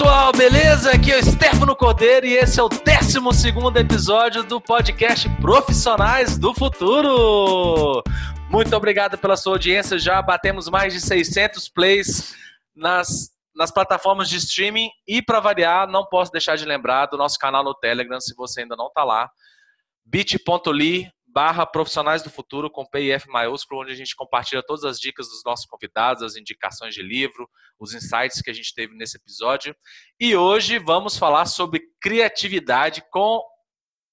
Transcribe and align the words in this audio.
pessoal, 0.00 0.32
beleza? 0.32 0.92
Aqui 0.92 1.12
é 1.12 1.18
o 1.18 1.22
Stefano 1.22 1.76
Cordeiro 1.76 2.24
e 2.24 2.32
esse 2.32 2.58
é 2.58 2.62
o 2.62 2.70
12 2.70 3.18
episódio 3.78 4.42
do 4.42 4.58
podcast 4.58 5.28
Profissionais 5.42 6.38
do 6.38 6.54
Futuro. 6.54 8.02
Muito 8.48 8.74
obrigado 8.74 9.18
pela 9.18 9.36
sua 9.36 9.52
audiência. 9.52 9.98
Já 9.98 10.22
batemos 10.22 10.70
mais 10.70 10.94
de 10.94 11.02
600 11.02 11.68
plays 11.68 12.34
nas, 12.74 13.28
nas 13.54 13.70
plataformas 13.70 14.30
de 14.30 14.38
streaming. 14.38 14.88
E 15.06 15.20
para 15.20 15.38
variar, 15.38 15.86
não 15.86 16.06
posso 16.06 16.32
deixar 16.32 16.56
de 16.56 16.64
lembrar 16.64 17.04
do 17.04 17.18
nosso 17.18 17.38
canal 17.38 17.62
no 17.62 17.74
Telegram, 17.74 18.18
se 18.18 18.34
você 18.34 18.62
ainda 18.62 18.76
não 18.76 18.86
está 18.86 19.04
lá. 19.04 19.30
bit.ly 20.06 21.10
barra 21.40 21.64
Profissionais 21.64 22.22
do 22.22 22.28
Futuro 22.28 22.70
com 22.70 22.84
PIF 22.84 23.26
maiúsculo, 23.26 23.80
onde 23.80 23.92
a 23.92 23.96
gente 23.96 24.14
compartilha 24.14 24.62
todas 24.62 24.84
as 24.84 25.00
dicas 25.00 25.26
dos 25.26 25.42
nossos 25.42 25.64
convidados, 25.64 26.22
as 26.22 26.36
indicações 26.36 26.94
de 26.94 27.02
livro, 27.02 27.48
os 27.78 27.94
insights 27.94 28.42
que 28.42 28.50
a 28.50 28.52
gente 28.52 28.74
teve 28.74 28.94
nesse 28.94 29.16
episódio. 29.16 29.74
E 30.20 30.36
hoje 30.36 30.78
vamos 30.78 31.16
falar 31.16 31.46
sobre 31.46 31.80
criatividade 31.98 33.02
com 33.10 33.40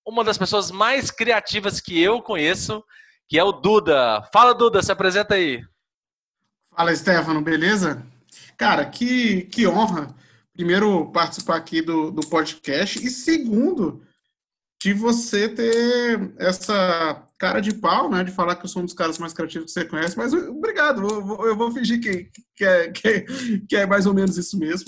uma 0.05 0.23
das 0.23 0.37
pessoas 0.37 0.71
mais 0.71 1.11
criativas 1.11 1.81
que 1.81 2.01
eu 2.01 2.21
conheço, 2.21 2.81
que 3.27 3.37
é 3.37 3.43
o 3.43 3.51
Duda. 3.51 4.23
Fala, 4.31 4.53
Duda, 4.53 4.81
se 4.81 4.93
apresenta 4.93 5.35
aí. 5.35 5.61
Fala, 6.73 6.95
Stefano, 6.95 7.41
beleza? 7.41 8.07
Cara, 8.55 8.85
que, 8.85 9.41
que 9.47 9.67
honra, 9.67 10.15
primeiro, 10.53 11.11
participar 11.11 11.57
aqui 11.57 11.81
do, 11.81 12.09
do 12.09 12.25
podcast, 12.29 13.05
e 13.05 13.09
segundo, 13.09 14.01
de 14.81 14.93
você 14.93 15.49
ter 15.49 16.33
essa 16.37 17.25
cara 17.37 17.59
de 17.59 17.73
pau, 17.73 18.09
né? 18.09 18.23
De 18.23 18.31
falar 18.31 18.55
que 18.55 18.65
eu 18.65 18.69
sou 18.69 18.81
um 18.81 18.85
dos 18.85 18.93
caras 18.93 19.17
mais 19.17 19.33
criativos 19.33 19.73
que 19.73 19.79
você 19.79 19.85
conhece, 19.85 20.17
mas 20.17 20.33
obrigado, 20.33 21.01
eu 21.01 21.55
vou, 21.55 21.71
fingir 21.71 21.99
que, 21.99 22.29
que, 22.55 22.65
é, 22.65 22.91
que, 22.91 23.25
que, 23.67 23.75
é 23.75 23.85
mais 23.85 24.05
ou 24.05 24.13
menos 24.13 24.37
isso 24.37 24.57
mesmo. 24.57 24.87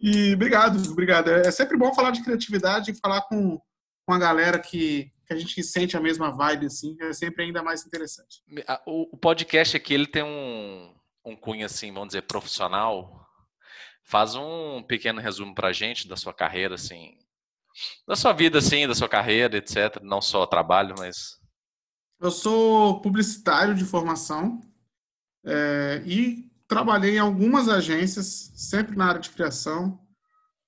E 0.00 0.34
obrigado, 0.34 0.80
obrigado. 0.90 1.30
É, 1.30 1.46
é 1.46 1.50
sempre 1.50 1.76
bom 1.76 1.94
falar 1.94 2.10
de 2.10 2.22
criatividade 2.22 2.90
e 2.90 2.98
falar 2.98 3.22
com, 3.22 3.60
com 4.06 4.14
a 4.14 4.18
galera 4.18 4.58
que, 4.58 5.10
que 5.26 5.32
a 5.34 5.36
gente 5.36 5.62
sente 5.62 5.96
a 5.96 6.00
mesma 6.00 6.30
vibe, 6.30 6.66
assim, 6.66 6.96
é 7.00 7.12
sempre 7.12 7.44
ainda 7.44 7.62
mais 7.62 7.86
interessante. 7.86 8.42
O, 8.86 9.14
o 9.14 9.16
podcast 9.16 9.76
aqui, 9.76 9.94
ele 9.94 10.06
tem 10.06 10.22
um, 10.22 10.94
um 11.24 11.36
cunho, 11.36 11.64
assim, 11.64 11.92
vamos 11.92 12.08
dizer, 12.08 12.22
profissional. 12.22 13.18
Faz 14.04 14.34
um 14.34 14.82
pequeno 14.82 15.20
resumo 15.20 15.54
pra 15.54 15.72
gente 15.72 16.08
da 16.08 16.16
sua 16.16 16.34
carreira, 16.34 16.74
assim, 16.74 17.16
da 18.06 18.16
sua 18.16 18.32
vida, 18.32 18.58
assim, 18.58 18.86
da 18.86 18.94
sua 18.94 19.08
carreira, 19.08 19.56
etc. 19.56 20.00
Não 20.02 20.20
só 20.20 20.46
trabalho, 20.46 20.94
mas. 20.98 21.38
Eu 22.20 22.30
sou 22.30 23.00
publicitário 23.00 23.74
de 23.74 23.84
formação 23.84 24.60
é, 25.44 26.02
e 26.04 26.50
trabalhei 26.68 27.16
em 27.16 27.18
algumas 27.18 27.68
agências, 27.68 28.52
sempre 28.54 28.96
na 28.96 29.06
área 29.06 29.20
de 29.20 29.30
criação. 29.30 29.98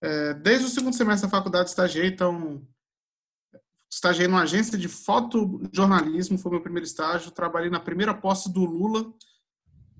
É, 0.02 0.34
desde 0.34 0.66
o 0.66 0.68
segundo 0.68 0.96
semestre 0.96 1.28
da 1.28 1.36
faculdade 1.36 1.68
estagiei, 1.68 2.08
então 2.08 2.66
estagiei 3.90 4.26
numa 4.26 4.42
agência 4.42 4.78
de 4.78 4.88
fotojornalismo, 4.88 6.38
foi 6.38 6.50
meu 6.50 6.60
primeiro 6.60 6.86
estágio. 6.86 7.30
Trabalhei 7.30 7.70
na 7.70 7.78
primeira 7.78 8.14
posse 8.14 8.52
do 8.52 8.64
Lula, 8.64 9.12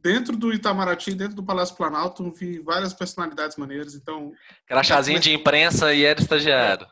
dentro 0.03 0.37
do 0.37 0.53
Itamaraty, 0.53 1.15
dentro 1.15 1.37
do 1.37 1.45
Palácio 1.45 1.77
Planalto, 1.77 2.31
vi 2.33 2.59
várias 2.59 2.93
personalidades 2.93 3.57
maneiras. 3.57 3.95
Então, 3.95 4.33
crachazinho 4.67 5.19
comecei... 5.19 5.37
de 5.37 5.41
imprensa 5.41 5.95
e 5.95 6.05
era 6.05 6.21
estagiário. 6.21 6.87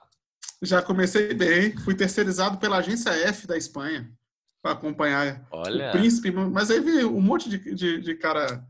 Já 0.63 0.83
comecei 0.83 1.33
bem, 1.33 1.77
fui 1.79 1.95
terceirizado 1.95 2.59
pela 2.59 2.79
agência 2.79 3.11
F 3.11 3.47
da 3.47 3.57
Espanha 3.57 4.11
para 4.63 4.73
acompanhar 4.73 5.47
Olha. 5.51 5.89
o 5.89 5.93
príncipe, 5.93 6.31
mas 6.31 6.71
aí 6.71 6.81
vi 6.81 7.05
um 7.05 7.21
monte 7.21 7.49
de, 7.49 7.75
de, 7.75 8.01
de 8.01 8.15
cara 8.15 8.63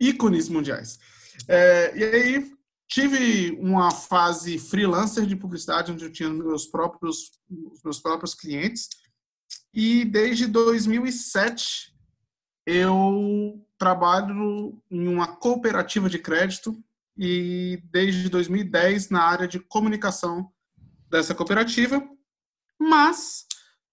ícones 0.00 0.48
mundiais. 0.48 0.98
É, 1.46 1.96
e 1.96 2.04
aí 2.04 2.52
tive 2.88 3.52
uma 3.60 3.90
fase 3.90 4.58
freelancer 4.58 5.26
de 5.26 5.36
publicidade 5.36 5.92
onde 5.92 6.04
eu 6.04 6.12
tinha 6.12 6.28
meus 6.28 6.66
próprios 6.66 7.30
meus 7.82 8.00
próprios 8.00 8.34
clientes 8.34 8.88
e 9.72 10.04
desde 10.04 10.46
2007 10.46 11.94
eu 12.66 13.66
trabalho 13.78 14.78
em 14.90 15.08
uma 15.08 15.36
cooperativa 15.36 16.08
de 16.10 16.18
crédito 16.18 16.78
e 17.16 17.82
desde 17.90 18.28
2010 18.28 19.08
na 19.08 19.22
área 19.22 19.48
de 19.48 19.58
comunicação 19.58 20.52
dessa 21.12 21.34
cooperativa, 21.34 22.02
mas 22.80 23.46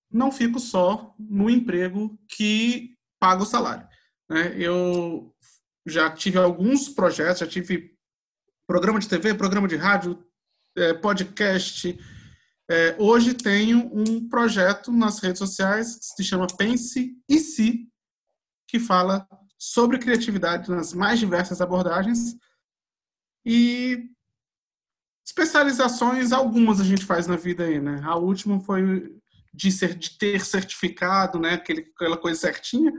não 0.10 0.32
fico 0.32 0.58
só 0.58 1.14
no 1.20 1.50
emprego 1.50 2.18
que 2.30 2.98
paga 3.20 3.44
o 3.44 3.46
salário. 3.46 3.88
Né? 4.30 4.56
Eu 4.58 5.36
já 5.86 6.10
tive 6.10 6.38
alguns 6.38 6.88
projetos, 6.88 7.40
já 7.40 7.48
tive 7.48 7.94
programa 8.66 9.00
de 9.00 9.10
TV, 9.10 9.34
programa 9.34 9.68
de 9.68 9.76
rádio, 9.76 10.26
é, 10.78 10.94
podcast. 10.94 12.00
É, 12.72 12.96
hoje 12.98 13.34
tenho 13.34 13.92
um 13.94 14.30
projeto 14.30 14.92
nas 14.92 15.20
redes 15.20 15.40
sociais 15.40 15.96
que 15.96 16.06
se 16.06 16.24
chama 16.24 16.48
Pense 16.48 17.18
e 17.28 17.40
Se, 17.40 17.88
que 18.68 18.80
fala 18.80 19.28
sobre 19.58 20.00
criatividade 20.00 20.70
nas 20.70 20.94
mais 20.94 21.20
diversas 21.20 21.60
abordagens. 21.60 22.38
E 23.46 24.10
especializações, 25.30 26.32
algumas 26.32 26.82
a 26.82 26.84
gente 26.84 27.06
faz 27.06 27.28
na 27.28 27.36
vida 27.36 27.64
aí, 27.64 27.80
né? 27.80 28.02
A 28.04 28.16
última 28.16 28.60
foi 28.60 29.16
de, 29.54 29.72
ser, 29.72 29.94
de 29.94 30.18
ter 30.18 30.42
certificado, 30.42 31.40
né? 31.40 31.54
Aquele, 31.54 31.82
aquela 31.96 32.18
coisa 32.18 32.40
certinha, 32.40 32.92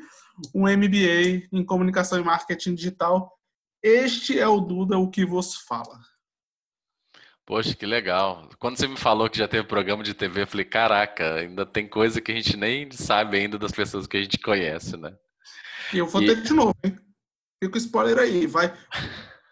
um 0.55 0.63
MBA 0.63 1.49
em 1.53 1.65
comunicação 1.65 2.21
e 2.21 2.25
marketing 2.25 2.75
digital. 2.75 3.37
Este 3.83 4.39
é 4.39 4.47
o 4.47 4.61
Duda, 4.61 4.97
o 4.97 5.11
que 5.11 5.25
vos 5.25 5.57
fala. 5.57 5.99
Poxa, 7.45 7.75
que 7.75 7.85
legal. 7.85 8.49
Quando 8.61 8.77
você 8.77 8.87
me 8.87 8.97
falou 8.97 9.29
que 9.29 9.39
já 9.39 9.49
teve 9.49 9.67
programa 9.67 10.05
de 10.05 10.15
TV, 10.15 10.43
eu 10.43 10.47
falei, 10.47 10.65
caraca, 10.65 11.35
ainda 11.35 11.67
tem 11.67 11.89
coisa 11.89 12.21
que 12.21 12.31
a 12.31 12.35
gente 12.35 12.57
nem 12.57 12.89
sabe 12.93 13.39
ainda 13.39 13.59
das 13.59 13.73
pessoas 13.73 14.07
que 14.07 14.17
a 14.17 14.23
gente 14.23 14.39
conhece, 14.39 14.97
né? 14.97 15.13
E 15.93 15.99
eu 15.99 16.07
vou 16.07 16.23
e... 16.23 16.27
ter 16.27 16.43
de 16.43 16.53
novo, 16.53 16.77
hein? 16.85 16.97
Fica 17.63 17.77
o 17.77 17.81
spoiler 17.81 18.19
aí. 18.19 18.47
Vai, 18.47 18.73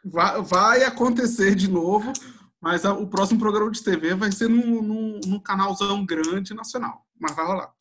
vai, 0.05 0.43
vai 0.43 0.85
acontecer 0.85 1.57
de 1.57 1.69
novo, 1.69 2.13
mas 2.61 2.85
o 2.85 3.07
próximo 3.07 3.39
programa 3.39 3.71
de 3.71 3.83
TV 3.83 4.15
vai 4.15 4.33
ser 4.33 4.49
num, 4.49 4.83
num, 4.83 5.21
num 5.27 5.41
canalzão 5.41 6.05
grande 6.05 6.55
nacional. 6.55 7.05
Mas 7.19 7.35
vai 7.35 7.47
rolar. 7.47 7.73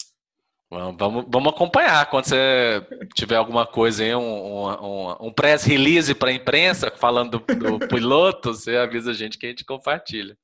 Vamos, 0.70 1.26
vamos 1.30 1.54
acompanhar. 1.54 2.10
Quando 2.10 2.26
você 2.26 2.86
tiver 3.16 3.38
alguma 3.38 3.66
coisa 3.66 4.04
aí, 4.04 4.14
um, 4.14 4.68
um, 4.68 5.28
um 5.28 5.34
press 5.34 5.64
release 5.64 6.14
para 6.14 6.30
a 6.30 6.34
imprensa 6.34 6.92
falando 6.92 7.40
do, 7.40 7.80
do 7.80 7.80
piloto, 7.88 8.54
você 8.54 8.76
avisa 8.76 9.12
a 9.12 9.14
gente 9.14 9.38
que 9.38 9.46
a 9.46 9.50
gente 9.50 9.64
compartilha. 9.64 10.38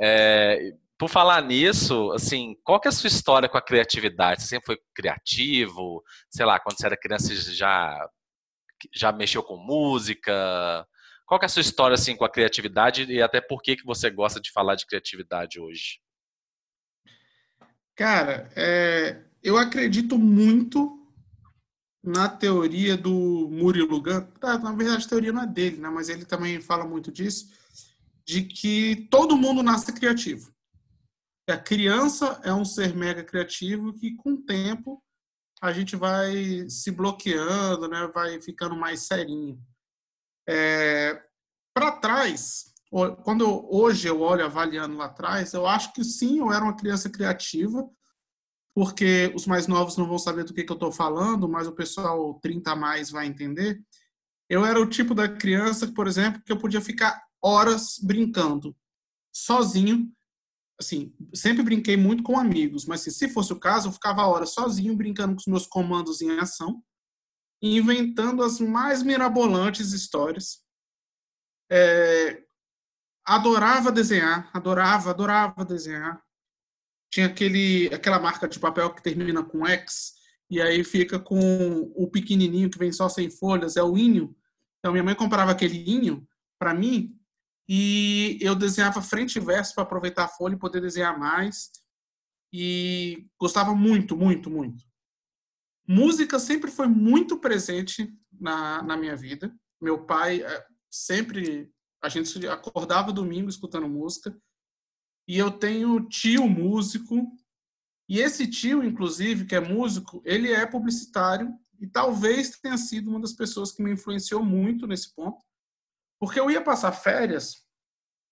É, 0.00 0.72
por 0.98 1.10
falar 1.10 1.42
nisso, 1.42 2.10
assim, 2.12 2.56
qual 2.64 2.80
que 2.80 2.88
é 2.88 2.90
a 2.90 2.92
sua 2.92 3.08
história 3.08 3.48
com 3.48 3.58
a 3.58 3.62
criatividade? 3.62 4.42
Você 4.42 4.48
sempre 4.48 4.66
foi 4.66 4.78
criativo? 4.94 6.02
Sei 6.30 6.46
lá, 6.46 6.58
quando 6.58 6.78
você 6.78 6.86
era 6.86 6.96
criança 6.96 7.34
você 7.34 7.52
já 7.52 8.08
já 8.94 9.12
mexeu 9.12 9.42
com 9.42 9.56
música? 9.56 10.86
Qual 11.26 11.40
é 11.42 11.44
a 11.44 11.48
sua 11.48 11.60
história 11.60 11.94
assim 11.94 12.16
com 12.16 12.24
a 12.24 12.30
criatividade 12.30 13.04
e 13.04 13.20
até 13.20 13.40
por 13.40 13.60
que 13.60 13.76
que 13.76 13.84
você 13.84 14.08
gosta 14.08 14.40
de 14.40 14.50
falar 14.52 14.76
de 14.76 14.86
criatividade 14.86 15.60
hoje? 15.60 16.00
Cara, 17.94 18.50
é, 18.54 19.22
eu 19.42 19.58
acredito 19.58 20.16
muito 20.16 20.92
na 22.02 22.28
teoria 22.28 22.96
do 22.96 23.48
Murilo 23.50 24.00
Gun. 24.00 24.20
Tá, 24.40 24.58
na 24.58 24.72
verdade, 24.72 25.04
a 25.04 25.08
teoria 25.08 25.32
não 25.32 25.42
é 25.42 25.46
dele, 25.46 25.78
né? 25.78 25.88
mas 25.88 26.08
ele 26.08 26.24
também 26.24 26.60
fala 26.60 26.86
muito 26.86 27.10
disso, 27.10 27.50
de 28.24 28.42
que 28.42 29.08
todo 29.10 29.36
mundo 29.36 29.62
nasce 29.62 29.92
criativo 29.92 30.54
a 31.52 31.56
criança 31.56 32.40
é 32.42 32.52
um 32.52 32.64
ser 32.64 32.94
mega 32.94 33.22
criativo 33.22 33.92
que, 33.92 34.16
com 34.16 34.32
o 34.32 34.42
tempo, 34.42 35.02
a 35.62 35.72
gente 35.72 35.94
vai 35.94 36.68
se 36.68 36.90
bloqueando, 36.90 37.88
né? 37.88 38.10
vai 38.12 38.40
ficando 38.40 38.76
mais 38.76 39.06
serinho. 39.06 39.58
É, 40.48 41.22
Para 41.74 41.92
trás, 41.92 42.72
quando 43.24 43.44
eu, 43.44 43.68
hoje 43.70 44.08
eu 44.08 44.20
olho 44.20 44.44
avaliando 44.44 44.96
lá 44.96 45.06
atrás, 45.06 45.52
eu 45.52 45.66
acho 45.66 45.92
que 45.92 46.04
sim, 46.04 46.38
eu 46.38 46.52
era 46.52 46.64
uma 46.64 46.76
criança 46.76 47.10
criativa, 47.10 47.88
porque 48.74 49.32
os 49.34 49.46
mais 49.46 49.66
novos 49.66 49.96
não 49.96 50.06
vão 50.06 50.18
saber 50.18 50.44
do 50.44 50.54
que, 50.54 50.62
que 50.62 50.70
eu 50.70 50.74
estou 50.76 50.92
falando, 50.92 51.48
mas 51.48 51.66
o 51.66 51.72
pessoal 51.72 52.38
30 52.40 52.72
a 52.72 52.76
mais 52.76 53.10
vai 53.10 53.26
entender. 53.26 53.82
Eu 54.48 54.64
era 54.64 54.80
o 54.80 54.88
tipo 54.88 55.14
da 55.14 55.28
criança, 55.28 55.90
por 55.92 56.06
exemplo, 56.06 56.42
que 56.44 56.52
eu 56.52 56.58
podia 56.58 56.80
ficar 56.80 57.22
horas 57.42 57.98
brincando, 58.02 58.76
sozinho, 59.34 60.10
assim, 60.80 61.14
sempre 61.34 61.62
brinquei 61.62 61.96
muito 61.96 62.22
com 62.22 62.38
amigos, 62.38 62.86
mas 62.86 63.00
assim, 63.00 63.10
se 63.10 63.28
fosse 63.28 63.52
o 63.52 63.58
caso, 63.58 63.88
eu 63.88 63.92
ficava 63.92 64.22
a 64.22 64.26
hora 64.26 64.46
sozinho 64.46 64.96
brincando 64.96 65.34
com 65.34 65.40
os 65.40 65.46
meus 65.46 65.66
comandos 65.66 66.20
em 66.20 66.38
ação, 66.38 66.82
inventando 67.62 68.42
as 68.42 68.60
mais 68.60 69.02
mirabolantes 69.02 69.92
histórias. 69.92 70.64
É, 71.70 72.42
adorava 73.24 73.90
desenhar, 73.90 74.50
adorava, 74.52 75.10
adorava 75.10 75.64
desenhar. 75.64 76.22
Tinha 77.10 77.26
aquele, 77.26 77.92
aquela 77.94 78.20
marca 78.20 78.48
de 78.48 78.58
papel 78.58 78.92
que 78.94 79.02
termina 79.02 79.42
com 79.42 79.66
X, 79.66 80.14
e 80.50 80.60
aí 80.60 80.84
fica 80.84 81.18
com 81.18 81.92
o 81.96 82.08
pequenininho 82.08 82.70
que 82.70 82.78
vem 82.78 82.92
só 82.92 83.08
sem 83.08 83.30
folhas, 83.30 83.76
é 83.76 83.82
o 83.82 83.96
inho. 83.96 84.36
Então 84.78 84.92
minha 84.92 85.04
mãe 85.04 85.14
comprava 85.14 85.50
aquele 85.50 85.78
inho 85.90 86.26
para 86.58 86.72
mim 86.72 87.18
E 87.68 88.38
eu 88.40 88.54
desenhava 88.54 89.02
frente 89.02 89.36
e 89.36 89.40
verso 89.40 89.74
para 89.74 89.82
aproveitar 89.82 90.24
a 90.24 90.28
folha 90.28 90.54
e 90.54 90.58
poder 90.58 90.80
desenhar 90.80 91.18
mais. 91.18 91.70
E 92.52 93.26
gostava 93.38 93.74
muito, 93.74 94.16
muito, 94.16 94.48
muito. 94.48 94.84
Música 95.86 96.38
sempre 96.38 96.70
foi 96.70 96.88
muito 96.88 97.38
presente 97.38 98.12
na, 98.32 98.82
na 98.82 98.96
minha 98.96 99.16
vida. 99.16 99.54
Meu 99.80 100.04
pai 100.04 100.42
eh, 100.42 100.66
sempre. 100.90 101.70
A 102.02 102.08
gente 102.08 102.46
acordava 102.46 103.12
domingo 103.12 103.48
escutando 103.48 103.88
música. 103.88 104.36
E 105.28 105.38
eu 105.38 105.50
tenho 105.50 106.08
tio 106.08 106.48
músico. 106.48 107.32
E 108.08 108.20
esse 108.20 108.46
tio, 108.46 108.84
inclusive, 108.84 109.46
que 109.46 109.54
é 109.54 109.60
músico, 109.60 110.22
ele 110.24 110.52
é 110.52 110.64
publicitário 110.64 111.52
e 111.80 111.86
talvez 111.86 112.50
tenha 112.58 112.78
sido 112.78 113.10
uma 113.10 113.20
das 113.20 113.32
pessoas 113.32 113.72
que 113.72 113.82
me 113.82 113.92
influenciou 113.92 114.44
muito 114.44 114.86
nesse 114.86 115.14
ponto, 115.14 115.42
porque 116.18 116.40
eu 116.40 116.50
ia 116.50 116.62
passar 116.62 116.92
férias. 116.92 117.64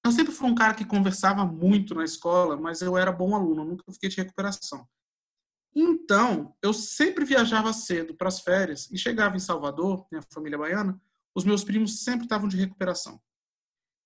Eu 0.05 0.13
sempre 0.13 0.33
fui 0.33 0.49
um 0.49 0.55
cara 0.55 0.75
que 0.75 0.85
conversava 0.85 1.45
muito 1.45 1.95
na 1.95 2.05
escola, 2.05 2.57
mas 2.57 2.81
eu 2.83 2.97
era 2.97 3.11
bom 3.11 3.35
aluno, 3.35 3.65
nunca 3.65 3.85
fiquei 3.93 4.09
de 4.09 4.17
recuperação. 4.17 4.87
Então, 5.75 6.55
eu 6.63 6.73
sempre 6.73 7.25
viajava 7.25 7.73
cedo 7.73 8.15
para 8.15 8.29
as 8.29 8.41
férias 8.41 8.89
e 8.91 8.97
chegava 8.97 9.37
em 9.37 9.41
Salvador, 9.41 10.07
minha 10.11 10.23
família 10.33 10.57
baiana, 10.57 11.01
os 11.35 11.45
meus 11.45 11.65
primos 11.65 12.05
sempre 12.05 12.27
estavam 12.27 12.49
de 12.49 12.57
recuperação. 12.57 13.21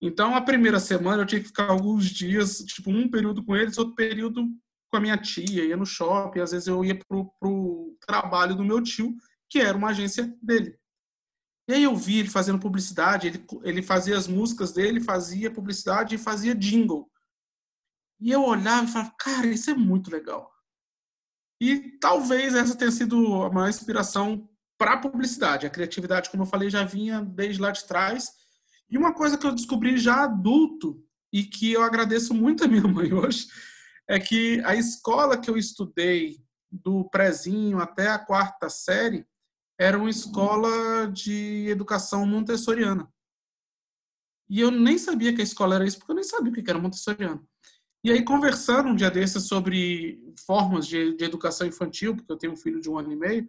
Então, 0.01 0.35
a 0.35 0.41
primeira 0.41 0.81
semana 0.81 1.23
eu 1.23 1.27
tinha 1.27 1.41
que 1.41 1.49
ficar 1.49 1.71
alguns 1.71 2.07
dias, 2.07 2.59
tipo, 2.61 2.91
um 2.91 3.11
período 3.11 3.45
com 3.45 3.55
eles, 3.55 3.77
outro 3.77 3.95
período 3.95 4.49
com 4.91 4.97
a 4.97 5.01
minha 5.01 5.19
tia, 5.19 5.65
ia 5.65 5.77
no 5.77 5.85
shopping, 5.85 6.41
às 6.41 6.53
vezes 6.53 6.69
eu 6.69 6.83
ia 6.85 6.99
pro, 6.99 7.31
pro 7.39 7.97
trabalho 8.01 8.55
do 8.55 8.65
meu 8.65 8.83
tio, 8.83 9.15
que 9.51 9.59
era 9.59 9.77
uma 9.77 9.91
agência 9.91 10.35
dele. 10.41 10.79
E 11.69 11.75
aí 11.75 11.83
eu 11.83 11.95
vi 11.95 12.21
ele 12.21 12.31
fazendo 12.31 12.59
publicidade, 12.59 13.27
ele, 13.27 13.45
ele 13.63 13.83
fazia 13.83 14.17
as 14.17 14.27
músicas 14.27 14.73
dele, 14.73 15.03
fazia 15.03 15.51
publicidade 15.51 16.15
e 16.15 16.19
fazia 16.19 16.55
jingle. 16.55 17.11
E 18.21 18.31
eu 18.31 18.43
olhava 18.43 18.85
e 18.85 18.89
falava, 18.89 19.15
cara, 19.19 19.47
isso 19.47 19.71
é 19.71 19.75
muito 19.75 20.11
legal. 20.11 20.51
E 21.61 21.99
talvez 21.99 22.55
essa 22.55 22.77
tenha 22.77 22.91
sido 22.91 23.43
a 23.43 23.51
maior 23.51 23.69
inspiração 23.69 24.49
para 24.79 24.93
a 24.93 24.99
publicidade. 24.99 25.67
A 25.67 25.71
criatividade, 25.71 26.31
como 26.31 26.45
eu 26.45 26.47
falei, 26.47 26.71
já 26.71 26.85
vinha 26.85 27.21
desde 27.21 27.61
lá 27.61 27.71
de 27.71 27.85
trás. 27.85 28.31
E 28.89 28.97
uma 28.97 29.13
coisa 29.13 29.37
que 29.37 29.47
eu 29.47 29.55
descobri 29.55 29.99
já 29.99 30.23
adulto 30.23 31.03
e 31.33 31.43
que 31.45 31.73
eu 31.73 31.83
agradeço 31.83 32.33
muito 32.33 32.65
a 32.65 32.69
minha 32.69 32.87
mãe 32.87 33.13
hoje 33.13 33.47
é 34.09 34.19
que 34.19 34.63
a 34.65 34.75
escola 34.75 35.37
que 35.37 35.51
eu 35.51 35.59
estudei 35.59 36.39
do 36.71 37.09
prezinho 37.11 37.79
até 37.79 38.09
a 38.09 38.19
quarta 38.19 38.71
série 38.71 39.27
era 39.79 39.99
uma 39.99 40.11
escola 40.11 41.07
de 41.13 41.69
educação 41.69 42.27
montessoriana. 42.27 43.09
E 44.49 44.61
eu 44.61 44.71
nem 44.71 44.97
sabia 44.97 45.35
que 45.35 45.43
a 45.43 45.45
escola 45.45 45.75
era 45.75 45.87
isso, 45.87 45.99
porque 45.99 46.13
eu 46.13 46.17
nem 46.17 46.25
sabia 46.25 46.51
o 46.51 46.55
que 46.55 46.69
era 46.69 46.79
montessoriano. 46.79 47.47
E 48.05 48.13
aí, 48.13 48.25
conversando 48.25 48.89
um 48.89 48.95
dia 48.95 49.11
desses 49.11 49.45
sobre 49.45 50.23
formas 50.47 50.87
de, 50.87 51.15
de, 51.15 51.25
educação 51.25 51.67
infantil, 51.67 52.15
porque 52.15 52.31
eu 52.31 52.37
tenho 52.37 52.53
um 52.53 52.57
filho 52.57 52.81
de 52.81 52.89
um 52.89 52.97
ano 52.97 53.13
e 53.13 53.17
meio, 53.17 53.49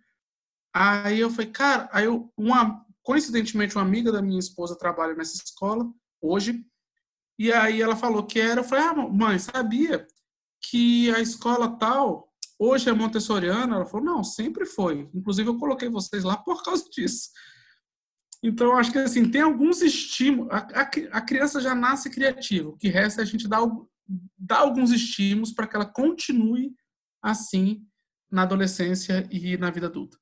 aí 0.74 1.20
eu 1.20 1.30
falei, 1.30 1.52
cara, 1.52 1.90
aí 1.92 2.06
eu, 2.06 2.32
uma, 2.36 2.84
coincidentemente, 3.04 3.76
uma 3.76 3.84
amiga 3.84 4.12
da 4.12 4.22
minha 4.22 4.40
esposa 4.40 4.76
trabalha 4.76 5.14
nessa 5.14 5.36
escola, 5.36 5.88
hoje, 6.20 6.66
e 7.38 7.54
aí 7.54 7.82
ela 7.82 7.96
falou 7.96 8.26
que 8.26 8.40
era, 8.40 8.62
eu 8.62 8.64
falei, 8.64 8.86
ah, 8.86 8.94
mãe, 8.94 9.40
sabia 9.40 10.06
que 10.62 11.10
a 11.12 11.20
escola 11.20 11.78
tal 11.78 12.30
hoje 12.60 12.90
é 12.90 12.94
montessoriana? 12.94 13.78
Ela 13.78 13.86
falou, 13.86 14.06
não, 14.06 14.24
sempre 14.24 14.66
foi. 14.66 15.10
Inclusive, 15.14 15.48
eu 15.48 15.58
coloquei 15.58 15.88
vocês 15.88 16.26
lá 16.26 16.36
por 16.36 16.62
causa 16.62 16.84
disso. 16.90 17.30
Então, 18.44 18.78
acho 18.78 18.92
que 18.92 18.98
assim, 18.98 19.30
tem 19.30 19.42
alguns 19.42 19.82
estímulos. 19.82 20.52
A, 20.52 20.58
a, 20.58 20.82
a 20.82 21.22
criança 21.22 21.62
já 21.62 21.74
nasce 21.74 22.10
criativa. 22.10 22.70
O 22.70 22.78
que 22.78 22.90
resta 22.90 23.22
é 23.22 23.24
a 23.24 23.26
gente 23.26 23.48
dar, 23.48 23.62
dar 24.38 24.60
alguns 24.60 24.92
estímulos 24.92 25.54
para 25.54 25.68
que 25.68 25.76
ela 25.76 25.86
continue 25.86 26.74
assim 27.22 27.86
na 28.32 28.44
adolescência 28.44 29.28
e 29.32 29.58
na 29.58 29.70
vida 29.70 29.88
adulta. 29.88 30.18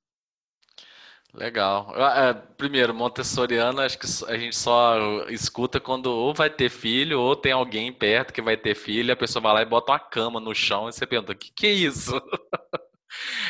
Legal. 1.34 1.94
É, 1.96 2.34
primeiro, 2.34 2.96
Montessoriana, 2.96 3.86
acho 3.86 4.00
que 4.00 4.08
a 4.26 4.38
gente 4.38 4.56
só 4.56 5.28
escuta 5.30 5.80
quando 5.80 6.08
ou 6.08 6.34
vai 6.34 6.50
ter 6.50 6.70
filho, 6.70 7.20
ou 7.20 7.36
tem 7.36 7.52
alguém 7.52 7.94
perto 7.94 8.34
que 8.34 8.42
vai 8.42 8.58
ter 8.58 8.76
filho, 8.76 9.14
a 9.14 9.16
pessoa 9.16 9.44
vai 9.44 9.54
lá 9.54 9.62
e 9.62 9.66
bota 9.66 9.92
uma 9.92 10.00
cama 10.00 10.40
no 10.40 10.56
chão 10.56 10.90
e 10.90 10.94
você 10.94 11.06
pergunta: 11.06 11.34
o 11.34 11.36
que, 11.36 11.52
que 11.52 11.68
é 11.68 11.72
isso? 11.72 12.12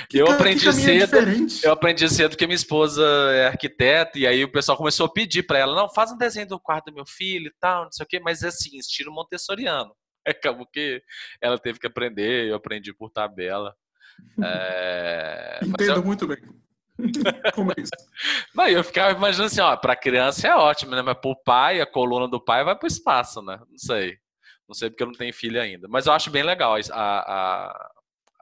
Que 0.07 0.19
eu 0.19 0.27
aprendi 0.27 0.71
cedo. 0.71 1.17
eu 1.63 1.71
aprendi 1.71 2.07
cedo 2.07 2.37
que 2.37 2.45
minha 2.45 2.55
esposa 2.55 3.03
é 3.31 3.47
arquiteta, 3.47 4.17
e 4.17 4.25
aí 4.25 4.43
o 4.43 4.51
pessoal 4.51 4.77
começou 4.77 5.07
a 5.07 5.11
pedir 5.11 5.43
para 5.43 5.57
ela: 5.57 5.75
não, 5.75 5.89
faz 5.89 6.11
um 6.11 6.17
desenho 6.17 6.47
do 6.47 6.59
quarto 6.59 6.85
do 6.85 6.93
meu 6.93 7.05
filho 7.05 7.47
e 7.47 7.53
tal, 7.59 7.85
não 7.85 7.91
sei 7.91 8.05
o 8.05 8.07
quê, 8.07 8.19
mas 8.19 8.43
assim, 8.43 8.77
estilo 8.77 9.11
montessoriano. 9.11 9.91
Acabou 10.31 10.65
que 10.65 11.01
ela 11.41 11.57
teve 11.57 11.79
que 11.79 11.87
aprender, 11.87 12.49
eu 12.49 12.55
aprendi 12.55 12.93
por 12.93 13.09
tabela. 13.09 13.75
É... 14.43 15.59
Entendo 15.63 15.99
eu... 15.99 16.03
muito 16.03 16.27
bem. 16.27 16.37
Como 17.53 17.71
é 17.71 17.75
isso? 17.77 17.91
Não, 18.55 18.67
eu 18.67 18.83
ficava 18.83 19.15
imaginando 19.15 19.47
assim, 19.47 19.61
ó, 19.61 19.75
pra 19.77 19.95
criança 19.95 20.47
é 20.47 20.55
ótimo, 20.55 20.91
né? 20.91 21.01
Mas 21.01 21.19
pro 21.19 21.35
pai, 21.43 21.79
a 21.79 21.85
coluna 21.85 22.27
do 22.27 22.43
pai 22.43 22.63
vai 22.63 22.75
pro 22.75 22.87
espaço, 22.87 23.41
né? 23.41 23.59
Não 23.69 23.77
sei. 23.77 24.17
Não 24.67 24.73
sei 24.73 24.89
porque 24.89 25.03
eu 25.03 25.07
não 25.07 25.13
tenho 25.13 25.33
filho 25.33 25.61
ainda. 25.61 25.87
Mas 25.87 26.07
eu 26.07 26.13
acho 26.13 26.31
bem 26.31 26.43
legal 26.43 26.75
a, 26.91 27.19
a, 27.19 27.91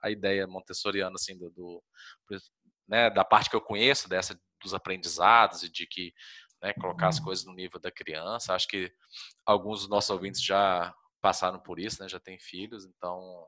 a 0.04 0.10
ideia 0.10 0.48
montessoriana, 0.48 1.16
assim, 1.16 1.38
do, 1.38 1.50
do 1.52 1.84
né, 2.88 3.10
da 3.10 3.26
parte 3.26 3.50
que 3.50 3.56
eu 3.56 3.62
conheço, 3.62 4.08
dessa 4.08 4.40
dos 4.62 4.74
aprendizados 4.74 5.64
e 5.64 5.70
de 5.70 5.86
que 5.86 6.14
né, 6.62 6.74
colocar 6.74 7.10
as 7.10 7.20
uhum. 7.20 7.26
coisas 7.26 7.46
no 7.46 7.54
nível 7.54 7.80
da 7.80 7.92
criança. 7.92 8.56
Acho 8.56 8.68
que 8.68 8.92
alguns 9.46 9.82
dos 9.82 9.90
nossos 9.90 10.10
ouvintes 10.10 10.42
já 10.42 10.94
passaram 11.26 11.60
por 11.60 11.80
isso, 11.80 12.04
né? 12.04 12.08
Já 12.08 12.20
têm 12.20 12.38
filhos, 12.38 12.86
então 12.86 13.48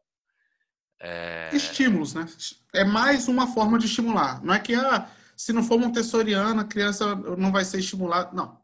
é... 0.99 1.49
Estímulos, 1.53 2.15
né? 2.15 2.25
É 2.73 2.83
mais 2.83 3.27
uma 3.27 3.45
forma 3.53 3.77
de 3.77 3.85
estimular. 3.85 4.43
Não 4.43 4.51
é 4.51 4.57
que 4.57 4.73
ah, 4.73 5.07
se 5.35 5.53
não 5.53 5.61
for 5.61 5.79
montessoriana, 5.79 6.63
a 6.63 6.67
criança 6.67 7.15
não 7.37 7.51
vai 7.51 7.63
ser 7.63 7.77
estimulada. 7.77 8.31
Não. 8.33 8.59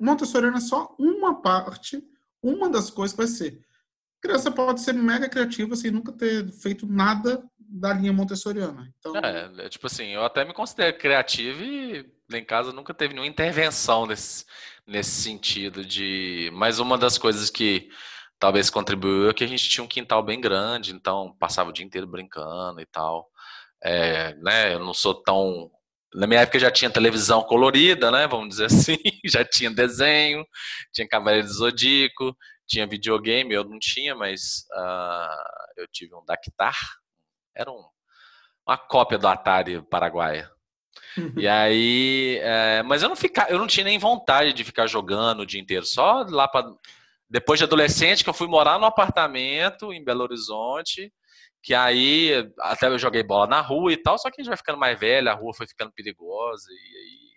Montessoriana 0.00 0.56
é 0.56 0.62
só 0.62 0.96
uma 0.98 1.42
parte, 1.42 2.02
uma 2.42 2.70
das 2.70 2.88
coisas 2.88 3.12
que 3.14 3.22
vai 3.22 3.26
ser. 3.26 3.60
A 4.18 4.26
criança 4.26 4.50
pode 4.50 4.80
ser 4.80 4.94
mega 4.94 5.28
criativa 5.28 5.76
sem 5.76 5.90
nunca 5.90 6.10
ter 6.10 6.50
feito 6.52 6.86
nada 6.86 7.44
da 7.58 7.92
linha 7.92 8.14
montessoriana. 8.14 8.90
Então... 8.98 9.14
É, 9.18 9.52
é 9.58 9.68
tipo 9.68 9.86
assim, 9.86 10.06
eu 10.06 10.24
até 10.24 10.42
me 10.42 10.54
considero 10.54 10.96
criativo 10.96 11.62
e 11.62 12.10
lá 12.32 12.38
em 12.38 12.44
casa 12.46 12.72
nunca 12.72 12.94
teve 12.94 13.12
nenhuma 13.12 13.30
intervenção 13.30 14.06
nesse, 14.06 14.46
nesse 14.86 15.10
sentido 15.20 15.84
de... 15.84 16.50
Mas 16.54 16.78
uma 16.78 16.96
das 16.96 17.18
coisas 17.18 17.50
que 17.50 17.90
talvez 18.44 18.68
contribuiu 18.68 19.30
é 19.30 19.32
que 19.32 19.42
a 19.42 19.46
gente 19.46 19.66
tinha 19.70 19.82
um 19.82 19.88
quintal 19.88 20.22
bem 20.22 20.38
grande, 20.38 20.92
então 20.92 21.34
passava 21.40 21.70
o 21.70 21.72
dia 21.72 21.82
inteiro 21.82 22.06
brincando 22.06 22.78
e 22.78 22.84
tal. 22.84 23.26
É, 23.82 24.34
né, 24.34 24.74
eu 24.74 24.80
não 24.80 24.92
sou 24.92 25.14
tão. 25.14 25.70
Na 26.14 26.26
minha 26.26 26.40
época 26.40 26.58
já 26.58 26.70
tinha 26.70 26.90
televisão 26.90 27.42
colorida, 27.42 28.10
né? 28.10 28.26
Vamos 28.26 28.50
dizer 28.50 28.66
assim, 28.68 28.98
já 29.24 29.42
tinha 29.42 29.70
desenho, 29.70 30.44
tinha 30.92 31.08
Cavaleiro 31.08 31.46
do 31.46 31.54
Zodíaco, 31.54 32.36
tinha 32.68 32.86
videogame, 32.86 33.54
eu 33.54 33.64
não 33.64 33.78
tinha, 33.78 34.14
mas 34.14 34.66
uh, 34.74 35.78
eu 35.78 35.88
tive 35.90 36.14
um 36.14 36.22
Dactar, 36.26 36.76
era 37.56 37.70
um, 37.70 37.82
uma 38.68 38.76
cópia 38.76 39.16
do 39.16 39.26
Atari 39.26 39.80
Paraguaia. 39.88 40.50
Uhum. 41.16 41.32
E 41.38 41.48
aí, 41.48 42.38
é, 42.42 42.82
mas 42.82 43.02
eu 43.02 43.08
não 43.08 43.16
ficar, 43.16 43.50
eu 43.50 43.58
não 43.58 43.66
tinha 43.66 43.84
nem 43.84 43.98
vontade 43.98 44.52
de 44.52 44.64
ficar 44.64 44.86
jogando 44.86 45.40
o 45.40 45.46
dia 45.46 45.60
inteiro, 45.62 45.86
só 45.86 46.26
lá 46.28 46.46
para 46.46 46.70
depois 47.34 47.58
de 47.58 47.64
adolescente, 47.64 48.22
que 48.22 48.30
eu 48.30 48.34
fui 48.34 48.46
morar 48.46 48.78
no 48.78 48.84
apartamento 48.84 49.92
em 49.92 50.04
Belo 50.04 50.22
Horizonte, 50.22 51.12
que 51.60 51.74
aí 51.74 52.30
até 52.60 52.86
eu 52.86 52.96
joguei 52.96 53.24
bola 53.24 53.48
na 53.48 53.60
rua 53.60 53.92
e 53.92 53.96
tal, 53.96 54.16
só 54.16 54.30
que 54.30 54.40
a 54.40 54.44
gente 54.44 54.50
vai 54.50 54.56
ficando 54.56 54.78
mais 54.78 54.96
velho, 54.96 55.28
a 55.28 55.34
rua 55.34 55.52
foi 55.52 55.66
ficando 55.66 55.90
perigosa 55.90 56.70
e 56.70 56.96
aí 56.96 57.34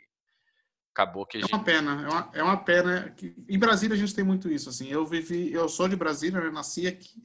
acabou 0.93 1.25
que 1.25 1.39
a 1.39 1.41
gente... 1.41 1.51
É 1.51 1.55
uma 1.55 1.63
pena, 1.63 2.03
é 2.03 2.07
uma, 2.07 2.31
é 2.35 2.43
uma 2.43 2.57
pena. 2.57 3.09
Que, 3.09 3.35
em 3.49 3.57
Brasília 3.57 3.95
a 3.95 3.97
gente 3.97 4.13
tem 4.13 4.23
muito 4.23 4.51
isso, 4.51 4.69
assim, 4.69 4.87
eu 4.87 5.03
vivi, 5.03 5.51
eu 5.51 5.67
sou 5.67 5.87
de 5.87 5.95
Brasília, 5.95 6.37
eu 6.37 6.51
nasci 6.51 6.85
aqui, 6.85 7.19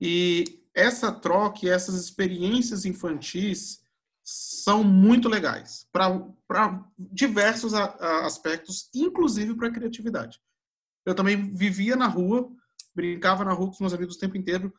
e 0.00 0.64
essa 0.74 1.12
troca, 1.12 1.68
essas 1.68 1.96
experiências 1.96 2.86
infantis 2.86 3.84
são 4.22 4.82
muito 4.82 5.28
legais 5.28 5.86
para 5.92 6.82
diversos 6.98 7.74
a, 7.74 7.84
a 7.84 8.24
aspectos, 8.24 8.88
inclusive 8.94 9.54
para 9.54 9.68
a 9.68 9.72
criatividade. 9.72 10.40
Eu 11.04 11.14
também 11.14 11.54
vivia 11.54 11.96
na 11.96 12.06
rua, 12.06 12.50
brincava 12.94 13.44
na 13.44 13.52
rua 13.52 13.66
com 13.66 13.74
os 13.74 13.80
meus 13.80 13.94
amigos 13.94 14.16
o 14.16 14.18
tempo 14.18 14.36
inteiro. 14.36 14.72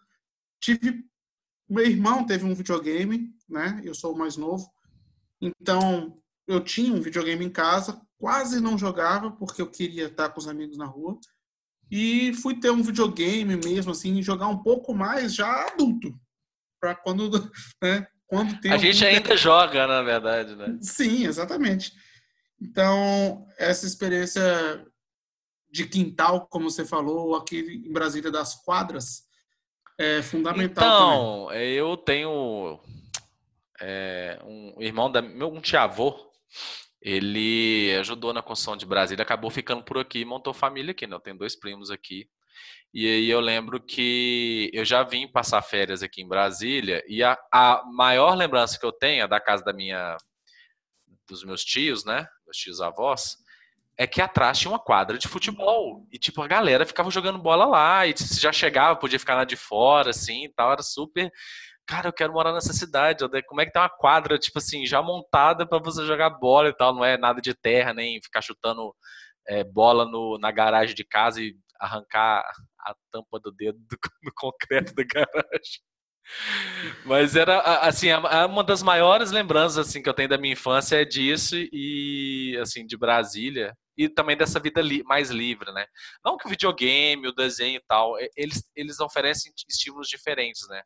Tive 0.59 1.05
meu 1.69 1.85
irmão 1.85 2.25
teve 2.25 2.45
um 2.45 2.53
videogame, 2.53 3.33
né? 3.49 3.81
Eu 3.83 3.95
sou 3.95 4.13
o 4.13 4.17
mais 4.17 4.37
novo. 4.37 4.69
Então, 5.41 6.17
eu 6.47 6.63
tinha 6.63 6.93
um 6.93 7.01
videogame 7.01 7.43
em 7.43 7.49
casa, 7.49 7.99
quase 8.17 8.61
não 8.61 8.77
jogava 8.77 9.31
porque 9.31 9.61
eu 9.61 9.69
queria 9.69 10.05
estar 10.05 10.29
com 10.29 10.39
os 10.39 10.47
amigos 10.47 10.77
na 10.77 10.85
rua. 10.85 11.19
E 11.89 12.33
fui 12.35 12.59
ter 12.59 12.71
um 12.71 12.83
videogame 12.83 13.55
mesmo 13.57 13.91
assim, 13.91 14.21
jogar 14.21 14.47
um 14.47 14.61
pouco 14.61 14.93
mais 14.93 15.33
já 15.33 15.67
adulto. 15.67 16.17
Para 16.79 16.95
quando, 16.95 17.29
né, 17.81 18.07
quando 18.27 18.59
tem 18.59 18.71
A 18.71 18.77
gente 18.77 19.03
ainda 19.03 19.35
joga, 19.35 19.87
na 19.87 20.01
verdade, 20.01 20.55
né? 20.55 20.77
Sim, 20.81 21.25
exatamente. 21.25 21.93
Então, 22.61 23.45
essa 23.57 23.85
experiência 23.85 24.85
de 25.75 25.85
quintal, 25.85 26.47
como 26.47 26.71
você 26.71 26.85
falou, 26.85 27.27
ou 27.27 27.35
aqui 27.35 27.59
em 27.59 27.91
Brasília 27.91 28.31
das 28.31 28.55
quadras, 28.63 29.25
é 29.97 30.21
fundamental 30.21 30.85
então, 30.85 31.47
também. 31.47 31.73
eu 31.73 31.97
tenho 31.97 32.79
é, 33.81 34.39
um 34.45 34.81
irmão 34.81 35.11
da 35.11 35.21
meu 35.21 35.53
um 35.53 35.59
tia-avô, 35.59 36.31
ele 37.01 37.93
ajudou 37.99 38.31
na 38.31 38.41
construção 38.41 38.77
de 38.77 38.85
Brasília, 38.85 39.21
acabou 39.21 39.51
ficando 39.51 39.83
por 39.83 39.97
aqui 39.97 40.19
e 40.19 40.25
montou 40.25 40.53
família 40.53 40.91
aqui, 40.91 41.05
né? 41.05 41.15
Eu 41.15 41.19
tenho 41.19 41.37
dois 41.37 41.59
primos 41.59 41.91
aqui. 41.91 42.29
E 42.93 43.05
aí 43.05 43.29
eu 43.29 43.41
lembro 43.41 43.81
que 43.81 44.71
eu 44.73 44.85
já 44.85 45.03
vim 45.03 45.27
passar 45.27 45.61
férias 45.61 46.01
aqui 46.01 46.21
em 46.21 46.27
Brasília 46.27 47.03
e 47.05 47.21
a, 47.21 47.37
a 47.51 47.83
maior 47.93 48.33
lembrança 48.33 48.79
que 48.79 48.85
eu 48.85 48.93
tenho 48.93 49.23
é 49.23 49.27
da 49.27 49.41
casa 49.41 49.61
da 49.61 49.73
minha 49.73 50.15
dos 51.27 51.43
meus 51.43 51.65
tios, 51.65 52.05
né? 52.05 52.25
Meus 52.45 52.57
tios 52.57 52.79
avós, 52.79 53.35
é 53.97 54.05
que 54.05 54.21
atrás 54.21 54.59
tinha 54.59 54.71
uma 54.71 54.79
quadra 54.79 55.17
de 55.17 55.27
futebol. 55.27 56.05
E, 56.11 56.19
tipo, 56.19 56.41
a 56.41 56.47
galera 56.47 56.85
ficava 56.85 57.09
jogando 57.09 57.39
bola 57.39 57.65
lá. 57.65 58.05
E 58.05 58.17
se 58.17 58.39
já 58.39 58.51
chegava, 58.51 58.99
podia 58.99 59.19
ficar 59.19 59.35
lá 59.35 59.45
de 59.45 59.55
fora, 59.55 60.09
assim 60.09 60.45
e 60.45 60.49
tal. 60.49 60.73
Era 60.73 60.83
super. 60.83 61.31
Cara, 61.87 62.09
eu 62.09 62.13
quero 62.13 62.33
morar 62.33 62.51
nessa 62.51 62.73
cidade. 62.73 63.25
Como 63.47 63.61
é 63.61 63.65
que 63.65 63.71
tem 63.71 63.81
uma 63.81 63.89
quadra, 63.89 64.37
tipo 64.37 64.59
assim, 64.59 64.85
já 64.85 65.01
montada 65.01 65.65
para 65.67 65.79
você 65.79 66.05
jogar 66.05 66.29
bola 66.29 66.69
e 66.69 66.73
tal? 66.73 66.93
Não 66.93 67.05
é 67.05 67.17
nada 67.17 67.41
de 67.41 67.53
terra, 67.53 67.93
nem 67.93 68.21
ficar 68.21 68.41
chutando 68.41 68.93
é, 69.47 69.63
bola 69.63 70.05
no, 70.05 70.37
na 70.39 70.51
garagem 70.51 70.95
de 70.95 71.05
casa 71.05 71.41
e 71.41 71.55
arrancar 71.79 72.43
a 72.79 72.95
tampa 73.11 73.39
do 73.39 73.51
dedo 73.51 73.77
do, 73.79 73.97
no 74.23 74.31
concreto 74.35 74.93
da 74.93 75.03
garagem. 75.03 75.81
Mas 77.05 77.35
era 77.35 77.59
assim, 77.81 78.07
uma 78.49 78.63
das 78.63 78.81
maiores 78.81 79.31
lembranças 79.31 79.77
assim 79.77 80.01
que 80.01 80.09
eu 80.09 80.13
tenho 80.13 80.27
da 80.27 80.39
minha 80.39 80.53
infância 80.53 80.99
é 80.99 81.05
disso 81.05 81.55
e 81.55 82.57
assim 82.59 82.85
de 82.85 82.97
Brasília 82.97 83.75
e 83.97 84.09
também 84.09 84.35
dessa 84.35 84.59
vida 84.59 84.81
li 84.81 85.03
mais 85.03 85.29
livre, 85.29 85.71
né? 85.71 85.85
Não 86.23 86.37
que 86.37 86.47
o 86.47 86.49
videogame, 86.49 87.27
o 87.27 87.33
desenho 87.33 87.77
e 87.77 87.83
tal, 87.87 88.15
eles 88.35 88.63
eles 88.75 88.99
oferecem 88.99 89.51
estímulos 89.69 90.07
diferentes, 90.07 90.67
né? 90.67 90.81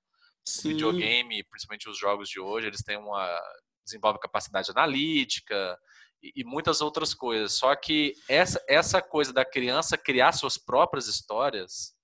Sim. 0.46 0.70
O 0.70 0.72
videogame, 0.72 1.44
principalmente 1.44 1.90
os 1.90 1.98
jogos 1.98 2.30
de 2.30 2.40
hoje, 2.40 2.68
eles 2.68 2.84
têm 2.84 2.98
uma 2.98 3.40
desenvolve 3.86 4.20
capacidade 4.20 4.70
analítica, 4.70 5.78
e, 6.22 6.44
muitas 6.44 6.82
outras 6.82 7.14
coisas. 7.14 7.54
Só 7.54 7.76
que 7.76 8.14
essa, 8.28 8.64
essa 8.68 9.02
coisa 9.02 9.34
da 9.34 9.46
criança 9.46 9.98
criar 9.98 10.32
suas 10.32 10.58
próprias 10.58 11.08
histórias, 11.08 11.96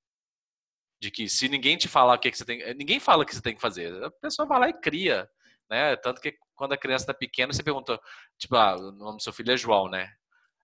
de 1.02 1.12
que 1.12 1.28
se 1.30 1.50
ninguém 1.50 1.78
te 1.78 1.88
falar 1.88 2.16
o 2.16 2.20
que, 2.20 2.32
que 2.32 2.38
você 2.38 2.46
tem, 2.46 2.62
eh, 2.62 2.74
ninguém 2.74 3.00
fala 3.00 3.24
o 3.24 3.26
que 3.26 3.36
você 3.36 3.42
tem 3.42 3.56
que 3.56 3.62
fazer, 3.62 4.04
a 4.04 4.10
pessoa 4.10 4.48
vai 4.48 4.60
lá 4.60 4.70
e 4.70 4.74
cria, 4.74 5.30
né? 5.70 5.96
Tanto 5.98 6.22
que 6.22 6.36
quando 6.56 6.74
a 6.74 6.78
criança 6.78 7.04
está 7.04 7.14
pequena, 7.14 7.52
você 7.54 7.62
pergunta, 7.62 8.00
tipo, 8.38 8.56
ah, 8.56 8.76
o 8.78 8.92
nome 8.92 9.18
do 9.18 9.24
seu 9.24 9.34
filho 9.34 9.52
é 9.52 9.58
João, 9.58 9.90
né? 9.90 10.10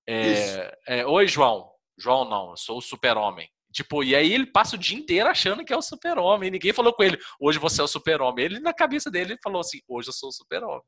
É, 0.07 0.77
é, 0.87 1.05
Oi, 1.05 1.27
João. 1.27 1.69
João 1.97 2.29
não, 2.29 2.51
eu 2.51 2.57
sou 2.57 2.77
o 2.77 2.81
super-homem. 2.81 3.49
Tipo, 3.71 4.03
e 4.03 4.15
aí 4.15 4.33
ele 4.33 4.45
passa 4.45 4.75
o 4.75 4.79
dia 4.79 4.97
inteiro 4.97 5.29
achando 5.29 5.63
que 5.63 5.71
é 5.71 5.77
o 5.77 5.81
super-homem. 5.81 6.51
Ninguém 6.51 6.73
falou 6.73 6.93
com 6.93 7.03
ele, 7.03 7.17
hoje 7.39 7.57
você 7.57 7.79
é 7.79 7.83
o 7.83 7.87
super-homem. 7.87 8.45
Ele, 8.45 8.59
na 8.59 8.73
cabeça 8.73 9.09
dele, 9.09 9.37
falou 9.41 9.61
assim, 9.61 9.79
hoje 9.87 10.09
eu 10.09 10.13
sou 10.13 10.29
o 10.29 10.33
super-homem. 10.33 10.83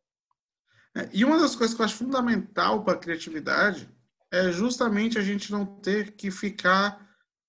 É, 0.95 1.09
e 1.13 1.23
uma 1.23 1.39
das 1.39 1.55
coisas 1.55 1.75
que 1.75 1.81
eu 1.81 1.85
acho 1.85 1.95
fundamental 1.95 2.83
para 2.83 2.93
a 2.93 2.99
criatividade 2.99 3.89
é 4.31 4.51
justamente 4.51 5.17
a 5.17 5.21
gente 5.21 5.51
não 5.51 5.65
ter 5.65 6.15
que 6.15 6.29
ficar 6.29 7.07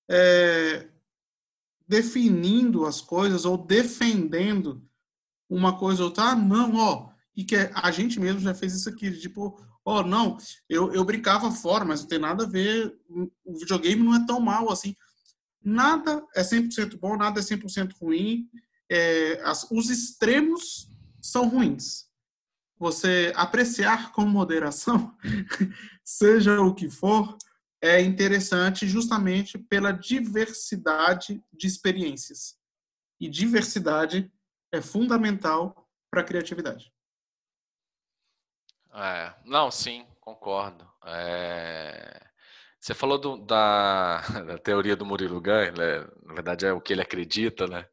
é, 0.09 0.87
definindo 1.87 2.85
as 2.85 3.01
coisas 3.01 3.45
ou 3.45 3.57
defendendo 3.57 4.87
uma 5.49 5.77
coisa 5.77 6.03
ou 6.03 6.09
outra. 6.09 6.31
Ah, 6.31 6.35
não, 6.35 6.75
ó. 6.75 7.09
E 7.35 7.43
que 7.43 7.55
a 7.55 7.91
gente 7.91 8.19
mesmo 8.19 8.39
já 8.39 8.53
fez 8.53 8.73
isso 8.73 8.87
aqui, 8.87 9.11
tipo, 9.19 9.59
oh, 9.85 10.03
não, 10.03 10.37
eu, 10.67 10.91
eu 10.93 11.05
brincava 11.05 11.49
fora, 11.51 11.85
mas 11.85 12.01
não 12.01 12.07
tem 12.07 12.19
nada 12.19 12.43
a 12.43 12.47
ver, 12.47 12.93
o 13.45 13.57
videogame 13.57 14.03
não 14.03 14.15
é 14.15 14.25
tão 14.25 14.39
mal 14.39 14.71
assim. 14.71 14.95
Nada 15.63 16.21
é 16.35 16.41
100% 16.41 16.99
bom, 16.99 17.15
nada 17.15 17.39
é 17.39 17.43
100% 17.43 17.93
ruim. 18.01 18.49
É, 18.89 19.41
as, 19.43 19.65
os 19.71 19.89
extremos 19.89 20.89
são 21.21 21.47
ruins 21.47 22.05
você 22.77 23.31
apreciar 23.35 24.11
com 24.11 24.25
moderação, 24.25 25.15
seja 26.03 26.59
o 26.61 26.73
que 26.73 26.89
for, 26.89 27.37
é 27.81 28.01
interessante 28.01 28.87
justamente 28.87 29.57
pela 29.57 29.91
diversidade 29.91 31.41
de 31.53 31.67
experiências. 31.67 32.57
E 33.19 33.29
diversidade 33.29 34.31
é 34.71 34.81
fundamental 34.81 35.87
para 36.11 36.21
a 36.21 36.23
criatividade. 36.23 36.91
É, 38.95 39.33
não, 39.45 39.69
sim, 39.69 40.05
concordo. 40.21 40.89
É... 41.05 42.21
Você 42.79 42.93
falou 42.93 43.17
do, 43.17 43.37
da, 43.37 44.21
da, 44.47 44.57
teoria 44.57 44.95
do 44.95 45.05
Murilo 45.05 45.41
Gun, 45.41 45.71
né? 45.77 46.07
na 46.23 46.33
verdade 46.33 46.65
é 46.65 46.73
o 46.73 46.81
que 46.81 46.93
ele 46.93 47.01
acredita, 47.01 47.67
né? 47.67 47.87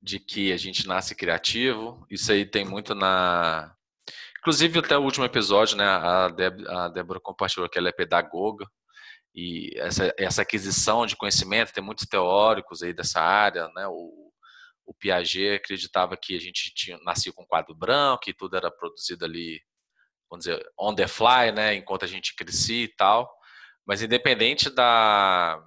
De 0.00 0.18
que 0.18 0.52
a 0.52 0.56
gente 0.56 0.86
nasce 0.86 1.14
criativo. 1.14 2.04
Isso 2.10 2.32
aí 2.32 2.44
tem 2.44 2.64
muito 2.64 2.94
na, 2.94 3.74
Inclusive, 4.42 4.80
até 4.80 4.98
o 4.98 5.02
último 5.02 5.24
episódio, 5.24 5.76
né, 5.76 5.84
a, 5.84 6.28
Deb, 6.28 6.66
a 6.66 6.88
Débora 6.88 7.20
compartilhou 7.20 7.68
que 7.68 7.78
ela 7.78 7.90
é 7.90 7.92
pedagoga 7.92 8.66
e 9.32 9.70
essa, 9.76 10.12
essa 10.18 10.42
aquisição 10.42 11.06
de 11.06 11.14
conhecimento, 11.14 11.72
tem 11.72 11.82
muitos 11.82 12.06
teóricos 12.06 12.82
aí 12.82 12.92
dessa 12.92 13.20
área, 13.20 13.68
né, 13.68 13.86
o, 13.86 14.32
o 14.84 14.92
Piaget 14.94 15.54
acreditava 15.54 16.16
que 16.16 16.36
a 16.36 16.40
gente 16.40 16.74
tinha, 16.74 16.98
nascia 17.04 17.32
com 17.32 17.46
quadro 17.46 17.72
branco 17.72 18.28
e 18.28 18.34
tudo 18.34 18.56
era 18.56 18.68
produzido 18.68 19.24
ali, 19.24 19.60
vamos 20.32 20.46
dizer, 20.46 20.66
on 20.78 20.94
the 20.94 21.06
fly, 21.06 21.52
né, 21.54 21.74
enquanto 21.74 22.06
a 22.06 22.08
gente 22.08 22.34
crescia 22.34 22.84
e 22.84 22.88
tal, 22.88 23.30
mas 23.84 24.00
independente 24.00 24.70
da, 24.70 25.62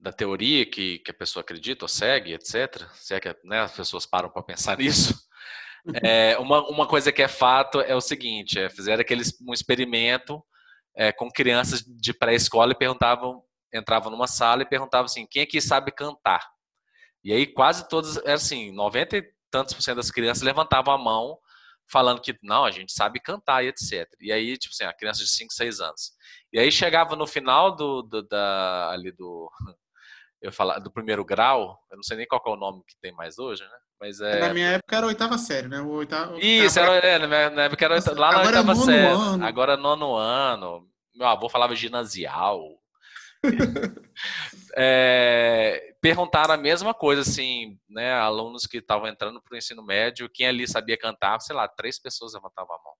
da 0.00 0.10
teoria 0.10 0.64
que, 0.64 0.98
que 1.00 1.10
a 1.10 1.14
pessoa 1.14 1.42
acredita 1.42 1.84
ou 1.84 1.88
segue, 1.88 2.32
etc., 2.32 2.88
se 2.94 3.12
é 3.12 3.20
que 3.20 3.36
né, 3.44 3.60
as 3.60 3.76
pessoas 3.76 4.06
param 4.06 4.30
para 4.30 4.42
pensar 4.42 4.78
nisso, 4.80 5.14
é, 6.02 6.38
uma, 6.38 6.66
uma 6.66 6.88
coisa 6.88 7.12
que 7.12 7.22
é 7.22 7.28
fato 7.28 7.78
é 7.82 7.94
o 7.94 8.00
seguinte: 8.00 8.58
é, 8.58 8.70
fizeram 8.70 9.02
aqueles, 9.02 9.38
um 9.46 9.52
experimento 9.52 10.42
é, 10.96 11.12
com 11.12 11.30
crianças 11.30 11.82
de 11.82 12.14
pré-escola 12.14 12.72
e 12.72 12.78
perguntavam, 12.78 13.42
entravam 13.72 14.10
numa 14.10 14.26
sala 14.26 14.62
e 14.62 14.68
perguntavam 14.68 15.04
assim: 15.04 15.26
quem 15.26 15.42
aqui 15.42 15.60
sabe 15.60 15.92
cantar? 15.92 16.46
E 17.22 17.34
aí 17.34 17.46
quase 17.46 17.86
todas, 17.86 18.16
era 18.18 18.34
assim, 18.34 18.72
90 18.72 19.18
e 19.18 19.30
tantos 19.50 19.74
por 19.74 19.82
cento 19.82 19.96
das 19.96 20.10
crianças 20.10 20.42
levantavam 20.42 20.94
a 20.94 20.98
mão 20.98 21.38
falando 21.90 22.20
que 22.20 22.38
não, 22.42 22.64
a 22.64 22.70
gente 22.70 22.92
sabe 22.92 23.20
cantar 23.20 23.64
e 23.64 23.68
etc. 23.68 24.06
E 24.20 24.30
aí, 24.32 24.56
tipo 24.56 24.72
assim, 24.72 24.84
a 24.84 24.92
criança 24.92 25.20
de 25.20 25.30
5, 25.30 25.52
6 25.52 25.80
anos. 25.80 26.12
E 26.52 26.58
aí 26.58 26.70
chegava 26.70 27.16
no 27.16 27.26
final 27.26 27.74
do, 27.74 28.02
do 28.02 28.22
da, 28.22 28.90
ali 28.90 29.10
do, 29.12 29.50
eu 30.40 30.52
falar 30.52 30.78
do 30.78 30.90
primeiro 30.90 31.24
grau, 31.24 31.78
eu 31.90 31.96
não 31.96 32.02
sei 32.02 32.16
nem 32.16 32.26
qual 32.26 32.42
é 32.46 32.50
o 32.50 32.56
nome 32.56 32.82
que 32.86 32.94
tem 33.00 33.12
mais 33.12 33.38
hoje, 33.38 33.62
né? 33.62 33.78
Mas 34.00 34.20
é... 34.20 34.38
Na 34.38 34.54
minha 34.54 34.68
época 34.72 34.96
era 34.96 35.06
oitava 35.06 35.36
série, 35.36 35.66
né? 35.66 35.80
O 35.80 35.88
oitava, 35.90 36.38
Isso, 36.38 36.78
era, 36.78 36.94
é, 36.94 37.50
na 37.50 37.62
época 37.64 37.84
era 37.84 37.94
oitava, 37.94 38.20
lá 38.20 38.30
na 38.30 38.38
Agora 38.40 38.58
oitava 38.58 38.74
série. 38.76 39.06
Ano. 39.06 39.44
Agora 39.44 39.76
nono 39.76 40.14
ano. 40.14 40.86
Meu 41.14 41.26
avô 41.26 41.48
falava 41.48 41.74
ginasial. 41.74 42.60
é, 44.76 45.94
perguntaram 46.00 46.54
a 46.54 46.58
mesma 46.58 46.92
coisa, 46.94 47.22
assim, 47.22 47.78
né? 47.88 48.12
Alunos 48.12 48.66
que 48.66 48.78
estavam 48.78 49.06
entrando 49.06 49.40
para 49.40 49.54
o 49.54 49.58
ensino 49.58 49.82
médio, 49.82 50.28
quem 50.28 50.46
ali 50.46 50.66
sabia 50.66 50.98
cantar, 50.98 51.40
sei 51.40 51.54
lá, 51.54 51.68
três 51.68 51.98
pessoas 51.98 52.34
levantavam 52.34 52.74
a 52.74 52.82
mão. 52.82 52.94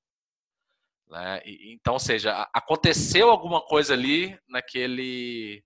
Né? 1.10 1.42
E, 1.44 1.74
então, 1.74 1.94
ou 1.94 2.00
seja, 2.00 2.48
aconteceu 2.52 3.30
alguma 3.30 3.60
coisa 3.60 3.94
ali 3.94 4.38
naquele 4.48 5.64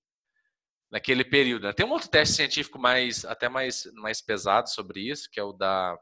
naquele 0.90 1.24
período. 1.24 1.66
Né? 1.66 1.72
Tem 1.72 1.86
um 1.86 1.90
outro 1.90 2.08
teste 2.08 2.34
científico 2.36 2.78
mais 2.78 3.24
até 3.24 3.48
mais, 3.48 3.90
mais 3.94 4.20
pesado 4.20 4.68
sobre 4.68 5.00
isso, 5.00 5.28
que 5.30 5.40
é 5.40 5.42
o 5.42 5.52
da 5.52 5.98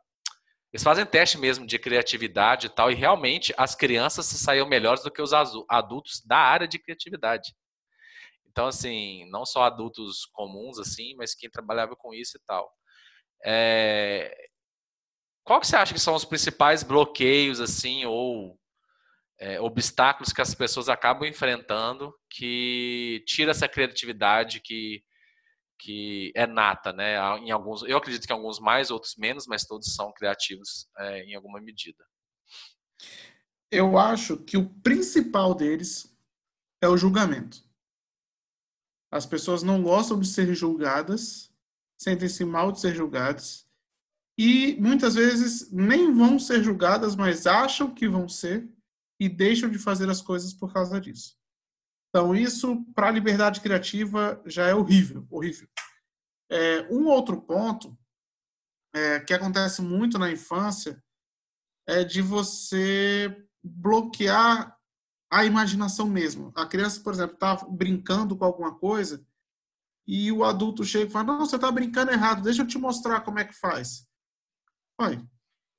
eles 0.73 0.85
fazem 0.85 1.05
teste 1.05 1.37
mesmo 1.37 1.67
de 1.67 1.79
criatividade 1.79 2.67
e 2.67 2.71
tal, 2.71 2.91
e 2.93 2.95
realmente 2.95 3.53
as 3.57 3.75
crianças 3.75 4.27
se 4.27 4.39
saíam 4.39 4.69
melhores 4.69 5.03
do 5.03 5.11
que 5.11 5.21
os 5.21 5.33
adultos 5.33 6.23
da 6.25 6.39
área 6.39 6.69
de 6.69 6.79
criatividade. 6.79 7.53
Então, 8.51 8.67
assim, 8.67 9.29
não 9.31 9.47
só 9.47 9.63
adultos 9.63 10.27
comuns, 10.33 10.79
assim, 10.79 11.15
mas 11.17 11.35
quem 11.35 11.49
trabalhava 11.49 11.95
com 11.97 12.13
isso 12.13 12.37
e 12.37 12.41
tal. 12.47 12.71
É... 13.45 14.35
Qual 15.45 15.61
que 15.61 15.67
você 15.67 15.77
acha 15.77 15.95
que 15.95 16.01
são 16.01 16.15
os 16.15 16.25
principais 16.25 16.83
bloqueios, 16.83 17.61
assim, 17.61 18.05
ou 18.05 18.59
é, 19.41 19.61
obstáculos 19.61 20.33
que 20.33 20.43
as 20.43 20.55
pessoas 20.55 20.89
acabam 20.89 21.27
enfrentando 21.27 22.15
que 22.29 23.25
tira 23.27 23.53
essa 23.53 23.67
criatividade 23.67 24.61
que, 24.61 25.03
que 25.79 26.31
é 26.37 26.47
nata, 26.47 26.93
né? 26.93 27.17
Em 27.39 27.51
alguns, 27.51 27.83
eu 27.85 27.97
acredito 27.97 28.27
que 28.27 28.33
alguns 28.33 28.61
mais, 28.61 28.91
outros 28.91 29.17
menos, 29.17 29.47
mas 29.47 29.65
todos 29.65 29.95
são 29.95 30.13
criativos 30.13 30.87
é, 30.99 31.25
em 31.25 31.35
alguma 31.35 31.61
medida. 31.61 32.05
Eu 33.71 33.97
acho 33.97 34.37
que 34.37 34.59
o 34.59 34.69
principal 34.83 35.55
deles 35.55 36.15
é 36.83 36.89
o 36.89 36.97
julgamento. 36.97 37.70
As 39.11 39.27
pessoas 39.27 39.63
não 39.63 39.83
gostam 39.83 40.19
de 40.19 40.29
ser 40.29 40.55
julgadas, 40.55 41.53
sentem-se 42.01 42.45
mal 42.45 42.71
de 42.71 42.81
ser 42.81 42.95
julgadas 42.95 43.69
e 44.39 44.75
muitas 44.81 45.17
vezes 45.17 45.71
nem 45.71 46.15
vão 46.15 46.39
ser 46.39 46.63
julgadas, 46.63 47.15
mas 47.15 47.47
acham 47.47 47.93
que 47.93 48.09
vão 48.09 48.27
ser 48.27 48.67
e 49.21 49.29
deixam 49.29 49.69
de 49.69 49.79
fazer 49.79 50.09
as 50.09 50.23
coisas 50.23 50.55
por 50.55 50.73
causa 50.73 50.99
disso. 50.99 51.37
Então, 52.09 52.35
isso, 52.35 52.83
para 52.95 53.09
a 53.09 53.11
liberdade 53.11 53.61
criativa, 53.61 54.43
já 54.47 54.67
é 54.67 54.75
horrível, 54.75 55.27
horrível. 55.31 55.69
É, 56.51 56.83
um 56.91 57.07
outro 57.07 57.41
ponto 57.43 57.97
é, 58.95 59.21
que 59.21 59.35
acontece 59.35 59.83
muito 59.83 60.19
na 60.19 60.33
infância 60.33 61.05
é 61.87 62.03
de 62.03 62.23
você 62.23 63.47
bloquear 63.63 64.75
a 65.31 65.45
imaginação 65.45 66.09
mesmo. 66.09 66.53
A 66.57 66.67
criança, 66.67 67.01
por 67.01 67.13
exemplo, 67.13 67.35
está 67.35 67.55
brincando 67.69 68.37
com 68.37 68.45
alguma 68.45 68.75
coisa 68.75 69.25
e 70.07 70.33
o 70.33 70.45
adulto 70.45 70.85
chega 70.85 71.07
e 71.07 71.11
fala: 71.11 71.27
Não, 71.27 71.47
você 71.47 71.57
está 71.57 71.71
brincando 71.71 72.11
errado, 72.11 72.43
deixa 72.43 72.63
eu 72.63 72.67
te 72.67 72.77
mostrar 72.77 73.21
como 73.21 73.39
é 73.39 73.45
que 73.45 73.55
faz. 73.55 74.07
Oi, 75.01 75.25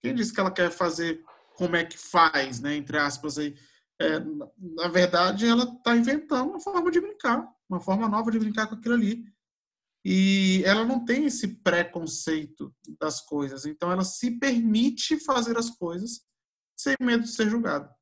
quem 0.02 0.16
disse 0.16 0.34
que 0.34 0.40
ela 0.40 0.52
quer 0.52 0.72
fazer 0.72 1.24
como 1.56 1.76
é 1.76 1.84
que 1.84 1.98
faz, 1.98 2.62
né? 2.62 2.76
Entre 2.76 2.98
aspas 2.98 3.38
aí. 3.38 3.56
É, 4.00 4.20
na 4.58 4.88
verdade, 4.88 5.46
ela 5.46 5.64
está 5.64 5.96
inventando 5.96 6.50
uma 6.50 6.60
forma 6.60 6.90
de 6.90 7.00
brincar, 7.00 7.48
uma 7.70 7.80
forma 7.80 8.10
nova 8.10 8.32
de 8.32 8.40
brincar 8.40 8.66
com 8.66 8.76
aquilo 8.76 8.96
ali. 8.96 9.24
E 10.04 10.64
ela 10.66 10.84
não 10.84 11.06
tem 11.06 11.26
esse 11.26 11.48
preconceito 11.48 12.74
das 13.00 13.22
coisas, 13.22 13.68
então 13.68 13.92
ela 13.92 14.04
se 14.04 14.40
permite 14.40 15.20
fazer 15.20 15.56
as 15.56 15.70
coisas 15.70 16.22
sem 16.76 16.96
medo 17.00 17.24
de 17.24 17.30
ser 17.30 17.48
julgada. 17.48 17.94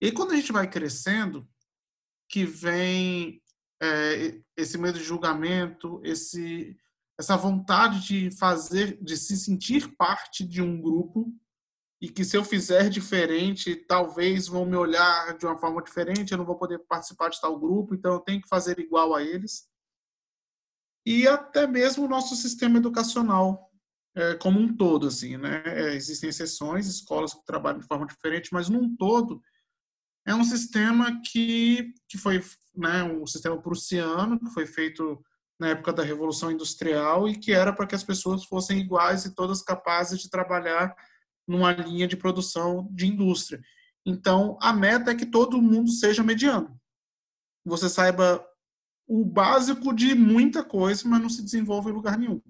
E 0.00 0.12
quando 0.12 0.32
a 0.32 0.36
gente 0.36 0.52
vai 0.52 0.68
crescendo, 0.68 1.48
que 2.28 2.44
vem 2.44 3.42
é, 3.82 4.40
esse 4.56 4.76
medo 4.76 4.98
de 4.98 5.04
julgamento, 5.04 6.00
esse, 6.04 6.76
essa 7.18 7.36
vontade 7.36 8.06
de 8.06 8.30
fazer, 8.36 9.02
de 9.02 9.16
se 9.16 9.36
sentir 9.36 9.96
parte 9.96 10.44
de 10.44 10.62
um 10.62 10.80
grupo 10.80 11.32
e 12.00 12.08
que 12.08 12.24
se 12.24 12.36
eu 12.36 12.44
fizer 12.44 12.88
diferente, 12.88 13.74
talvez 13.74 14.46
vão 14.46 14.64
me 14.64 14.76
olhar 14.76 15.36
de 15.36 15.46
uma 15.46 15.58
forma 15.58 15.82
diferente, 15.82 16.30
eu 16.30 16.38
não 16.38 16.44
vou 16.44 16.56
poder 16.56 16.78
participar 16.86 17.28
de 17.28 17.40
tal 17.40 17.58
grupo, 17.58 17.94
então 17.94 18.12
eu 18.14 18.20
tenho 18.20 18.40
que 18.40 18.48
fazer 18.48 18.78
igual 18.78 19.14
a 19.14 19.22
eles. 19.22 19.68
E 21.04 21.26
até 21.26 21.66
mesmo 21.66 22.04
o 22.04 22.08
nosso 22.08 22.36
sistema 22.36 22.78
educacional 22.78 23.68
é, 24.14 24.34
como 24.34 24.60
um 24.60 24.76
todo, 24.76 25.06
assim, 25.06 25.36
né? 25.36 25.62
É, 25.64 25.94
existem 25.94 26.28
exceções, 26.28 26.86
escolas 26.86 27.34
que 27.34 27.44
trabalham 27.44 27.80
de 27.80 27.86
forma 27.86 28.06
diferente, 28.06 28.50
mas 28.52 28.68
num 28.68 28.96
todo 28.96 29.40
é 30.28 30.34
um 30.34 30.44
sistema 30.44 31.22
que, 31.22 31.94
que 32.06 32.18
foi 32.18 32.44
né, 32.76 33.02
um 33.02 33.26
sistema 33.26 33.56
prussiano, 33.60 34.38
que 34.38 34.50
foi 34.50 34.66
feito 34.66 35.18
na 35.58 35.68
época 35.70 35.90
da 35.90 36.02
Revolução 36.02 36.52
Industrial 36.52 37.26
e 37.26 37.34
que 37.34 37.50
era 37.50 37.72
para 37.72 37.86
que 37.86 37.94
as 37.94 38.04
pessoas 38.04 38.44
fossem 38.44 38.78
iguais 38.78 39.24
e 39.24 39.34
todas 39.34 39.62
capazes 39.62 40.20
de 40.20 40.28
trabalhar 40.28 40.94
numa 41.46 41.72
linha 41.72 42.06
de 42.06 42.14
produção 42.14 42.86
de 42.92 43.06
indústria. 43.06 43.58
Então, 44.04 44.58
a 44.60 44.70
meta 44.70 45.12
é 45.12 45.14
que 45.14 45.24
todo 45.24 45.62
mundo 45.62 45.90
seja 45.90 46.22
mediano. 46.22 46.78
Você 47.64 47.88
saiba 47.88 48.46
o 49.06 49.24
básico 49.24 49.94
de 49.94 50.14
muita 50.14 50.62
coisa, 50.62 51.08
mas 51.08 51.22
não 51.22 51.30
se 51.30 51.42
desenvolve 51.42 51.90
em 51.90 51.94
lugar 51.94 52.18
nenhum. 52.18 52.42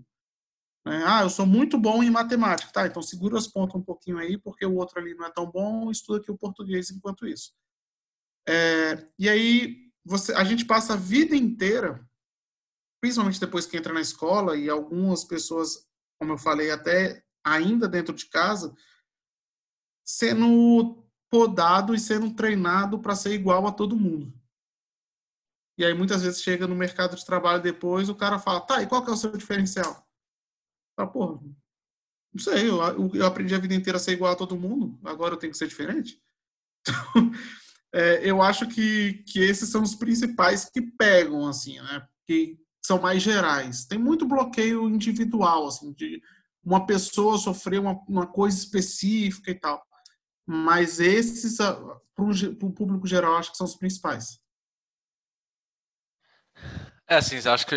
Né? 0.85 1.05
Ah, 1.07 1.23
eu 1.23 1.31
sou 1.31 1.47
muito 1.47 1.79
bom 1.79 2.03
em 2.03 2.11
matemática. 2.11 2.73
Tá, 2.73 2.87
então 2.89 3.01
segura 3.01 3.39
as 3.39 3.47
pontas 3.47 3.81
um 3.81 3.85
pouquinho 3.85 4.19
aí, 4.19 4.37
porque 4.37 4.67
o 4.67 4.75
outro 4.75 4.99
ali 4.99 5.15
não 5.15 5.27
é 5.27 5.31
tão 5.31 5.49
bom, 5.49 5.91
estuda 5.93 6.19
aqui 6.19 6.31
o 6.33 6.37
português 6.37 6.91
enquanto 6.91 7.25
isso. 7.25 7.53
É, 8.49 9.07
e 9.19 9.29
aí, 9.29 9.93
você, 10.03 10.33
a 10.33 10.43
gente 10.43 10.65
passa 10.65 10.95
a 10.95 10.97
vida 10.97 11.37
inteira, 11.37 12.03
principalmente 12.99 13.39
depois 13.39 13.67
que 13.67 13.77
entra 13.77 13.93
na 13.93 14.01
escola, 14.01 14.57
e 14.57 14.71
algumas 14.71 15.23
pessoas, 15.23 15.87
como 16.19 16.33
eu 16.33 16.39
falei, 16.39 16.71
até 16.71 17.23
ainda 17.45 17.87
dentro 17.87 18.15
de 18.15 18.27
casa, 18.27 18.75
sendo 20.03 21.07
podado 21.31 21.95
e 21.95 22.01
sendo 22.01 22.35
treinado 22.35 22.99
para 22.99 23.15
ser 23.15 23.35
igual 23.35 23.67
a 23.67 23.73
todo 23.73 23.95
mundo. 23.95 24.33
E 25.77 25.85
aí 25.85 25.93
muitas 25.93 26.23
vezes 26.23 26.43
chega 26.43 26.67
no 26.67 26.75
mercado 26.75 27.15
de 27.15 27.25
trabalho 27.25 27.63
depois, 27.63 28.09
o 28.09 28.15
cara 28.15 28.39
fala, 28.39 28.63
tá, 28.63 28.83
e 28.83 28.87
qual 28.87 29.05
que 29.05 29.11
é 29.11 29.13
o 29.13 29.17
seu 29.17 29.37
diferencial? 29.37 30.09
Tá, 30.97 31.07
porra, 31.07 31.39
não 32.33 32.43
sei, 32.43 32.69
eu, 32.69 32.81
eu 33.15 33.27
aprendi 33.27 33.55
a 33.55 33.59
vida 33.59 33.75
inteira 33.75 33.99
a 33.99 34.01
ser 34.01 34.13
igual 34.13 34.33
a 34.33 34.37
todo 34.37 34.59
mundo, 34.59 34.99
agora 35.05 35.35
eu 35.35 35.39
tenho 35.39 35.53
que 35.53 35.59
ser 35.59 35.69
diferente? 35.69 36.19
Então, 36.89 37.33
é, 37.93 38.21
eu 38.23 38.43
acho 38.43 38.67
que, 38.69 39.25
que 39.27 39.41
esses 39.41 39.69
são 39.71 39.83
os 39.83 39.95
principais 39.95 40.67
que 40.67 40.83
pegam, 40.83 41.47
assim, 41.47 41.81
né? 41.81 42.07
Que 42.27 42.59
são 42.85 43.01
mais 43.01 43.23
gerais. 43.23 43.87
Tem 43.87 43.99
muito 43.99 44.27
bloqueio 44.27 44.89
individual, 44.89 45.67
assim, 45.67 45.93
de 45.93 46.23
uma 46.65 46.87
pessoa 46.87 47.39
sofrer 47.39 47.81
uma, 47.81 47.99
uma 48.09 48.27
coisa 48.27 48.57
específica 48.57 49.51
e 49.51 49.55
tal. 49.55 49.83
Mas 50.47 51.01
esses, 51.01 51.57
para 51.57 52.25
o 52.25 52.73
público 52.73 53.07
geral, 53.07 53.37
acho 53.37 53.51
que 53.51 53.57
são 53.57 53.67
os 53.67 53.77
principais. 53.77 54.39
É 57.11 57.17
assim, 57.17 57.39
acho 57.49 57.67
que 57.67 57.75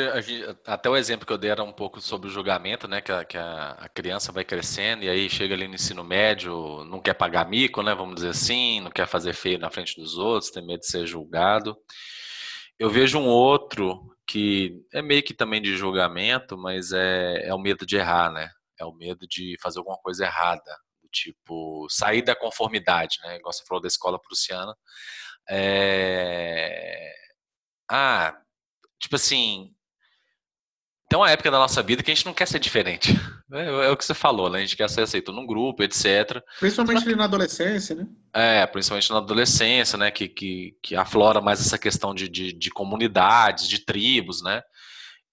até 0.66 0.90
o 0.90 0.96
exemplo 0.98 1.26
que 1.26 1.32
eu 1.32 1.38
dei 1.38 1.52
era 1.52 1.64
um 1.64 1.72
pouco 1.72 2.02
sobre 2.02 2.28
o 2.28 2.32
julgamento, 2.32 2.86
né? 2.86 3.02
Que, 3.02 3.14
a, 3.14 3.24
que 3.24 3.38
a, 3.38 3.90
criança 3.94 4.30
vai 4.30 4.44
crescendo 4.44 5.06
e 5.06 5.10
aí 5.10 5.30
chega 5.30 5.56
ali 5.56 5.70
no 5.70 5.76
ensino 5.76 6.04
médio, 6.04 6.84
não 6.84 7.00
quer 7.00 7.14
pagar 7.14 7.48
mico, 7.48 7.82
né? 7.82 7.96
Vamos 7.96 8.16
dizer 8.16 8.30
assim, 8.30 8.82
não 8.82 8.92
quer 8.92 9.08
fazer 9.08 9.34
feio 9.34 9.58
na 9.58 9.72
frente 9.72 9.96
dos 9.96 10.18
outros, 10.18 10.52
tem 10.52 10.66
medo 10.66 10.82
de 10.82 10.88
ser 10.88 11.06
julgado. 11.08 11.78
Eu 12.78 12.90
vejo 12.90 13.20
um 13.20 13.28
outro 13.28 14.16
que 14.28 14.74
é 14.94 15.02
meio 15.02 15.24
que 15.24 15.34
também 15.34 15.62
de 15.62 15.78
julgamento, 15.78 16.58
mas 16.58 16.92
é, 16.92 17.48
é 17.48 17.54
o 17.54 17.60
medo 17.60 17.86
de 17.86 17.96
errar, 17.98 18.32
né? 18.34 18.50
É 18.78 18.86
o 18.86 18.94
medo 18.94 19.26
de 19.28 19.56
fazer 19.62 19.80
alguma 19.80 19.98
coisa 20.00 20.26
errada, 20.26 20.78
tipo 21.12 21.88
sair 21.90 22.22
da 22.22 22.36
conformidade, 22.36 23.18
né? 23.24 23.38
Igual 23.38 23.54
você 23.54 23.64
falou 23.66 23.82
da 23.82 23.88
escola 23.88 24.20
prussiana. 24.20 24.76
É... 25.50 27.14
Ah, 27.90 28.36
tipo 29.02 29.16
assim, 29.16 29.74
tem 31.10 31.20
uma 31.20 31.30
época 31.30 31.52
da 31.52 31.60
nossa 31.60 31.84
vida 31.84 32.02
que 32.02 32.10
a 32.10 32.16
gente 32.16 32.26
não 32.26 32.34
quer 32.34 32.48
ser 32.48 32.60
diferente. 32.60 33.12
É, 33.54 33.66
é, 33.66 33.90
o 33.90 33.98
que 33.98 34.06
você 34.06 34.14
falou, 34.14 34.50
né? 34.50 34.60
A 34.60 34.62
gente 34.62 34.78
quer 34.78 34.90
ser 34.90 35.02
aceito 35.02 35.34
num 35.34 35.46
grupo, 35.46 35.84
etc. 35.84 36.42
Principalmente 36.58 37.14
na 37.14 37.26
adolescência, 37.26 37.94
né? 37.94 38.08
É, 38.34 38.66
principalmente 38.66 39.12
na 39.12 39.18
adolescência, 39.18 39.98
né? 39.98 40.10
Que, 40.10 40.30
que, 40.30 40.78
que 40.82 40.96
aflora 40.96 41.42
mais 41.42 41.60
essa 41.60 41.78
questão 41.78 42.16
de, 42.16 42.30
de, 42.30 42.54
de 42.54 42.70
comunidades, 42.70 43.68
de 43.68 43.84
tribos, 43.84 44.42
né? 44.42 44.62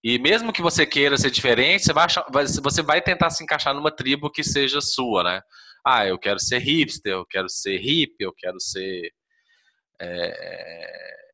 E 0.03 0.19
mesmo 0.19 0.53
que 0.53 0.61
você 0.61 0.85
queira 0.85 1.17
ser 1.17 1.31
diferente, 1.31 1.85
você 1.85 1.93
vai, 1.93 2.07
achar, 2.07 2.27
você 2.61 2.83
vai 2.83 3.01
tentar 3.01 3.31
se 3.31 3.45
encaixar 3.45 3.73
numa 3.73 3.95
tribo 3.95 4.33
que 4.33 4.43
seja 4.43 4.81
sua, 4.81 5.23
né? 5.23 5.41
Ah, 5.87 6.05
eu 6.05 6.19
quero 6.19 6.41
ser 6.41 6.59
hipster, 6.59 7.13
eu 7.13 7.25
quero 7.25 7.49
ser 7.49 7.79
hippie, 7.79 8.25
eu 8.25 8.33
quero 8.37 8.59
ser. 8.59 9.13
É 10.01 11.28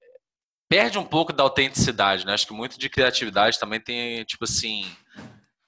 perde 0.75 0.99
um 0.99 1.05
pouco 1.05 1.33
da 1.33 1.45
autenticidade, 1.45 2.27
né? 2.27 2.35
Acho 2.35 2.49
que 2.49 2.53
muito 2.53 2.77
de 2.77 2.89
criatividade 2.89 3.61
também 3.61 3.81
tem, 3.81 4.25
tipo 4.25 4.43
assim, 4.43 4.85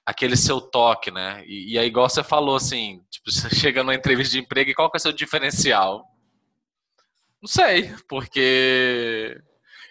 aquele 0.05 0.35
seu 0.35 0.59
toque, 0.59 1.09
né? 1.09 1.45
E, 1.47 1.71
e 1.73 1.79
aí, 1.79 1.87
igual 1.87 2.09
você 2.09 2.21
falou, 2.21 2.57
assim, 2.57 3.01
tipo, 3.09 3.31
você 3.31 3.49
chega 3.55 3.81
numa 3.83 3.95
entrevista 3.95 4.33
de 4.33 4.39
emprego 4.39 4.69
e 4.69 4.73
qual 4.73 4.91
que 4.91 4.97
é 4.97 4.99
o 4.99 5.01
seu 5.01 5.13
diferencial? 5.13 6.05
Não 7.41 7.47
sei, 7.47 7.95
porque 8.09 9.39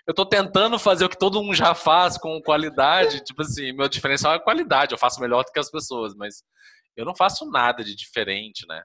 eu 0.07 0.13
tô 0.13 0.27
tentando 0.27 0.79
fazer 0.79 1.07
o 1.07 1.09
que 1.09 1.19
todo 1.19 1.43
mundo 1.43 1.55
já 1.55 1.75
faz 1.75 2.19
com 2.19 2.39
qualidade, 2.43 3.25
tipo 3.25 3.41
assim, 3.41 3.73
meu 3.73 3.89
diferencial 3.89 4.35
é 4.35 4.39
qualidade, 4.39 4.93
eu 4.93 4.99
faço 4.99 5.19
melhor 5.19 5.45
do 5.45 5.51
que 5.51 5.59
as 5.59 5.71
pessoas, 5.71 6.15
mas 6.15 6.43
eu 6.95 7.07
não 7.07 7.17
faço 7.17 7.51
nada 7.51 7.83
de 7.83 7.97
diferente, 7.97 8.67
né? 8.69 8.83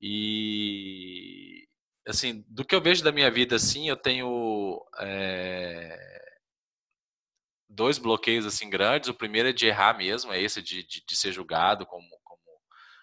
E 0.00 1.67
assim, 2.08 2.44
do 2.48 2.64
que 2.64 2.74
eu 2.74 2.80
vejo 2.80 3.04
da 3.04 3.12
minha 3.12 3.30
vida, 3.30 3.56
assim, 3.56 3.88
eu 3.88 3.96
tenho 3.96 4.82
é, 4.98 6.28
dois 7.68 7.98
bloqueios, 7.98 8.46
assim, 8.46 8.70
grandes. 8.70 9.08
O 9.08 9.14
primeiro 9.14 9.48
é 9.48 9.52
de 9.52 9.66
errar 9.66 9.96
mesmo, 9.96 10.32
é 10.32 10.40
esse 10.40 10.62
de, 10.62 10.82
de, 10.84 11.04
de 11.06 11.16
ser 11.16 11.32
julgado 11.32 11.84
como, 11.86 12.08
como, 12.24 12.40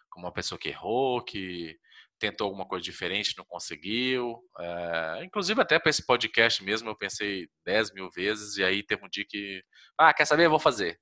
como 0.10 0.26
uma 0.26 0.34
pessoa 0.34 0.58
que 0.58 0.70
errou, 0.70 1.24
que 1.24 1.78
tentou 2.18 2.46
alguma 2.46 2.66
coisa 2.66 2.84
diferente, 2.84 3.38
não 3.38 3.46
conseguiu. 3.46 4.42
É, 4.60 5.24
inclusive, 5.24 5.62
até 5.62 5.78
para 5.78 5.90
esse 5.90 6.06
podcast 6.06 6.64
mesmo, 6.64 6.90
eu 6.90 6.98
pensei 6.98 7.48
10 7.64 7.94
mil 7.94 8.10
vezes, 8.10 8.58
e 8.58 8.64
aí 8.64 8.82
teve 8.82 9.06
um 9.06 9.10
dia 9.10 9.26
que, 9.28 9.64
ah, 9.98 10.14
quer 10.14 10.26
saber? 10.26 10.46
Eu 10.46 10.52
vou 10.52 10.60
fazer. 10.60 11.00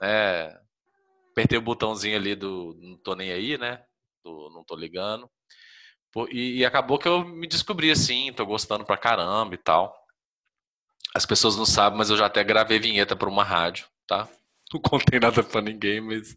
É, 0.00 0.58
apertei 1.32 1.58
o 1.58 1.62
botãozinho 1.62 2.16
ali 2.16 2.34
do 2.34 2.74
não 2.80 2.96
tô 2.96 3.14
nem 3.14 3.30
aí, 3.30 3.58
né? 3.58 3.84
Do 4.24 4.50
não 4.54 4.64
tô 4.64 4.74
ligando. 4.74 5.30
E, 6.30 6.58
e, 6.58 6.64
acabou 6.64 6.98
que 6.98 7.08
eu 7.08 7.24
me 7.24 7.46
descobri 7.46 7.90
assim, 7.90 8.32
tô 8.32 8.44
gostando 8.46 8.84
pra 8.84 8.96
caramba 8.96 9.54
e 9.54 9.58
tal. 9.58 9.94
As 11.14 11.26
pessoas 11.26 11.56
não 11.56 11.66
sabem, 11.66 11.98
mas 11.98 12.10
eu 12.10 12.16
já 12.16 12.26
até 12.26 12.42
gravei 12.44 12.78
vinheta 12.78 13.16
para 13.16 13.28
uma 13.28 13.44
rádio, 13.44 13.86
tá? 14.06 14.28
Não 14.72 14.82
contei 14.82 15.18
nada 15.18 15.42
para 15.42 15.62
ninguém, 15.62 15.98
mas 15.98 16.36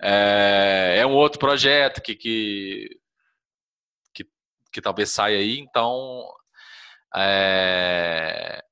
é, 0.00 0.96
é, 1.00 1.06
um 1.06 1.12
outro 1.12 1.38
projeto 1.38 2.00
que, 2.00 2.14
que, 2.14 2.98
que, 4.14 4.26
que 4.72 4.80
talvez 4.80 5.10
saia 5.10 5.36
aí, 5.36 5.58
então 5.58 6.26
é, 7.14 8.64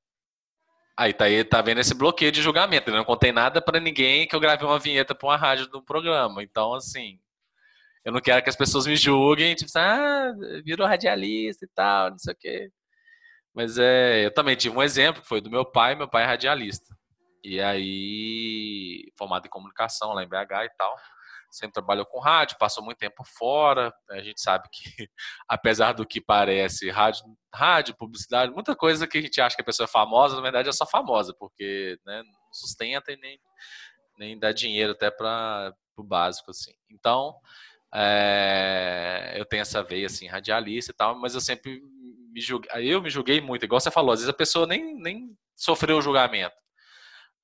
Aí 0.99 1.12
tá, 1.12 1.27
aí 1.27 1.44
tá 1.44 1.61
vendo 1.61 1.81
esse 1.81 1.94
bloqueio 1.94 2.33
de 2.33 2.40
julgamento. 2.40 2.88
Eu 2.88 2.96
não 2.96 3.05
contei 3.05 3.31
nada 3.31 3.61
para 3.61 3.79
ninguém 3.79 4.27
que 4.27 4.35
eu 4.35 4.40
gravei 4.40 4.66
uma 4.66 4.79
vinheta 4.79 5.14
para 5.14 5.29
uma 5.29 5.37
rádio 5.37 5.66
do 5.66 5.83
programa. 5.83 6.42
Então, 6.42 6.72
assim, 6.72 7.20
eu 8.07 8.12
não 8.12 8.21
quero 8.21 8.40
que 8.40 8.49
as 8.49 8.55
pessoas 8.55 8.87
me 8.87 8.95
julguem, 8.95 9.57
tipo, 9.57 9.69
ah, 9.77 10.33
virou 10.64 10.87
radialista 10.87 11.64
e 11.64 11.69
tal, 11.75 12.11
não 12.11 12.19
sei 12.19 12.33
o 12.33 12.37
quê. 12.38 12.71
Mas 13.53 13.79
é, 13.79 14.25
eu 14.25 14.33
também 14.33 14.55
tive 14.55 14.77
um 14.77 14.83
exemplo 14.83 15.21
que 15.21 15.27
foi 15.27 15.40
do 15.40 15.51
meu 15.51 15.64
pai, 15.64 15.97
meu 15.97 16.09
pai 16.09 16.23
é 16.23 16.27
radialista. 16.27 16.97
E 17.42 17.61
aí, 17.61 19.12
formado 19.19 19.47
em 19.47 19.51
comunicação 19.51 20.12
lá 20.12 20.23
em 20.23 20.29
BH 20.29 20.66
e 20.66 20.71
tal. 20.79 20.97
Sempre 21.51 21.73
trabalhou 21.75 22.07
com 22.07 22.21
rádio, 22.21 22.57
passou 22.59 22.85
muito 22.85 22.99
tempo 22.99 23.25
fora. 23.25 23.92
A 24.11 24.21
gente 24.21 24.40
sabe 24.40 24.69
que, 24.71 24.79
apesar 25.49 25.92
do 25.92 26.07
que 26.07 26.21
parece, 26.21 26.88
rádio, 26.90 27.25
rádio, 27.53 27.97
publicidade, 27.97 28.53
muita 28.53 28.77
coisa 28.77 29.09
que 29.09 29.19
a 29.19 29.23
gente 29.23 29.40
acha 29.40 29.57
que 29.57 29.62
a 29.62 29.66
pessoa 29.66 29.85
é 29.85 29.90
famosa, 29.90 30.37
na 30.37 30.42
verdade 30.42 30.69
é 30.69 30.73
só 30.73 30.87
famosa, 30.87 31.35
porque 31.37 31.99
né, 32.07 32.23
não 32.23 32.53
sustenta 32.53 33.11
e 33.11 33.16
nem, 33.16 33.40
nem 34.16 34.38
dá 34.38 34.53
dinheiro 34.53 34.92
até 34.92 35.11
para 35.11 35.75
o 35.97 36.05
básico, 36.05 36.53
assim. 36.53 36.73
Então, 36.88 37.35
é, 37.94 39.35
eu 39.37 39.44
tenho 39.44 39.62
essa 39.62 39.83
veia, 39.83 40.07
assim, 40.07 40.27
radialista 40.27 40.92
e 40.92 40.94
tal, 40.94 41.18
mas 41.18 41.35
eu 41.35 41.40
sempre 41.40 41.81
me 42.33 42.40
julguei, 42.40 42.70
eu 42.83 43.01
me 43.01 43.11
julguei 43.11 43.40
muito, 43.40 43.64
igual 43.64 43.81
você 43.81 43.90
falou, 43.90 44.12
às 44.12 44.20
vezes 44.20 44.29
a 44.29 44.37
pessoa 44.37 44.66
nem, 44.66 44.94
nem 44.94 45.37
sofreu 45.55 45.99
o 45.99 46.03
julgamento, 46.03 46.57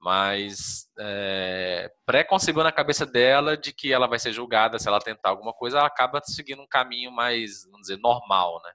mas 0.00 0.88
é, 0.98 1.90
pré-concebeu 2.04 2.62
na 2.64 2.72
cabeça 2.72 3.06
dela 3.06 3.56
de 3.56 3.72
que 3.72 3.92
ela 3.92 4.06
vai 4.06 4.18
ser 4.18 4.32
julgada 4.32 4.78
se 4.78 4.88
ela 4.88 4.98
tentar 4.98 5.30
alguma 5.30 5.52
coisa, 5.52 5.78
ela 5.78 5.86
acaba 5.86 6.20
seguindo 6.24 6.60
um 6.60 6.68
caminho 6.68 7.10
mais, 7.10 7.64
vamos 7.64 7.82
dizer, 7.82 7.98
normal, 7.98 8.60
né? 8.64 8.72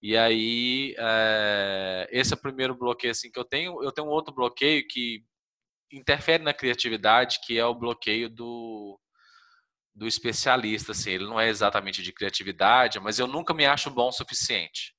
E 0.00 0.16
aí, 0.16 0.94
é, 0.96 2.08
esse 2.12 2.32
é 2.32 2.36
o 2.36 2.40
primeiro 2.40 2.74
bloqueio 2.74 3.10
assim 3.10 3.30
que 3.32 3.38
eu 3.38 3.44
tenho. 3.44 3.82
Eu 3.82 3.90
tenho 3.90 4.06
um 4.06 4.10
outro 4.10 4.32
bloqueio 4.32 4.86
que 4.86 5.24
interfere 5.92 6.42
na 6.42 6.54
criatividade, 6.54 7.40
que 7.44 7.58
é 7.58 7.64
o 7.64 7.74
bloqueio 7.74 8.28
do 8.28 8.98
do 9.98 10.06
especialista, 10.06 10.92
assim, 10.92 11.10
ele 11.10 11.24
não 11.24 11.40
é 11.40 11.48
exatamente 11.48 12.02
de 12.02 12.12
criatividade, 12.12 13.00
mas 13.00 13.18
eu 13.18 13.26
nunca 13.26 13.52
me 13.52 13.66
acho 13.66 13.90
bom 13.90 14.08
o 14.08 14.12
suficiente. 14.12 14.94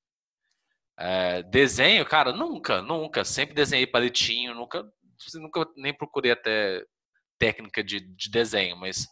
É, 0.97 1.41
desenho, 1.43 2.05
cara, 2.05 2.33
nunca, 2.33 2.81
nunca. 2.81 3.23
Sempre 3.23 3.55
desenhei 3.55 3.88
palitinho, 3.88 4.53
nunca, 4.53 4.83
nunca 5.35 5.65
nem 5.77 5.93
procurei 5.93 6.33
até 6.33 6.83
técnica 7.39 7.81
de, 7.81 8.01
de 8.01 8.29
desenho, 8.29 8.75
mas 8.75 9.07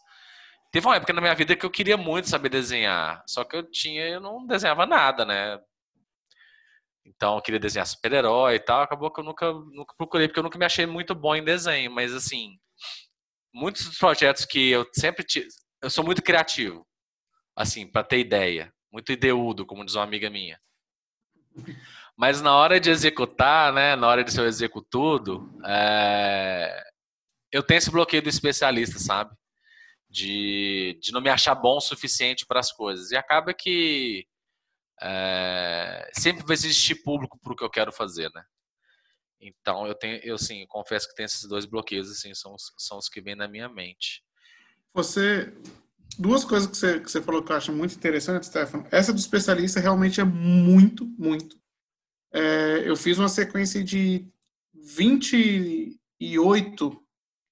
teve 0.70 0.86
uma 0.86 0.96
época 0.96 1.14
na 1.14 1.22
minha 1.22 1.34
vida 1.34 1.56
que 1.56 1.64
eu 1.64 1.70
queria 1.70 1.96
muito 1.96 2.28
saber 2.28 2.50
desenhar, 2.50 3.24
só 3.26 3.42
que 3.42 3.56
eu 3.56 3.62
tinha, 3.70 4.06
eu 4.06 4.20
não 4.20 4.46
desenhava 4.46 4.84
nada, 4.84 5.24
né? 5.24 5.58
Então 7.06 7.36
eu 7.36 7.42
queria 7.42 7.58
desenhar 7.58 7.86
super-herói 7.86 8.56
e 8.56 8.60
tal, 8.60 8.82
acabou 8.82 9.10
que 9.10 9.20
eu 9.20 9.24
nunca, 9.24 9.50
nunca 9.50 9.94
procurei, 9.96 10.28
porque 10.28 10.40
eu 10.40 10.44
nunca 10.44 10.58
me 10.58 10.66
achei 10.66 10.84
muito 10.84 11.14
bom 11.14 11.34
em 11.34 11.42
desenho, 11.42 11.90
mas 11.90 12.12
assim, 12.12 12.58
muitos 13.54 13.86
dos 13.86 13.96
projetos 13.96 14.44
que 14.44 14.68
eu 14.70 14.86
sempre 14.92 15.24
tive, 15.24 15.48
eu 15.82 15.90
sou 15.90 16.04
muito 16.04 16.22
criativo, 16.22 16.86
assim, 17.56 17.86
para 17.86 18.04
ter 18.04 18.18
ideia, 18.18 18.72
muito 18.92 19.12
ideudo, 19.12 19.66
como 19.66 19.84
diz 19.84 19.94
uma 19.94 20.04
amiga 20.04 20.28
minha. 20.30 20.60
Mas 22.16 22.40
na 22.42 22.54
hora 22.56 22.80
de 22.80 22.90
executar, 22.90 23.72
né, 23.72 23.94
na 23.94 24.08
hora 24.08 24.24
de 24.24 24.32
ser 24.32 24.70
tudo, 24.90 25.48
é... 25.64 26.82
eu 27.52 27.62
tenho 27.62 27.78
esse 27.78 27.90
bloqueio 27.90 28.22
do 28.22 28.28
especialista, 28.28 28.98
sabe? 28.98 29.34
De, 30.10 30.98
de 31.00 31.12
não 31.12 31.20
me 31.20 31.30
achar 31.30 31.54
bom 31.54 31.76
o 31.76 31.80
suficiente 31.80 32.46
para 32.46 32.60
as 32.60 32.72
coisas. 32.72 33.10
E 33.10 33.16
acaba 33.16 33.54
que 33.54 34.26
é... 35.00 36.10
sempre 36.12 36.44
vai 36.44 36.54
existir 36.54 36.96
público 37.02 37.38
para 37.38 37.52
o 37.52 37.56
que 37.56 37.64
eu 37.64 37.70
quero 37.70 37.92
fazer, 37.92 38.30
né? 38.34 38.44
Então 39.40 39.86
eu 39.86 39.94
tenho, 39.94 40.16
eu 40.24 40.36
sim, 40.36 40.66
confesso 40.66 41.08
que 41.08 41.14
tem 41.14 41.24
esses 41.24 41.48
dois 41.48 41.64
bloqueios, 41.64 42.10
assim, 42.10 42.34
são, 42.34 42.56
são 42.76 42.98
os 42.98 43.08
que 43.08 43.20
vêm 43.20 43.36
na 43.36 43.46
minha 43.46 43.68
mente. 43.68 44.24
Você, 44.94 45.52
duas 46.18 46.44
coisas 46.44 46.68
que 46.68 46.76
você, 46.76 47.00
que 47.00 47.10
você 47.10 47.22
falou 47.22 47.42
que 47.42 47.52
eu 47.52 47.56
acho 47.56 47.72
muito 47.72 47.94
interessante, 47.94 48.46
Stefano. 48.46 48.86
Essa 48.90 49.12
do 49.12 49.18
especialista 49.18 49.80
realmente 49.80 50.20
é 50.20 50.24
muito, 50.24 51.06
muito. 51.18 51.58
É, 52.32 52.88
eu 52.88 52.96
fiz 52.96 53.18
uma 53.18 53.28
sequência 53.28 53.82
de 53.82 54.26
28 54.74 57.02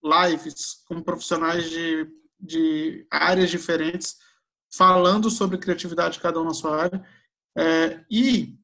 lives 0.02 0.82
com 0.86 1.02
profissionais 1.02 1.70
de, 1.70 2.08
de 2.38 3.06
áreas 3.10 3.50
diferentes, 3.50 4.16
falando 4.72 5.30
sobre 5.30 5.58
criatividade, 5.58 6.20
cada 6.20 6.40
um 6.40 6.44
na 6.44 6.54
sua 6.54 6.82
área. 6.82 7.04
É, 7.56 8.04
e 8.10 8.58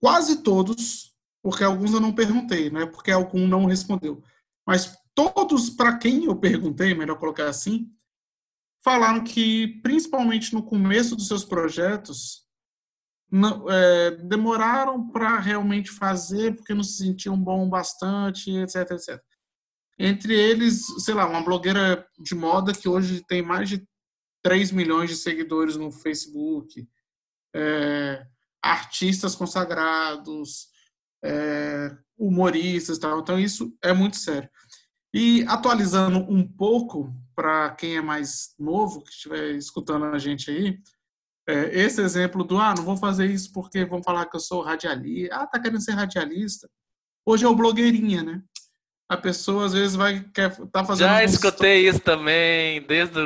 quase 0.00 0.42
todos, 0.42 1.14
porque 1.42 1.62
alguns 1.62 1.92
eu 1.92 2.00
não 2.00 2.12
perguntei, 2.12 2.70
né? 2.70 2.86
Porque 2.86 3.10
algum 3.10 3.46
não 3.46 3.66
respondeu. 3.66 4.22
Mas 4.66 4.96
todos 5.28 5.70
para 5.70 5.98
quem 5.98 6.24
eu 6.24 6.36
perguntei, 6.36 6.94
melhor 6.94 7.18
colocar 7.18 7.48
assim, 7.48 7.90
falaram 8.82 9.22
que, 9.22 9.80
principalmente 9.82 10.54
no 10.54 10.62
começo 10.62 11.14
dos 11.14 11.28
seus 11.28 11.44
projetos, 11.44 12.46
não, 13.30 13.70
é, 13.70 14.10
demoraram 14.12 15.08
para 15.08 15.38
realmente 15.38 15.90
fazer 15.90 16.56
porque 16.56 16.74
não 16.74 16.82
se 16.82 16.96
sentiam 16.98 17.38
bom 17.38 17.68
bastante, 17.68 18.50
etc, 18.50 18.90
etc. 18.92 19.22
Entre 19.98 20.34
eles, 20.34 20.82
sei 21.04 21.14
lá, 21.14 21.26
uma 21.26 21.42
blogueira 21.42 22.06
de 22.18 22.34
moda 22.34 22.72
que 22.72 22.88
hoje 22.88 23.22
tem 23.28 23.42
mais 23.42 23.68
de 23.68 23.86
3 24.42 24.72
milhões 24.72 25.10
de 25.10 25.16
seguidores 25.16 25.76
no 25.76 25.92
Facebook, 25.92 26.88
é, 27.54 28.26
artistas 28.62 29.34
consagrados, 29.34 30.68
é, 31.22 31.96
humoristas 32.16 32.98
tal. 32.98 33.20
Então, 33.20 33.38
isso 33.38 33.76
é 33.82 33.92
muito 33.92 34.16
sério. 34.16 34.48
E 35.12 35.44
atualizando 35.48 36.18
um 36.18 36.46
pouco 36.46 37.12
para 37.34 37.70
quem 37.70 37.96
é 37.96 38.00
mais 38.00 38.54
novo, 38.58 39.02
que 39.02 39.10
estiver 39.10 39.52
escutando 39.52 40.04
a 40.04 40.18
gente 40.18 40.50
aí, 40.50 40.78
é, 41.48 41.80
esse 41.80 42.00
exemplo 42.00 42.44
do, 42.44 42.58
ah, 42.58 42.74
não 42.76 42.84
vou 42.84 42.96
fazer 42.96 43.26
isso 43.26 43.52
porque 43.52 43.84
vão 43.84 44.02
falar 44.02 44.26
que 44.26 44.36
eu 44.36 44.40
sou 44.40 44.62
radialista, 44.62 45.34
ah, 45.34 45.46
tá 45.46 45.58
querendo 45.58 45.82
ser 45.82 45.92
radialista. 45.92 46.70
Hoje 47.26 47.44
é 47.44 47.48
o 47.48 47.54
blogueirinha, 47.54 48.22
né? 48.22 48.42
A 49.10 49.16
pessoa 49.16 49.66
às 49.66 49.72
vezes 49.72 49.96
vai 49.96 50.24
quer 50.32 50.54
tá 50.70 50.84
fazendo 50.84 51.08
já 51.08 51.24
escutei 51.24 51.88
isso 51.88 51.98
também 51.98 52.80
desde 52.82 53.18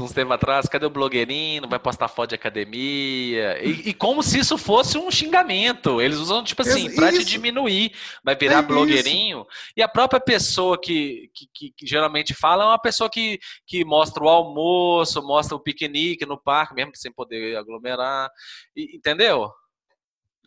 uns 0.00 0.12
tempos 0.12 0.34
atrás. 0.34 0.66
Cadê 0.66 0.86
o 0.86 0.90
blogueirinho? 0.90 1.60
Não 1.60 1.68
vai 1.68 1.78
postar 1.78 2.08
foto 2.08 2.30
de 2.30 2.34
academia? 2.34 3.62
E, 3.62 3.90
e 3.90 3.94
como 3.94 4.22
se 4.22 4.38
isso 4.38 4.56
fosse 4.56 4.96
um 4.96 5.10
xingamento. 5.10 6.00
Eles 6.00 6.16
usam 6.16 6.42
tipo 6.42 6.62
assim 6.62 6.94
para 6.94 7.12
te 7.12 7.22
diminuir. 7.26 7.92
Vai 8.24 8.34
virar 8.36 8.60
é 8.60 8.62
blogueirinho. 8.62 9.40
Isso. 9.40 9.72
e 9.76 9.82
a 9.82 9.88
própria 9.88 10.18
pessoa 10.18 10.80
que, 10.80 11.30
que, 11.34 11.46
que, 11.52 11.74
que, 11.76 11.86
geralmente 11.86 12.32
fala 12.32 12.64
é 12.64 12.66
uma 12.68 12.80
pessoa 12.80 13.10
que, 13.10 13.38
que 13.66 13.84
mostra 13.84 14.24
o 14.24 14.28
almoço 14.30 15.22
mostra 15.22 15.54
o 15.54 15.60
piquenique 15.60 16.24
no 16.24 16.40
parque 16.40 16.74
mesmo 16.74 16.92
sem 16.94 17.12
poder 17.12 17.54
aglomerar. 17.58 18.30
E, 18.74 18.96
entendeu? 18.96 19.50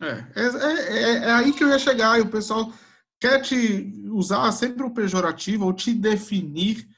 É, 0.00 0.24
é, 0.34 0.98
é, 0.98 1.12
é 1.18 1.30
aí 1.30 1.52
que 1.52 1.62
eu 1.62 1.68
ia 1.68 1.78
chegar 1.78 2.18
e 2.18 2.22
o 2.22 2.28
pessoal 2.28 2.72
quer 3.22 3.40
te 3.40 4.02
usar 4.10 4.50
sempre 4.50 4.82
o 4.82 4.90
pejorativo 4.90 5.66
ou 5.66 5.72
te 5.72 5.94
definir 5.94 6.88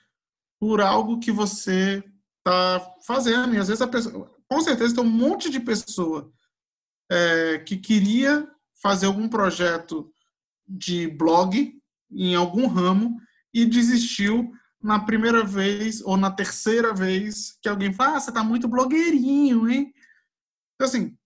por 0.59 0.81
algo 0.81 1.21
que 1.21 1.31
você 1.31 2.03
está 2.39 2.95
fazendo. 3.07 3.55
E 3.55 3.59
às 3.59 3.69
vezes 3.69 3.83
a 3.83 3.87
pessoa, 3.87 4.35
com 4.49 4.59
certeza 4.63 4.95
tem 4.95 5.05
um 5.05 5.07
monte 5.07 5.51
de 5.51 5.61
pessoa 5.61 6.33
é, 7.13 7.59
que 7.59 7.77
queria 7.77 8.51
fazer 8.81 9.05
algum 9.05 9.29
projeto 9.29 10.11
de 10.67 11.09
blog 11.09 11.79
em 12.11 12.35
algum 12.35 12.69
ramo 12.69 13.21
e 13.53 13.67
desistiu 13.67 14.51
na 14.83 14.99
primeira 14.99 15.45
vez 15.45 16.01
ou 16.01 16.17
na 16.17 16.31
terceira 16.31 16.95
vez 16.95 17.59
que 17.61 17.69
alguém 17.69 17.93
fala, 17.93 18.17
ah, 18.17 18.21
você 18.21 18.31
está 18.31 18.43
muito 18.43 18.67
blogueirinho, 18.67 19.69
hein? 19.69 19.93
Então, 20.75 20.89
assim, 20.89 21.19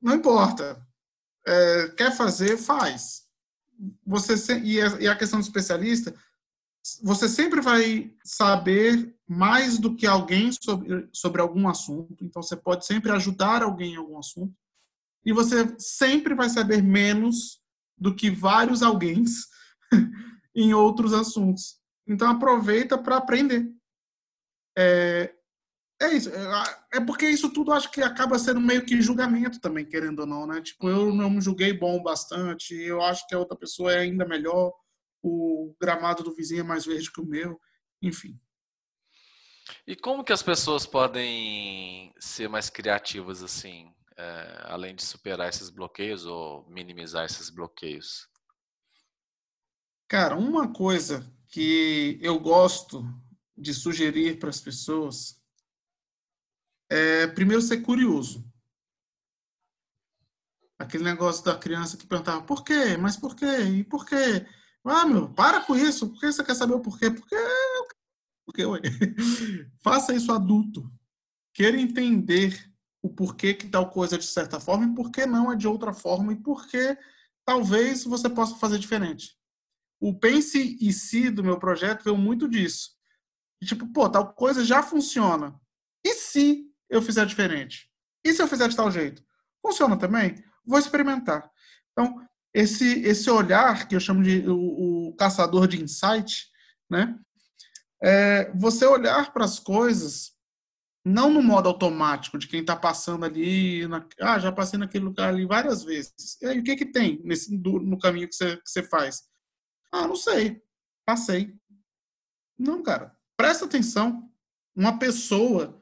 não 0.00 0.14
importa. 0.14 0.82
É, 1.46 1.88
quer 1.98 2.16
fazer, 2.16 2.56
faz 2.56 3.25
você 4.04 4.34
e 4.60 4.80
a 4.80 5.16
questão 5.16 5.38
do 5.38 5.42
especialista, 5.42 6.14
você 7.02 7.28
sempre 7.28 7.60
vai 7.60 8.14
saber 8.24 9.14
mais 9.26 9.78
do 9.78 9.94
que 9.94 10.06
alguém 10.06 10.52
sobre, 10.52 11.08
sobre 11.12 11.40
algum 11.40 11.68
assunto, 11.68 12.24
então 12.24 12.42
você 12.42 12.56
pode 12.56 12.86
sempre 12.86 13.10
ajudar 13.10 13.62
alguém 13.62 13.94
em 13.94 13.96
algum 13.96 14.18
assunto, 14.18 14.54
e 15.24 15.32
você 15.32 15.74
sempre 15.78 16.34
vai 16.34 16.48
saber 16.48 16.82
menos 16.82 17.60
do 17.98 18.14
que 18.14 18.30
vários 18.30 18.82
alguém 18.82 19.24
em 20.54 20.72
outros 20.72 21.12
assuntos. 21.12 21.80
Então 22.06 22.30
aproveita 22.30 22.96
para 22.96 23.16
aprender. 23.16 23.68
É, 24.78 25.34
é 26.00 26.12
isso. 26.12 26.30
É, 26.30 26.98
é 26.98 27.00
porque 27.00 27.28
isso 27.28 27.50
tudo 27.50 27.72
acho 27.72 27.90
que 27.90 28.02
acaba 28.02 28.38
sendo 28.38 28.60
meio 28.60 28.84
que 28.84 29.00
julgamento 29.00 29.60
também, 29.60 29.84
querendo 29.84 30.20
ou 30.20 30.26
não, 30.26 30.46
né? 30.46 30.60
Tipo, 30.60 30.88
eu 30.88 31.14
não 31.14 31.30
me 31.30 31.40
julguei 31.40 31.72
bom 31.72 32.02
bastante, 32.02 32.74
eu 32.74 33.00
acho 33.02 33.26
que 33.26 33.34
a 33.34 33.38
outra 33.38 33.56
pessoa 33.56 33.92
é 33.92 33.98
ainda 33.98 34.26
melhor, 34.26 34.72
o 35.22 35.74
gramado 35.80 36.22
do 36.22 36.34
vizinho 36.34 36.60
é 36.60 36.64
mais 36.64 36.84
verde 36.84 37.10
que 37.10 37.20
o 37.20 37.26
meu, 37.26 37.60
enfim. 38.02 38.38
E 39.86 39.96
como 39.96 40.22
que 40.22 40.32
as 40.32 40.42
pessoas 40.42 40.86
podem 40.86 42.12
ser 42.18 42.48
mais 42.48 42.70
criativas 42.70 43.42
assim, 43.42 43.92
é, 44.16 44.62
além 44.64 44.94
de 44.94 45.04
superar 45.04 45.48
esses 45.48 45.70
bloqueios 45.70 46.26
ou 46.26 46.64
minimizar 46.68 47.24
esses 47.24 47.50
bloqueios? 47.50 48.28
Cara, 50.08 50.36
uma 50.36 50.72
coisa 50.72 51.26
que 51.48 52.18
eu 52.22 52.38
gosto 52.38 53.04
de 53.56 53.74
sugerir 53.74 54.38
para 54.38 54.50
as 54.50 54.60
pessoas 54.60 55.42
é, 56.88 57.26
primeiro, 57.28 57.62
ser 57.62 57.78
curioso. 57.82 58.44
Aquele 60.78 61.04
negócio 61.04 61.44
da 61.44 61.58
criança 61.58 61.96
que 61.96 62.06
perguntava 62.06 62.42
por 62.42 62.62
quê? 62.62 62.96
Mas 62.98 63.16
por 63.16 63.34
quê? 63.34 63.62
E 63.62 63.84
por 63.84 64.04
quê? 64.04 64.46
Ah, 64.84 65.06
meu, 65.06 65.28
para 65.32 65.60
com 65.60 65.74
isso. 65.74 66.08
Por 66.08 66.20
que 66.20 66.26
você 66.30 66.44
quer 66.44 66.54
saber 66.54 66.74
o 66.74 66.80
porquê? 66.80 67.10
Porque. 67.10 67.36
Porque, 68.44 68.64
ué. 68.64 68.80
Faça 69.82 70.14
isso 70.14 70.30
adulto. 70.32 70.90
Queira 71.52 71.80
entender 71.80 72.70
o 73.02 73.08
porquê 73.08 73.54
que 73.54 73.68
tal 73.68 73.90
coisa 73.90 74.16
é 74.16 74.18
de 74.18 74.26
certa 74.26 74.60
forma 74.60 74.84
e 74.86 74.94
por 74.94 75.10
que 75.10 75.26
não 75.26 75.50
é 75.50 75.56
de 75.56 75.66
outra 75.66 75.92
forma 75.92 76.32
e 76.32 76.36
por 76.36 76.66
que 76.66 76.96
talvez 77.44 78.04
você 78.04 78.28
possa 78.28 78.56
fazer 78.56 78.78
diferente. 78.78 79.36
O 80.00 80.14
Pense 80.18 80.76
e 80.80 80.92
Se 80.92 81.30
do 81.30 81.42
meu 81.42 81.58
projeto 81.58 82.04
veio 82.04 82.16
muito 82.16 82.48
disso. 82.48 82.90
Tipo, 83.64 83.90
pô, 83.92 84.08
tal 84.10 84.34
coisa 84.34 84.64
já 84.64 84.82
funciona. 84.82 85.58
E 86.04 86.14
se 86.14 86.70
eu 86.88 87.02
fizer 87.02 87.26
diferente? 87.26 87.90
E 88.24 88.32
se 88.32 88.42
eu 88.42 88.48
fizer 88.48 88.68
de 88.68 88.76
tal 88.76 88.90
jeito? 88.90 89.22
Funciona 89.60 89.96
também? 89.96 90.42
Vou 90.64 90.78
experimentar. 90.78 91.50
Então, 91.92 92.26
esse, 92.52 93.00
esse 93.00 93.30
olhar 93.30 93.86
que 93.86 93.94
eu 93.94 94.00
chamo 94.00 94.22
de 94.22 94.48
o, 94.48 95.08
o 95.08 95.16
caçador 95.16 95.68
de 95.68 95.82
insight, 95.82 96.46
né? 96.90 97.18
É 98.02 98.52
você 98.54 98.84
olhar 98.86 99.32
para 99.32 99.44
as 99.44 99.58
coisas 99.58 100.36
não 101.04 101.32
no 101.32 101.40
modo 101.40 101.68
automático 101.68 102.36
de 102.36 102.48
quem 102.48 102.62
está 102.62 102.74
passando 102.74 103.24
ali, 103.24 103.86
na, 103.86 104.04
ah, 104.20 104.40
já 104.40 104.50
passei 104.50 104.76
naquele 104.76 105.04
lugar 105.04 105.28
ali 105.28 105.46
várias 105.46 105.84
vezes. 105.84 106.36
E 106.42 106.46
aí, 106.46 106.58
o 106.58 106.64
que 106.64 106.74
que 106.74 106.84
tem 106.84 107.20
nesse 107.22 107.56
do, 107.56 107.78
no 107.78 107.96
caminho 107.96 108.28
que 108.28 108.34
você, 108.34 108.56
que 108.56 108.68
você 108.68 108.82
faz? 108.82 109.22
Ah, 109.92 110.08
não 110.08 110.16
sei, 110.16 110.60
passei. 111.06 111.54
Não, 112.58 112.82
cara, 112.82 113.16
presta 113.36 113.66
atenção. 113.66 114.28
Uma 114.74 114.98
pessoa 114.98 115.80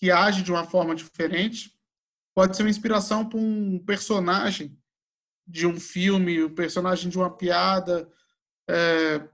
que 0.00 0.10
age 0.10 0.42
de 0.42 0.50
uma 0.50 0.64
forma 0.64 0.94
diferente 0.94 1.72
pode 2.34 2.56
ser 2.56 2.62
uma 2.62 2.70
inspiração 2.70 3.28
para 3.28 3.38
um 3.38 3.78
personagem 3.78 4.76
de 5.46 5.66
um 5.66 5.78
filme, 5.78 6.42
um 6.42 6.54
personagem 6.54 7.10
de 7.10 7.18
uma 7.18 7.36
piada, 7.36 8.08
é, 8.68 9.28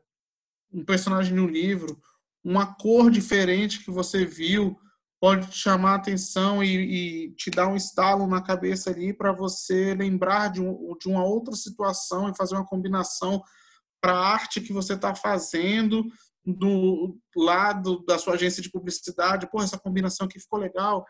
um 0.73 0.85
personagem 0.85 1.33
de 1.33 1.41
um 1.41 1.47
livro, 1.47 2.01
uma 2.43 2.75
cor 2.75 3.11
diferente 3.11 3.85
que 3.85 3.91
você 3.91 4.25
viu 4.25 4.77
pode 5.21 5.47
te 5.49 5.57
chamar 5.57 5.93
a 5.93 5.97
atenção 5.97 6.63
e, 6.63 7.29
e 7.29 7.31
te 7.35 7.51
dar 7.51 7.69
um 7.69 7.77
estalo 7.77 8.27
na 8.27 8.43
cabeça 8.43 8.91
ali 8.91 9.13
para 9.13 9.33
você 9.33 9.95
lembrar 9.95 10.49
de, 10.49 10.61
um, 10.61 10.97
de 10.99 11.09
uma 11.09 11.25
outra 11.25 11.55
situação 11.55 12.29
e 12.29 12.37
fazer 12.37 12.57
uma 12.57 12.67
combinação 12.67 13.43
para 14.01 14.13
a 14.13 14.29
arte 14.33 14.61
que 14.61 14.73
você 14.73 14.95
está 14.95 15.15
fazendo 15.15 16.05
do 16.47 17.19
lado 17.35 18.05
da 18.07 18.19
sua 18.19 18.35
agência 18.35 18.63
de 18.63 18.71
publicidade. 18.71 19.51
Pô, 19.51 19.63
essa 19.63 19.79
combinação 19.79 20.27
aqui 20.27 20.39
ficou 20.39 20.59
legal. 20.59 21.05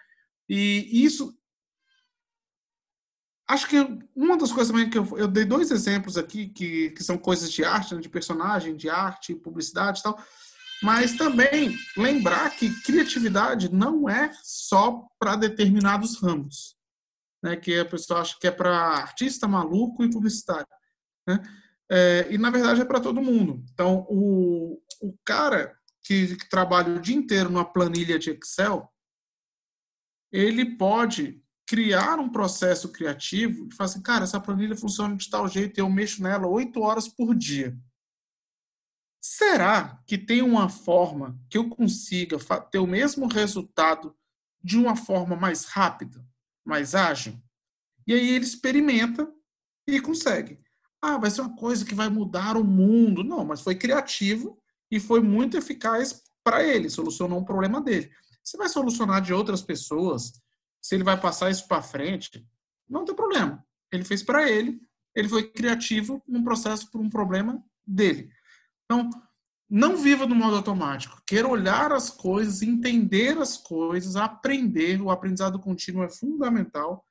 E 0.48 1.04
isso 1.04 1.36
acho 3.48 3.68
que 3.68 3.76
uma 4.14 4.36
das 4.36 4.50
coisas 4.50 4.72
também 4.72 4.90
que 4.90 4.98
eu, 4.98 5.18
eu 5.18 5.28
dei 5.28 5.44
dois 5.44 5.70
exemplos 5.70 6.18
aqui 6.18 6.48
que, 6.48 6.90
que 6.90 7.04
são 7.04 7.16
coisas 7.16 7.50
de 7.52 7.64
arte, 7.64 7.94
né, 7.94 8.00
de 8.00 8.08
personagem, 8.08 8.76
de 8.76 8.88
arte, 8.90 9.34
publicidade 9.34 10.00
e 10.00 10.02
tal, 10.02 10.20
mas 10.82 11.16
também 11.16 11.74
lembrar 11.96 12.50
que 12.50 12.82
criatividade 12.82 13.72
não 13.72 14.08
é 14.08 14.30
só 14.42 15.06
para 15.18 15.36
determinados 15.36 16.20
ramos, 16.20 16.76
né, 17.42 17.56
que 17.56 17.78
a 17.78 17.84
pessoa 17.84 18.20
acha 18.20 18.36
que 18.38 18.46
é 18.46 18.50
para 18.50 18.76
artista 18.76 19.46
maluco 19.46 20.04
e 20.04 20.10
publicitário, 20.10 20.66
né? 21.26 21.40
É, 21.90 22.26
e 22.30 22.38
na 22.38 22.50
verdade 22.50 22.80
é 22.80 22.84
para 22.84 23.00
todo 23.00 23.22
mundo. 23.22 23.64
Então 23.72 24.06
o, 24.08 24.82
o 25.00 25.16
cara 25.24 25.76
que, 26.02 26.36
que 26.36 26.48
trabalha 26.48 26.96
o 26.96 27.00
dia 27.00 27.16
inteiro 27.16 27.50
numa 27.50 27.64
planilha 27.64 28.18
de 28.18 28.30
Excel, 28.30 28.88
ele 30.32 30.76
pode 30.76 31.42
criar 31.66 32.18
um 32.18 32.28
processo 32.28 32.92
criativo 32.92 33.66
e 33.66 33.74
falar 33.74 33.90
assim, 33.90 34.02
cara, 34.02 34.24
essa 34.24 34.40
planilha 34.40 34.76
funciona 34.76 35.16
de 35.16 35.28
tal 35.28 35.48
jeito 35.48 35.78
e 35.78 35.80
eu 35.80 35.90
mexo 35.90 36.22
nela 36.22 36.46
oito 36.46 36.80
horas 36.80 37.08
por 37.08 37.34
dia. 37.34 37.76
Será 39.20 40.00
que 40.06 40.16
tem 40.16 40.42
uma 40.42 40.68
forma 40.68 41.36
que 41.50 41.58
eu 41.58 41.68
consiga 41.68 42.38
ter 42.70 42.78
o 42.78 42.86
mesmo 42.86 43.26
resultado 43.26 44.16
de 44.62 44.78
uma 44.78 44.94
forma 44.94 45.34
mais 45.34 45.64
rápida, 45.64 46.24
mais 46.64 46.94
ágil? 46.94 47.36
E 48.06 48.14
aí 48.14 48.30
ele 48.30 48.44
experimenta 48.44 49.28
e 49.84 50.00
consegue. 50.00 50.60
Ah, 51.00 51.18
vai 51.18 51.30
ser 51.30 51.42
uma 51.42 51.56
coisa 51.56 51.84
que 51.84 51.94
vai 51.94 52.08
mudar 52.08 52.56
o 52.56 52.64
mundo. 52.64 53.22
Não, 53.22 53.44
mas 53.44 53.60
foi 53.60 53.74
criativo 53.74 54.58
e 54.90 54.98
foi 54.98 55.20
muito 55.20 55.56
eficaz 55.56 56.22
para 56.42 56.62
ele, 56.62 56.88
solucionou 56.88 57.40
um 57.40 57.44
problema 57.44 57.80
dele. 57.80 58.10
Você 58.42 58.56
vai 58.56 58.68
solucionar 58.68 59.20
de 59.20 59.34
outras 59.34 59.60
pessoas, 59.60 60.32
se 60.80 60.94
ele 60.94 61.02
vai 61.02 61.20
passar 61.20 61.50
isso 61.50 61.66
para 61.66 61.82
frente, 61.82 62.46
não 62.88 63.04
tem 63.04 63.14
problema. 63.14 63.64
Ele 63.90 64.04
fez 64.04 64.22
para 64.22 64.48
ele, 64.48 64.80
ele 65.14 65.28
foi 65.28 65.50
criativo 65.50 66.22
num 66.28 66.44
processo 66.44 66.90
por 66.90 67.00
um 67.00 67.10
problema 67.10 67.60
dele. 67.84 68.30
Então, 68.84 69.10
não 69.68 69.96
viva 69.96 70.26
no 70.26 70.34
modo 70.34 70.56
automático. 70.56 71.20
Queira 71.26 71.48
olhar 71.48 71.90
as 71.90 72.08
coisas, 72.08 72.62
entender 72.62 73.36
as 73.38 73.56
coisas, 73.56 74.14
aprender. 74.14 75.02
O 75.02 75.10
aprendizado 75.10 75.58
contínuo 75.58 76.04
é 76.04 76.08
fundamental. 76.08 77.04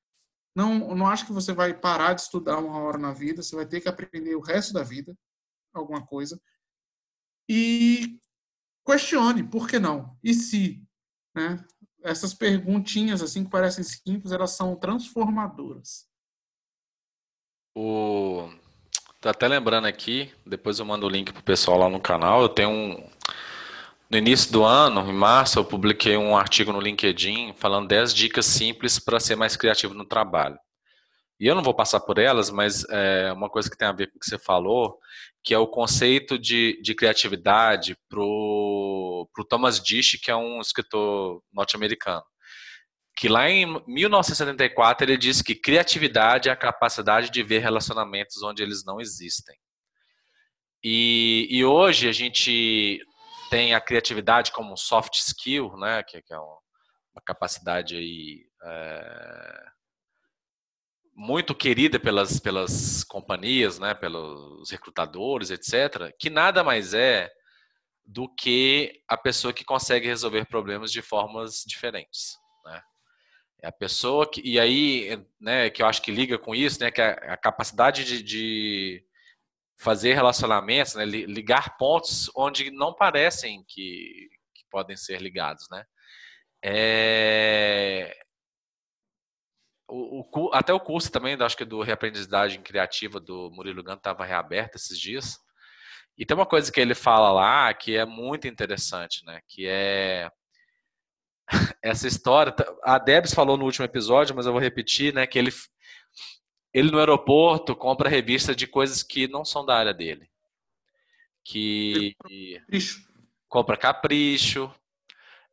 Não, 0.55 0.95
não 0.95 1.07
acho 1.07 1.25
que 1.25 1.33
você 1.33 1.51
vai 1.53 1.73
parar 1.73 2.13
de 2.13 2.21
estudar 2.21 2.57
uma 2.57 2.79
hora 2.79 2.97
na 2.97 3.11
vida. 3.11 3.43
Você 3.43 3.55
vai 3.55 3.65
ter 3.65 3.81
que 3.81 3.89
aprender 3.89 4.35
o 4.35 4.41
resto 4.41 4.73
da 4.73 4.83
vida 4.83 5.15
alguma 5.73 6.05
coisa. 6.05 6.41
E 7.49 8.17
questione, 8.85 9.43
por 9.43 9.67
que 9.67 9.77
não? 9.77 10.17
E 10.23 10.33
se? 10.33 10.81
Né? 11.35 11.63
essas 12.05 12.33
perguntinhas 12.33 13.21
assim 13.21 13.43
que 13.43 13.49
parecem 13.49 13.83
simples, 13.83 14.31
elas 14.31 14.51
são 14.51 14.75
transformadoras. 14.75 16.07
O 17.75 18.47
Tô 19.19 19.29
até 19.29 19.47
lembrando 19.47 19.87
aqui, 19.87 20.31
depois 20.45 20.77
eu 20.77 20.85
mando 20.85 21.07
o 21.07 21.09
link 21.09 21.33
pro 21.33 21.41
pessoal 21.41 21.79
lá 21.79 21.89
no 21.89 21.99
canal. 21.99 22.43
Eu 22.43 22.49
tenho 22.49 22.69
um 22.69 23.09
no 24.15 24.19
início 24.19 24.49
do 24.49 24.63
ano, 24.63 25.01
em 25.09 25.13
março, 25.13 25.59
eu 25.59 25.65
publiquei 25.65 26.15
um 26.15 26.37
artigo 26.37 26.71
no 26.71 26.79
LinkedIn 26.79 27.53
falando 27.57 27.89
10 27.89 28.13
dicas 28.13 28.45
simples 28.45 28.97
para 28.97 29.19
ser 29.19 29.35
mais 29.35 29.57
criativo 29.57 29.93
no 29.93 30.05
trabalho. 30.05 30.57
E 31.37 31.45
eu 31.45 31.53
não 31.53 31.61
vou 31.61 31.73
passar 31.73 31.99
por 31.99 32.17
elas, 32.17 32.49
mas 32.49 32.85
é 32.89 33.33
uma 33.33 33.49
coisa 33.49 33.69
que 33.69 33.77
tem 33.77 33.85
a 33.85 33.91
ver 33.91 34.09
com 34.09 34.15
o 34.15 34.19
que 34.21 34.25
você 34.25 34.39
falou, 34.39 34.97
que 35.43 35.53
é 35.53 35.59
o 35.59 35.67
conceito 35.67 36.39
de, 36.39 36.79
de 36.81 36.95
criatividade 36.95 37.97
para 38.07 38.21
o 38.21 39.27
Thomas 39.49 39.83
Disch, 39.83 40.17
que 40.23 40.31
é 40.31 40.35
um 40.35 40.61
escritor 40.61 41.43
norte-americano. 41.51 42.23
Que 43.17 43.27
lá 43.27 43.49
em 43.49 43.83
1974 43.85 45.05
ele 45.05 45.17
disse 45.17 45.43
que 45.43 45.55
criatividade 45.55 46.47
é 46.47 46.53
a 46.53 46.55
capacidade 46.55 47.29
de 47.29 47.43
ver 47.43 47.59
relacionamentos 47.59 48.41
onde 48.43 48.63
eles 48.63 48.85
não 48.85 49.01
existem. 49.01 49.57
E, 50.81 51.49
e 51.49 51.65
hoje 51.65 52.07
a 52.07 52.13
gente 52.13 53.01
tem 53.49 53.73
a 53.73 53.81
criatividade 53.81 54.51
como 54.51 54.73
um 54.73 54.77
soft 54.77 55.15
skill, 55.15 55.75
né, 55.77 56.03
que, 56.03 56.21
que 56.21 56.33
é 56.33 56.37
uma, 56.37 56.59
capacidade 57.25 57.95
aí, 57.95 58.45
é, 58.63 59.65
muito 61.15 61.55
querida 61.55 61.97
pelas, 61.99 62.39
pelas 62.39 63.03
companhias, 63.03 63.79
né, 63.79 63.93
pelos 63.93 64.69
recrutadores, 64.69 65.49
etc., 65.49 66.13
que 66.19 66.29
nada 66.29 66.63
mais 66.63 66.93
é 66.93 67.31
do 68.05 68.27
que 68.27 69.01
a 69.07 69.17
pessoa 69.17 69.53
que 69.53 69.63
consegue 69.63 70.07
resolver 70.07 70.45
problemas 70.45 70.91
de 70.91 71.01
formas 71.01 71.63
diferentes. 71.65 72.37
Né? 72.65 72.81
É 73.63 73.67
a 73.67 73.71
pessoa 73.71 74.29
que. 74.29 74.41
E 74.41 74.59
aí, 74.59 75.25
né, 75.39 75.69
que 75.69 75.81
eu 75.81 75.87
acho 75.87 76.01
que 76.01 76.11
liga 76.11 76.37
com 76.37 76.53
isso, 76.53 76.79
né, 76.81 76.91
que 76.91 77.01
é 77.01 77.31
a 77.31 77.37
capacidade 77.37 78.03
de, 78.03 78.21
de 78.21 79.03
fazer 79.77 80.13
relacionamentos, 80.13 80.95
né, 80.95 81.05
ligar 81.05 81.77
pontos 81.77 82.29
onde 82.35 82.71
não 82.71 82.93
parecem 82.93 83.63
que, 83.67 84.29
que 84.53 84.63
podem 84.69 84.95
ser 84.95 85.21
ligados. 85.21 85.67
Né? 85.69 85.83
É, 86.63 88.15
o, 89.87 90.21
o, 90.21 90.51
até 90.53 90.73
o 90.73 90.79
curso 90.79 91.11
também, 91.11 91.37
acho 91.39 91.57
que 91.57 91.65
do 91.65 91.81
Reaprendizagem 91.81 92.61
Criativa 92.61 93.19
do 93.19 93.51
Murilo 93.51 93.83
Ganto 93.83 93.99
estava 93.99 94.25
reaberto 94.25 94.77
esses 94.77 94.99
dias. 94.99 95.37
E 96.17 96.25
tem 96.25 96.35
uma 96.35 96.45
coisa 96.45 96.71
que 96.71 96.79
ele 96.79 96.95
fala 96.95 97.31
lá 97.31 97.73
que 97.73 97.95
é 97.95 98.05
muito 98.05 98.47
interessante, 98.47 99.23
né? 99.25 99.41
Que 99.47 99.67
é 99.67 100.29
essa 101.83 102.07
história. 102.07 102.55
A 102.83 102.97
Debs 102.97 103.33
falou 103.33 103.57
no 103.57 103.65
último 103.65 103.85
episódio, 103.85 104.35
mas 104.35 104.45
eu 104.45 104.53
vou 104.53 104.61
repetir, 104.61 105.13
né? 105.13 105.27
Que 105.27 105.37
ele, 105.37 105.51
ele 106.75 106.91
no 106.91 106.99
aeroporto 106.99 107.73
compra 107.73 108.09
revista 108.09 108.53
de 108.53 108.67
coisas 108.67 109.01
que 109.01 109.29
não 109.29 109.45
são 109.45 109.65
da 109.65 109.77
área 109.77 109.93
dele. 109.93 110.29
Que 111.41 112.13
capricho. 112.59 113.07
compra 113.47 113.77
capricho, 113.77 114.69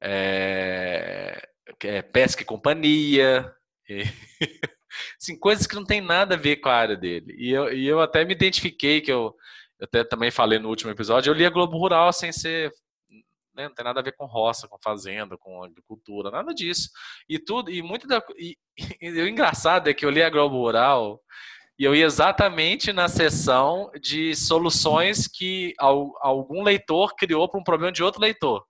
é, 0.01 1.49
é, 1.85 2.03
pesca 2.03 2.43
e 2.43 2.45
companhia, 2.45 3.55
e, 3.89 4.03
assim, 5.17 5.39
coisas 5.39 5.65
que 5.65 5.77
não 5.77 5.85
tem 5.85 6.01
nada 6.01 6.35
a 6.35 6.39
ver 6.39 6.57
com 6.57 6.69
a 6.69 6.75
área 6.75 6.97
dele. 6.97 7.37
E 7.39 7.53
eu, 7.53 7.73
e 7.73 7.87
eu 7.87 8.01
até 8.01 8.25
me 8.25 8.33
identifiquei, 8.33 9.01
que 9.01 9.13
eu, 9.13 9.33
eu 9.79 9.85
até 9.85 10.03
também 10.03 10.33
falei 10.33 10.59
no 10.59 10.69
último 10.71 10.91
episódio, 10.91 11.31
eu 11.31 11.35
lia 11.37 11.51
Globo 11.51 11.79
Rural 11.79 12.13
sem 12.13 12.33
ser 12.33 12.73
né, 13.55 13.69
não 13.69 13.75
tem 13.75 13.85
nada 13.85 14.01
a 14.01 14.03
ver 14.03 14.17
com 14.17 14.27
roça, 14.27 14.69
com 14.69 14.79
fazenda, 14.83 15.37
com 15.39 15.63
agricultura, 15.63 16.31
nada 16.31 16.55
disso. 16.55 16.89
E 17.29 17.39
tudo, 17.39 17.71
e 17.71 17.83
muito 17.83 18.07
da. 18.07 18.23
E, 18.39 18.57
e, 19.01 19.11
o 19.23 19.29
engraçado 19.29 19.89
é 19.89 19.95
que 19.95 20.05
eu 20.05 20.11
li 20.11 20.23
a 20.23 20.31
Globo 20.31 20.57
Rural 20.57 21.21
e 21.79 21.85
eu 21.85 21.95
ia 21.95 22.05
exatamente 22.05 22.93
na 22.93 23.09
sessão 23.09 23.91
de 24.01 24.35
soluções 24.37 25.27
que 25.27 25.75
algum 25.79 26.63
leitor 26.63 27.15
criou 27.17 27.49
para 27.49 27.61
um 27.61 27.65
problema 27.65 27.93
de 27.93 28.03
outro 28.03 28.21
leitor. 28.21 28.65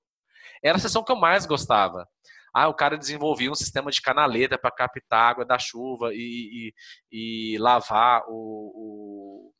Era 0.62 0.76
a 0.76 0.80
sessão 0.80 1.02
que 1.02 1.10
eu 1.10 1.16
mais 1.16 1.44
gostava. 1.44 2.06
Ah, 2.54 2.68
o 2.68 2.74
cara 2.74 2.98
desenvolvia 2.98 3.50
um 3.50 3.54
sistema 3.54 3.90
de 3.90 4.00
canaleta 4.00 4.58
para 4.58 4.70
captar 4.70 5.30
água 5.30 5.44
da 5.44 5.58
chuva 5.58 6.12
e, 6.12 6.72
e, 7.10 7.54
e 7.54 7.58
lavar 7.58 8.22
o, 8.28 8.32
o, 9.48 9.52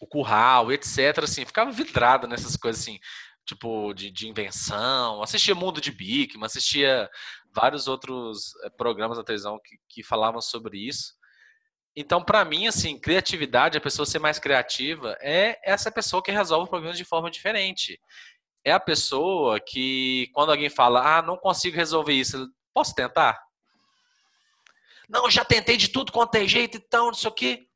o, 0.00 0.06
curral, 0.06 0.72
etc. 0.72 1.22
Assim, 1.22 1.44
ficava 1.44 1.70
vidrado 1.70 2.26
nessas 2.26 2.56
coisas 2.56 2.82
assim, 2.82 2.98
tipo 3.48 3.92
de, 3.94 4.10
de 4.10 4.28
invenção. 4.28 5.22
Assistia 5.22 5.54
Mundo 5.54 5.80
de 5.80 5.90
Bikman, 5.90 6.46
assistia 6.46 7.08
vários 7.52 7.88
outros 7.88 8.54
eh, 8.64 8.70
programas 8.70 9.16
da 9.16 9.24
televisão 9.24 9.58
que, 9.64 9.76
que 9.88 10.02
falavam 10.02 10.40
sobre 10.40 10.78
isso. 10.78 11.14
Então, 11.96 12.22
para 12.22 12.44
mim, 12.44 12.66
assim, 12.66 12.98
criatividade, 12.98 13.76
a 13.76 13.80
pessoa 13.80 14.06
ser 14.06 14.18
mais 14.18 14.38
criativa, 14.38 15.16
é 15.20 15.58
essa 15.64 15.90
pessoa 15.90 16.22
que 16.22 16.30
resolve 16.30 16.70
problemas 16.70 16.96
de 16.96 17.04
forma 17.04 17.30
diferente 17.30 17.98
é 18.64 18.72
a 18.72 18.80
pessoa 18.80 19.58
que, 19.58 20.28
quando 20.34 20.50
alguém 20.50 20.68
fala, 20.68 21.18
ah, 21.18 21.22
não 21.22 21.36
consigo 21.36 21.76
resolver 21.76 22.12
isso, 22.12 22.48
posso 22.74 22.94
tentar? 22.94 23.40
Não, 25.08 25.30
já 25.30 25.44
tentei 25.44 25.76
de 25.76 25.88
tudo 25.88 26.12
quanto 26.12 26.34
é 26.34 26.46
jeito, 26.46 26.76
então, 26.76 27.06
não 27.06 27.14
sei 27.14 27.30
o 27.30 27.34
quê. 27.34 27.67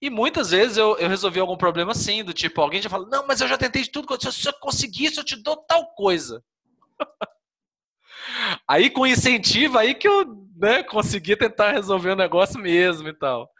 E 0.00 0.10
muitas 0.10 0.50
vezes 0.50 0.76
eu, 0.76 0.96
eu 0.98 1.08
resolvi 1.08 1.40
algum 1.40 1.56
problema 1.56 1.92
assim, 1.92 2.22
do 2.22 2.32
tipo, 2.32 2.60
alguém 2.60 2.82
já 2.82 2.90
fala, 2.90 3.08
não, 3.08 3.26
mas 3.26 3.40
eu 3.40 3.48
já 3.48 3.56
tentei 3.56 3.82
de 3.82 3.90
tudo, 3.90 4.06
se 4.30 4.48
eu 4.48 4.52
conseguir 4.54 5.06
isso, 5.06 5.20
eu 5.20 5.24
te 5.24 5.36
dou 5.42 5.56
tal 5.56 5.86
coisa. 5.94 6.42
aí 8.68 8.90
com 8.90 9.06
incentivo, 9.06 9.78
aí 9.78 9.94
que 9.94 10.06
eu 10.06 10.24
né, 10.56 10.82
consegui 10.82 11.36
tentar 11.36 11.72
resolver 11.72 12.10
o 12.10 12.16
negócio 12.16 12.60
mesmo 12.60 13.08
e 13.08 13.14
tal. 13.14 13.50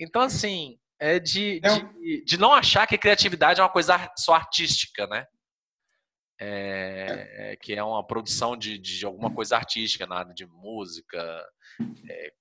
Então, 0.00 0.22
assim, 0.22 0.78
é 0.98 1.18
de, 1.18 1.60
é 1.62 1.68
de, 1.68 2.24
de 2.24 2.38
não 2.38 2.52
achar 2.52 2.86
que 2.86 2.96
criatividade 2.96 3.60
é 3.60 3.62
uma 3.62 3.68
coisa 3.68 4.10
só 4.16 4.34
artística, 4.34 5.06
né? 5.06 5.26
é, 6.44 7.56
que 7.60 7.72
é 7.72 7.82
uma 7.82 8.04
produção 8.04 8.56
de, 8.56 8.76
de 8.76 9.06
alguma 9.06 9.32
coisa 9.32 9.56
artística, 9.56 10.06
na 10.06 10.16
área 10.16 10.34
de 10.34 10.44
música, 10.46 11.46
é, 12.08 12.32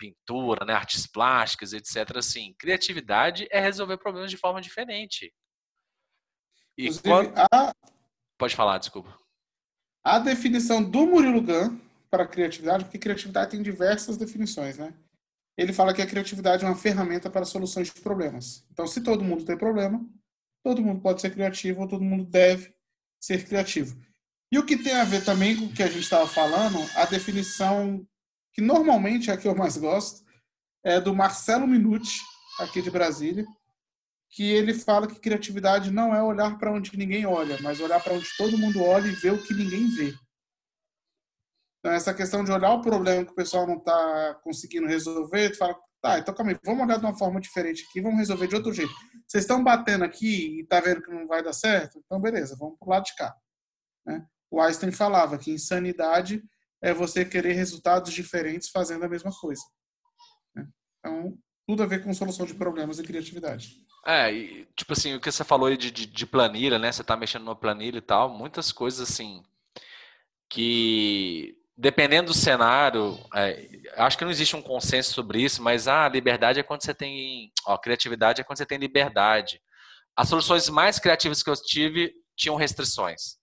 pintura, 0.00 0.64
né, 0.64 0.72
artes 0.72 1.06
plásticas, 1.06 1.74
etc. 1.74 2.16
Assim, 2.16 2.54
criatividade 2.58 3.46
é 3.50 3.60
resolver 3.60 3.98
problemas 3.98 4.30
de 4.30 4.38
forma 4.38 4.60
diferente. 4.60 5.30
E 6.78 6.88
quando... 7.00 7.32
a... 7.36 7.74
Pode 8.38 8.56
falar, 8.56 8.78
desculpa. 8.78 9.14
A 10.02 10.18
definição 10.18 10.82
do 10.82 11.06
Murilo 11.06 11.42
Gun 11.42 11.78
para 12.10 12.26
criatividade, 12.26 12.84
porque 12.84 12.98
criatividade 12.98 13.50
tem 13.50 13.62
diversas 13.62 14.16
definições, 14.16 14.78
né? 14.78 14.94
Ele 15.58 15.74
fala 15.74 15.92
que 15.92 16.00
a 16.00 16.06
criatividade 16.06 16.64
é 16.64 16.66
uma 16.66 16.76
ferramenta 16.76 17.28
para 17.28 17.44
soluções 17.44 17.92
de 17.92 18.00
problemas. 18.00 18.66
Então, 18.72 18.86
se 18.86 19.02
todo 19.02 19.22
mundo 19.22 19.44
tem 19.44 19.58
problema, 19.58 20.02
todo 20.64 20.82
mundo 20.82 21.02
pode 21.02 21.20
ser 21.20 21.30
criativo, 21.30 21.82
ou 21.82 21.88
todo 21.88 22.02
mundo 22.02 22.24
deve 22.24 22.74
ser 23.22 23.46
criativo. 23.46 24.00
E 24.50 24.58
o 24.58 24.64
que 24.64 24.82
tem 24.82 24.94
a 24.94 25.04
ver 25.04 25.22
também 25.22 25.56
com 25.56 25.66
o 25.66 25.72
que 25.72 25.82
a 25.82 25.86
gente 25.86 26.00
estava 26.00 26.26
falando, 26.26 26.78
a 26.96 27.04
definição 27.04 28.04
que 28.52 28.60
normalmente 28.60 29.30
é 29.30 29.34
a 29.34 29.36
que 29.36 29.48
eu 29.48 29.54
mais 29.54 29.76
gosto, 29.76 30.24
é 30.84 31.00
do 31.00 31.14
Marcelo 31.14 31.66
Minuti, 31.66 32.20
aqui 32.58 32.82
de 32.82 32.90
Brasília, 32.90 33.46
que 34.30 34.44
ele 34.44 34.72
fala 34.74 35.06
que 35.06 35.18
criatividade 35.18 35.90
não 35.90 36.14
é 36.14 36.22
olhar 36.22 36.56
para 36.58 36.72
onde 36.72 36.96
ninguém 36.96 37.26
olha, 37.26 37.58
mas 37.62 37.80
olhar 37.80 38.02
para 38.02 38.14
onde 38.14 38.26
todo 38.36 38.58
mundo 38.58 38.82
olha 38.82 39.08
e 39.08 39.14
ver 39.16 39.32
o 39.32 39.42
que 39.42 39.52
ninguém 39.52 39.88
vê. 39.88 40.14
Então, 41.78 41.92
essa 41.92 42.14
questão 42.14 42.44
de 42.44 42.52
olhar 42.52 42.72
o 42.72 42.82
problema 42.82 43.24
que 43.24 43.32
o 43.32 43.34
pessoal 43.34 43.66
não 43.66 43.76
está 43.76 44.34
conseguindo 44.44 44.86
resolver, 44.86 45.50
tu 45.50 45.58
fala, 45.58 45.74
tá, 46.00 46.18
então 46.18 46.34
calma 46.34 46.52
aí, 46.52 46.58
vamos 46.64 46.84
olhar 46.84 46.98
de 46.98 47.04
uma 47.04 47.16
forma 47.16 47.40
diferente 47.40 47.84
aqui, 47.88 48.00
vamos 48.00 48.18
resolver 48.18 48.46
de 48.46 48.54
outro 48.54 48.72
jeito. 48.72 48.92
Vocês 49.26 49.44
estão 49.44 49.64
batendo 49.64 50.04
aqui 50.04 50.60
e 50.60 50.64
tá 50.64 50.78
vendo 50.80 51.02
que 51.02 51.10
não 51.10 51.26
vai 51.26 51.42
dar 51.42 51.52
certo? 51.52 51.98
Então, 52.04 52.20
beleza, 52.20 52.56
vamos 52.56 52.78
pro 52.78 52.90
lado 52.90 53.04
de 53.04 53.14
cá. 53.16 53.34
Né? 54.06 54.24
O 54.50 54.60
Einstein 54.60 54.92
falava 54.92 55.38
que 55.38 55.50
insanidade 55.50 56.42
é 56.82 56.92
você 56.94 57.24
querer 57.24 57.52
resultados 57.52 58.12
diferentes 58.12 58.70
fazendo 58.70 59.04
a 59.04 59.08
mesma 59.08 59.30
coisa. 59.30 59.62
Né? 60.54 60.66
Então, 60.98 61.38
tudo 61.66 61.82
a 61.82 61.86
ver 61.86 62.02
com 62.02 62.12
solução 62.12 62.46
de 62.46 62.54
problemas 62.54 62.98
e 62.98 63.02
criatividade. 63.02 63.68
É, 64.06 64.32
e, 64.32 64.66
tipo 64.74 64.92
assim, 64.92 65.14
o 65.14 65.20
que 65.20 65.30
você 65.30 65.44
falou 65.44 65.68
aí 65.68 65.76
de, 65.76 65.90
de, 65.90 66.06
de 66.06 66.26
planilha, 66.26 66.78
né? 66.78 66.90
Você 66.90 67.04
tá 67.04 67.16
mexendo 67.16 67.44
numa 67.44 67.56
planilha 67.56 67.98
e 67.98 68.02
tal, 68.02 68.30
muitas 68.30 68.72
coisas 68.72 69.08
assim 69.08 69.42
que 70.50 71.56
dependendo 71.80 72.26
do 72.26 72.34
cenário, 72.34 73.18
é, 73.34 73.66
acho 73.96 74.18
que 74.18 74.24
não 74.24 74.30
existe 74.30 74.54
um 74.54 74.60
consenso 74.60 75.14
sobre 75.14 75.40
isso, 75.40 75.62
mas 75.62 75.88
a 75.88 76.04
ah, 76.04 76.08
liberdade 76.10 76.60
é 76.60 76.62
quando 76.62 76.82
você 76.82 76.92
tem. 76.92 77.50
Ó, 77.66 77.78
criatividade 77.78 78.40
é 78.40 78.44
quando 78.44 78.58
você 78.58 78.66
tem 78.66 78.76
liberdade. 78.76 79.62
As 80.14 80.28
soluções 80.28 80.68
mais 80.68 80.98
criativas 80.98 81.42
que 81.42 81.48
eu 81.48 81.56
tive 81.56 82.12
tinham 82.36 82.56
restrições, 82.56 83.38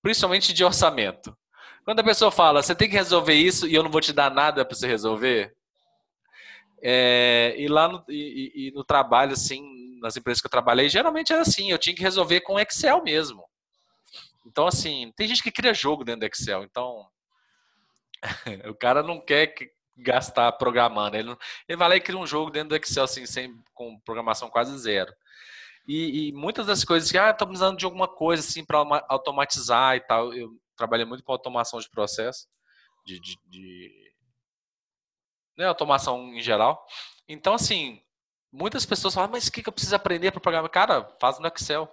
principalmente 0.00 0.52
de 0.52 0.62
orçamento. 0.62 1.36
Quando 1.84 2.00
a 2.00 2.04
pessoa 2.04 2.30
fala, 2.30 2.62
você 2.62 2.74
tem 2.74 2.88
que 2.88 2.96
resolver 2.96 3.34
isso 3.34 3.66
e 3.66 3.74
eu 3.74 3.82
não 3.82 3.90
vou 3.90 4.00
te 4.00 4.12
dar 4.12 4.30
nada 4.30 4.64
para 4.64 4.74
você 4.74 4.86
resolver. 4.86 5.54
É, 6.82 7.54
e 7.58 7.68
lá 7.68 7.88
no, 7.88 8.02
e, 8.08 8.68
e 8.68 8.70
no 8.72 8.82
trabalho, 8.82 9.32
assim, 9.32 9.98
nas 10.00 10.16
empresas 10.16 10.40
que 10.40 10.46
eu 10.46 10.50
trabalhei, 10.50 10.88
geralmente 10.88 11.32
era 11.32 11.42
assim, 11.42 11.70
eu 11.70 11.78
tinha 11.78 11.94
que 11.94 12.02
resolver 12.02 12.40
com 12.40 12.58
Excel 12.58 13.02
mesmo. 13.02 13.44
Então, 14.46 14.66
assim, 14.66 15.12
tem 15.16 15.28
gente 15.28 15.42
que 15.42 15.52
cria 15.52 15.74
jogo 15.74 16.04
dentro 16.04 16.20
do 16.20 16.26
Excel, 16.26 16.62
então 16.62 17.06
o 18.68 18.74
cara 18.74 19.02
não 19.02 19.20
quer 19.20 19.54
gastar 19.96 20.52
programando. 20.52 21.16
Ele, 21.16 21.36
ele 21.68 21.78
vai 21.78 21.88
lá 21.88 21.96
e 21.96 22.00
cria 22.00 22.18
um 22.18 22.26
jogo 22.26 22.50
dentro 22.50 22.70
do 22.70 22.76
Excel, 22.76 23.04
assim, 23.04 23.26
sem, 23.26 23.54
com 23.74 23.98
programação 24.00 24.48
quase 24.48 24.76
zero. 24.78 25.12
E, 25.86 26.28
e 26.28 26.32
muitas 26.32 26.66
das 26.66 26.82
coisas 26.82 27.10
que, 27.10 27.18
ah, 27.18 27.30
estou 27.30 27.46
precisando 27.46 27.76
de 27.76 27.84
alguma 27.84 28.08
coisa, 28.08 28.42
assim, 28.42 28.64
para 28.64 28.78
automatizar 29.08 29.96
e 29.96 30.00
tal. 30.00 30.32
Eu 30.32 30.50
trabalhei 30.76 31.04
muito 31.04 31.22
com 31.22 31.32
automação 31.32 31.78
de 31.80 31.88
processo, 31.90 32.46
de, 33.04 33.20
de, 33.20 33.38
de 33.46 34.12
né, 35.56 35.66
automação 35.66 36.34
em 36.34 36.40
geral. 36.40 36.84
Então, 37.28 37.54
assim, 37.54 38.02
muitas 38.52 38.84
pessoas 38.84 39.14
falam, 39.14 39.30
mas 39.30 39.46
o 39.46 39.52
que, 39.52 39.62
que 39.62 39.68
eu 39.68 39.72
preciso 39.72 39.96
aprender 39.96 40.30
para 40.30 40.40
programar? 40.40 40.70
Cara, 40.70 41.08
faz 41.20 41.38
no 41.38 41.46
Excel. 41.48 41.88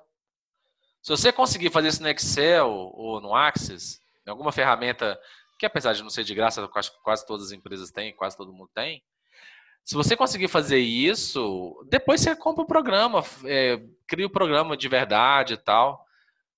Se 1.02 1.10
você 1.10 1.32
conseguir 1.32 1.72
fazer 1.72 1.88
isso 1.88 2.04
no 2.04 2.10
Excel 2.10 2.70
ou 2.70 3.20
no 3.20 3.36
Access, 3.36 4.00
em 4.26 4.30
alguma 4.30 4.52
ferramenta 4.52 5.20
que 5.58 5.66
apesar 5.66 5.94
de 5.94 6.02
não 6.02 6.10
ser 6.10 6.24
de 6.24 6.34
graça, 6.34 6.68
quase, 6.68 6.92
quase 7.04 7.26
todas 7.26 7.48
as 7.48 7.52
empresas 7.52 7.92
têm, 7.92 8.16
quase 8.16 8.36
todo 8.36 8.52
mundo 8.52 8.72
tem. 8.74 9.04
Se 9.84 9.96
você 9.96 10.16
conseguir 10.16 10.48
fazer 10.48 10.80
isso, 10.80 11.86
depois 11.88 12.22
você 12.22 12.36
compra 12.36 12.64
o 12.64 12.68
programa, 12.68 13.24
é, 13.46 13.80
cria 14.08 14.26
o 14.26 14.32
programa 14.32 14.76
de 14.76 14.88
verdade 14.88 15.54
e 15.54 15.58
tal. 15.58 16.04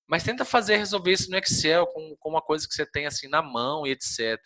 Mas 0.06 0.22
tenta 0.22 0.44
fazer 0.44 0.76
resolver 0.76 1.12
isso 1.12 1.30
no 1.30 1.38
Excel 1.38 1.86
com, 1.86 2.16
com 2.18 2.28
uma 2.28 2.42
coisa 2.42 2.66
que 2.68 2.74
você 2.74 2.84
tem 2.84 3.06
assim 3.06 3.28
na 3.28 3.42
mão 3.42 3.86
e 3.86 3.90
etc. 3.90 4.38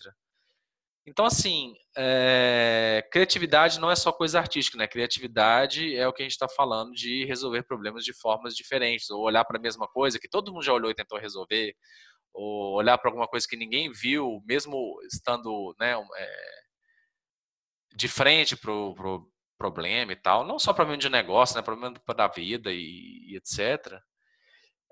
Então, 1.08 1.24
assim, 1.24 1.74
é, 1.96 3.02
criatividade 3.10 3.80
não 3.80 3.90
é 3.90 3.96
só 3.96 4.12
coisa 4.12 4.38
artística, 4.38 4.76
né? 4.76 4.86
Criatividade 4.86 5.96
é 5.96 6.06
o 6.06 6.12
que 6.12 6.22
a 6.22 6.24
gente 6.24 6.32
está 6.32 6.48
falando 6.48 6.92
de 6.92 7.24
resolver 7.24 7.62
problemas 7.62 8.04
de 8.04 8.12
formas 8.12 8.54
diferentes, 8.54 9.08
ou 9.08 9.22
olhar 9.22 9.44
para 9.44 9.58
a 9.58 9.60
mesma 9.60 9.88
coisa 9.88 10.18
que 10.18 10.28
todo 10.28 10.52
mundo 10.52 10.62
já 10.62 10.72
olhou 10.72 10.90
e 10.90 10.94
tentou 10.94 11.18
resolver, 11.18 11.74
ou 12.34 12.74
olhar 12.74 12.98
para 12.98 13.08
alguma 13.10 13.26
coisa 13.26 13.46
que 13.48 13.56
ninguém 13.56 13.90
viu, 13.90 14.42
mesmo 14.46 15.00
estando 15.10 15.74
né, 15.80 15.94
é, 16.16 16.60
de 17.96 18.08
frente 18.08 18.56
para 18.56 18.70
o 18.72 18.94
pro 18.94 19.30
problema 19.58 20.12
e 20.12 20.16
tal, 20.16 20.46
não 20.46 20.58
só 20.58 20.72
problema 20.72 20.98
de 20.98 21.08
negócio, 21.08 21.56
né, 21.56 21.62
problema 21.62 21.94
da 22.16 22.28
vida 22.28 22.70
e, 22.72 23.32
e, 23.32 23.36
etc. 23.36 23.98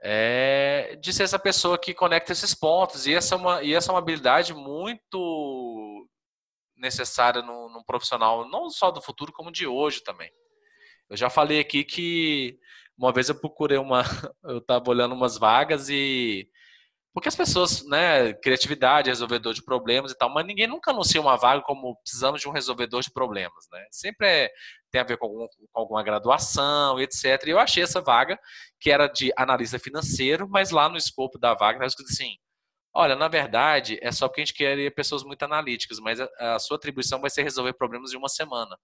É 0.02 0.96
de 1.00 1.12
ser 1.12 1.24
essa 1.24 1.38
pessoa 1.38 1.78
que 1.78 1.94
conecta 1.94 2.32
esses 2.32 2.54
pontos. 2.54 3.06
E 3.06 3.14
essa 3.14 3.34
é 3.34 3.38
uma, 3.38 3.62
e 3.62 3.74
essa 3.74 3.90
é 3.90 3.92
uma 3.92 3.98
habilidade 3.98 4.54
muito 4.54 6.08
necessária 6.76 7.42
num, 7.42 7.68
num 7.70 7.82
profissional, 7.82 8.48
não 8.48 8.68
só 8.70 8.90
do 8.90 9.00
futuro, 9.00 9.32
como 9.32 9.50
de 9.50 9.66
hoje 9.66 10.02
também. 10.02 10.30
Eu 11.08 11.16
já 11.16 11.30
falei 11.30 11.60
aqui 11.60 11.84
que 11.84 12.58
uma 12.98 13.12
vez 13.12 13.28
eu 13.28 13.34
procurei 13.34 13.78
uma. 13.78 14.02
Eu 14.44 14.58
estava 14.58 14.90
olhando 14.90 15.14
umas 15.14 15.38
vagas 15.38 15.88
e 15.88 16.48
porque 17.16 17.30
as 17.30 17.36
pessoas, 17.36 17.82
né, 17.88 18.34
criatividade, 18.34 19.08
resolvedor 19.08 19.54
de 19.54 19.64
problemas 19.64 20.12
e 20.12 20.18
tal, 20.18 20.28
mas 20.28 20.44
ninguém 20.44 20.66
nunca 20.66 20.90
anuncia 20.90 21.18
uma 21.18 21.34
vaga 21.34 21.62
como 21.62 21.96
precisamos 22.02 22.42
de 22.42 22.46
um 22.46 22.52
resolvedor 22.52 23.00
de 23.00 23.10
problemas, 23.10 23.66
né? 23.72 23.86
Sempre 23.90 24.28
é, 24.28 24.50
tem 24.96 25.00
a 25.00 25.04
ver 25.04 25.18
com, 25.18 25.26
algum, 25.26 25.46
com 25.46 25.80
alguma 25.80 26.02
graduação, 26.02 26.98
etc. 26.98 27.24
E 27.46 27.50
eu 27.50 27.58
achei 27.58 27.82
essa 27.82 28.00
vaga, 28.00 28.38
que 28.80 28.90
era 28.90 29.06
de 29.06 29.30
analista 29.36 29.78
financeiro, 29.78 30.48
mas 30.48 30.70
lá 30.70 30.88
no 30.88 30.96
escopo 30.96 31.38
da 31.38 31.52
vaga, 31.52 31.72
estava 31.72 31.86
escrito 31.86 32.10
assim, 32.10 32.38
olha, 32.94 33.14
na 33.14 33.28
verdade, 33.28 33.98
é 34.00 34.10
só 34.10 34.26
porque 34.26 34.40
a 34.40 34.44
gente 34.44 34.54
queria 34.54 34.90
pessoas 34.90 35.22
muito 35.22 35.42
analíticas, 35.42 35.98
mas 35.98 36.18
a, 36.18 36.28
a 36.38 36.58
sua 36.58 36.78
atribuição 36.78 37.20
vai 37.20 37.28
ser 37.28 37.42
resolver 37.42 37.74
problemas 37.74 38.10
de 38.10 38.16
uma 38.16 38.28
semana. 38.28 38.74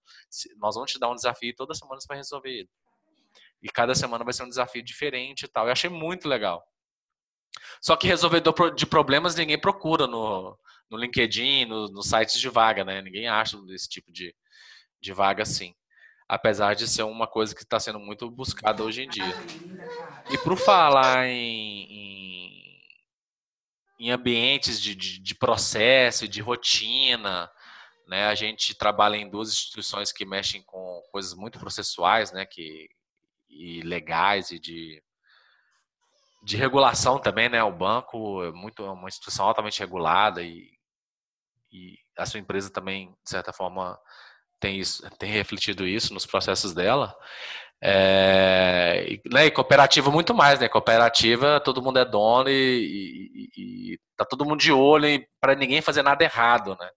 Nós 0.57 0.75
vamos 0.75 0.91
te 0.91 0.99
dar 0.99 1.09
um 1.09 1.15
desafio 1.15 1.49
e 1.49 1.55
toda 1.55 1.73
semana 1.73 1.99
você 1.99 2.07
vai 2.07 2.17
resolver 2.17 2.49
ele. 2.49 2.69
E 3.63 3.69
cada 3.69 3.95
semana 3.95 4.23
vai 4.23 4.33
ser 4.33 4.43
um 4.43 4.49
desafio 4.49 4.83
diferente 4.83 5.45
e 5.45 5.47
tal. 5.47 5.65
Eu 5.65 5.71
achei 5.71 5.89
muito 5.89 6.27
legal. 6.27 6.63
Só 7.81 7.95
que 7.95 8.07
resolvedor 8.07 8.75
de 8.75 8.85
problemas 8.85 9.35
ninguém 9.35 9.59
procura 9.59 10.05
no, 10.05 10.57
no 10.91 10.97
LinkedIn, 10.97 11.65
no, 11.65 11.87
nos 11.87 12.07
sites 12.07 12.39
de 12.39 12.49
vaga, 12.49 12.83
né? 12.83 13.01
Ninguém 13.01 13.27
acha 13.27 13.57
esse 13.69 13.87
tipo 13.89 14.11
de, 14.11 14.35
de 15.01 15.13
vaga 15.13 15.43
assim. 15.43 15.73
Apesar 16.33 16.73
de 16.73 16.87
ser 16.87 17.03
uma 17.03 17.27
coisa 17.27 17.53
que 17.53 17.61
está 17.61 17.79
sendo 17.79 17.99
muito 17.99 18.29
buscada 18.31 18.83
hoje 18.83 19.03
em 19.03 19.07
dia. 19.07 19.35
E 20.31 20.37
por 20.39 20.57
falar 20.57 21.27
em, 21.27 21.83
em, 21.83 22.81
em 23.99 24.09
ambientes 24.09 24.81
de, 24.81 24.95
de, 24.95 25.19
de 25.19 25.35
processo, 25.35 26.27
de 26.27 26.41
rotina, 26.41 27.51
né? 28.07 28.25
A 28.27 28.33
gente 28.33 28.73
trabalha 28.73 29.15
em 29.15 29.29
duas 29.29 29.49
instituições 29.49 30.11
que 30.11 30.25
mexem 30.25 30.63
com 30.63 31.03
coisas 31.11 31.35
muito 31.35 31.59
processuais, 31.59 32.31
né? 32.31 32.47
Que, 32.47 32.89
e 33.47 33.81
legais 33.81 34.49
e 34.49 34.59
de, 34.59 35.03
de 36.43 36.57
regulação 36.57 37.19
também, 37.19 37.47
né? 37.47 37.63
O 37.63 37.71
banco 37.71 38.43
é 38.43 38.51
muito 38.51 38.83
é 38.83 38.89
uma 38.89 39.07
instituição 39.07 39.45
altamente 39.45 39.79
regulada 39.79 40.41
e, 40.41 40.67
e 41.71 41.95
a 42.17 42.25
sua 42.25 42.39
empresa 42.39 42.71
também, 42.71 43.11
de 43.23 43.29
certa 43.29 43.53
forma, 43.53 43.99
tem, 44.63 44.79
isso, 44.79 45.03
tem 45.19 45.29
refletido 45.29 45.85
isso 45.85 46.13
nos 46.13 46.25
processos 46.25 46.73
dela. 46.73 47.13
É, 47.83 49.05
e, 49.09 49.21
né, 49.29 49.47
e 49.47 49.51
cooperativa 49.51 50.09
muito 50.09 50.33
mais, 50.33 50.57
né? 50.61 50.69
Cooperativa, 50.69 51.59
todo 51.59 51.81
mundo 51.81 51.99
é 51.99 52.05
dono 52.05 52.49
e, 52.49 53.49
e, 53.57 53.91
e 53.93 53.99
tá 54.15 54.23
todo 54.23 54.45
mundo 54.45 54.61
de 54.61 54.71
olho 54.71 55.21
para 55.41 55.53
ninguém 55.53 55.81
fazer 55.81 56.01
nada 56.01 56.23
errado, 56.23 56.77
né? 56.79 56.89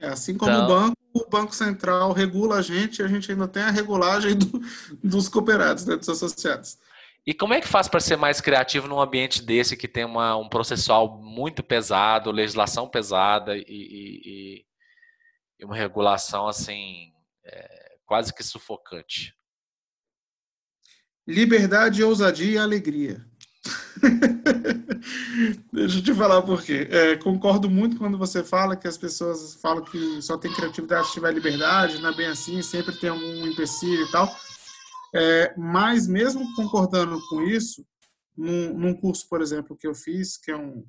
É, 0.00 0.08
assim 0.08 0.36
como 0.36 0.50
então, 0.50 0.64
o 0.64 0.66
banco, 0.66 0.96
o 1.14 1.30
Banco 1.30 1.54
Central 1.54 2.12
regula 2.12 2.56
a 2.56 2.62
gente, 2.62 3.00
a 3.00 3.06
gente 3.06 3.30
ainda 3.30 3.46
tem 3.46 3.62
a 3.62 3.70
regulagem 3.70 4.34
do, 4.34 4.60
dos 5.02 5.28
cooperados, 5.28 5.86
né, 5.86 5.94
dos 5.94 6.08
associados. 6.08 6.78
E 7.24 7.32
como 7.32 7.54
é 7.54 7.60
que 7.60 7.68
faz 7.68 7.86
para 7.86 8.00
ser 8.00 8.16
mais 8.16 8.40
criativo 8.40 8.88
num 8.88 9.00
ambiente 9.00 9.42
desse 9.42 9.76
que 9.76 9.86
tem 9.86 10.04
uma, 10.04 10.36
um 10.36 10.48
processual 10.48 11.16
muito 11.22 11.62
pesado, 11.62 12.32
legislação 12.32 12.88
pesada 12.88 13.56
e, 13.56 14.64
e, 15.58 15.64
uma 15.64 15.76
regulação 15.76 16.46
assim 16.46 17.12
é, 17.44 17.96
quase 18.06 18.32
que 18.32 18.42
sufocante? 18.42 19.34
Liberdade, 21.26 22.02
ousadia 22.02 22.52
e 22.52 22.58
alegria. 22.58 23.24
Deixa 25.72 25.98
eu 25.98 26.02
te 26.02 26.14
falar 26.14 26.42
por 26.42 26.62
quê. 26.62 26.88
É, 26.90 27.16
concordo 27.16 27.68
muito 27.68 27.98
quando 27.98 28.16
você 28.16 28.42
fala 28.42 28.76
que 28.76 28.88
as 28.88 28.96
pessoas 28.96 29.54
falam 29.60 29.84
que 29.84 30.22
só 30.22 30.38
tem 30.38 30.52
criatividade 30.52 31.08
se 31.08 31.14
tiver 31.14 31.32
liberdade, 31.32 32.00
não 32.00 32.10
é 32.10 32.16
bem 32.16 32.26
assim, 32.26 32.62
sempre 32.62 32.98
tem 32.98 33.10
algum 33.10 33.46
empecilho 33.46 34.06
e 34.06 34.10
tal. 34.10 34.34
É, 35.14 35.54
mas 35.56 36.06
mesmo 36.06 36.54
concordando 36.54 37.20
com 37.28 37.42
isso, 37.42 37.84
num, 38.36 38.74
num, 38.74 38.94
curso, 38.94 39.28
por 39.28 39.40
exemplo, 39.40 39.76
que 39.76 39.86
eu 39.86 39.94
fiz, 39.94 40.36
que 40.36 40.50
é 40.50 40.56
um, 40.56 40.84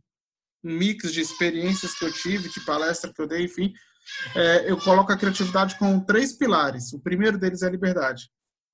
um, 0.63 0.77
mix 0.77 1.11
de 1.11 1.21
experiências 1.21 1.97
que 1.97 2.05
eu 2.05 2.11
tive, 2.11 2.49
de 2.49 2.63
palestra 2.65 3.13
que 3.13 3.21
eu 3.21 3.27
dei, 3.27 3.45
enfim, 3.45 3.73
é, 4.35 4.69
eu 4.69 4.77
coloco 4.77 5.11
a 5.11 5.17
criatividade 5.17 5.77
com 5.77 5.99
três 5.99 6.33
pilares. 6.33 6.93
O 6.93 6.99
primeiro 6.99 7.37
deles 7.37 7.61
é 7.61 7.67
a 7.67 7.71
liberdade. 7.71 8.29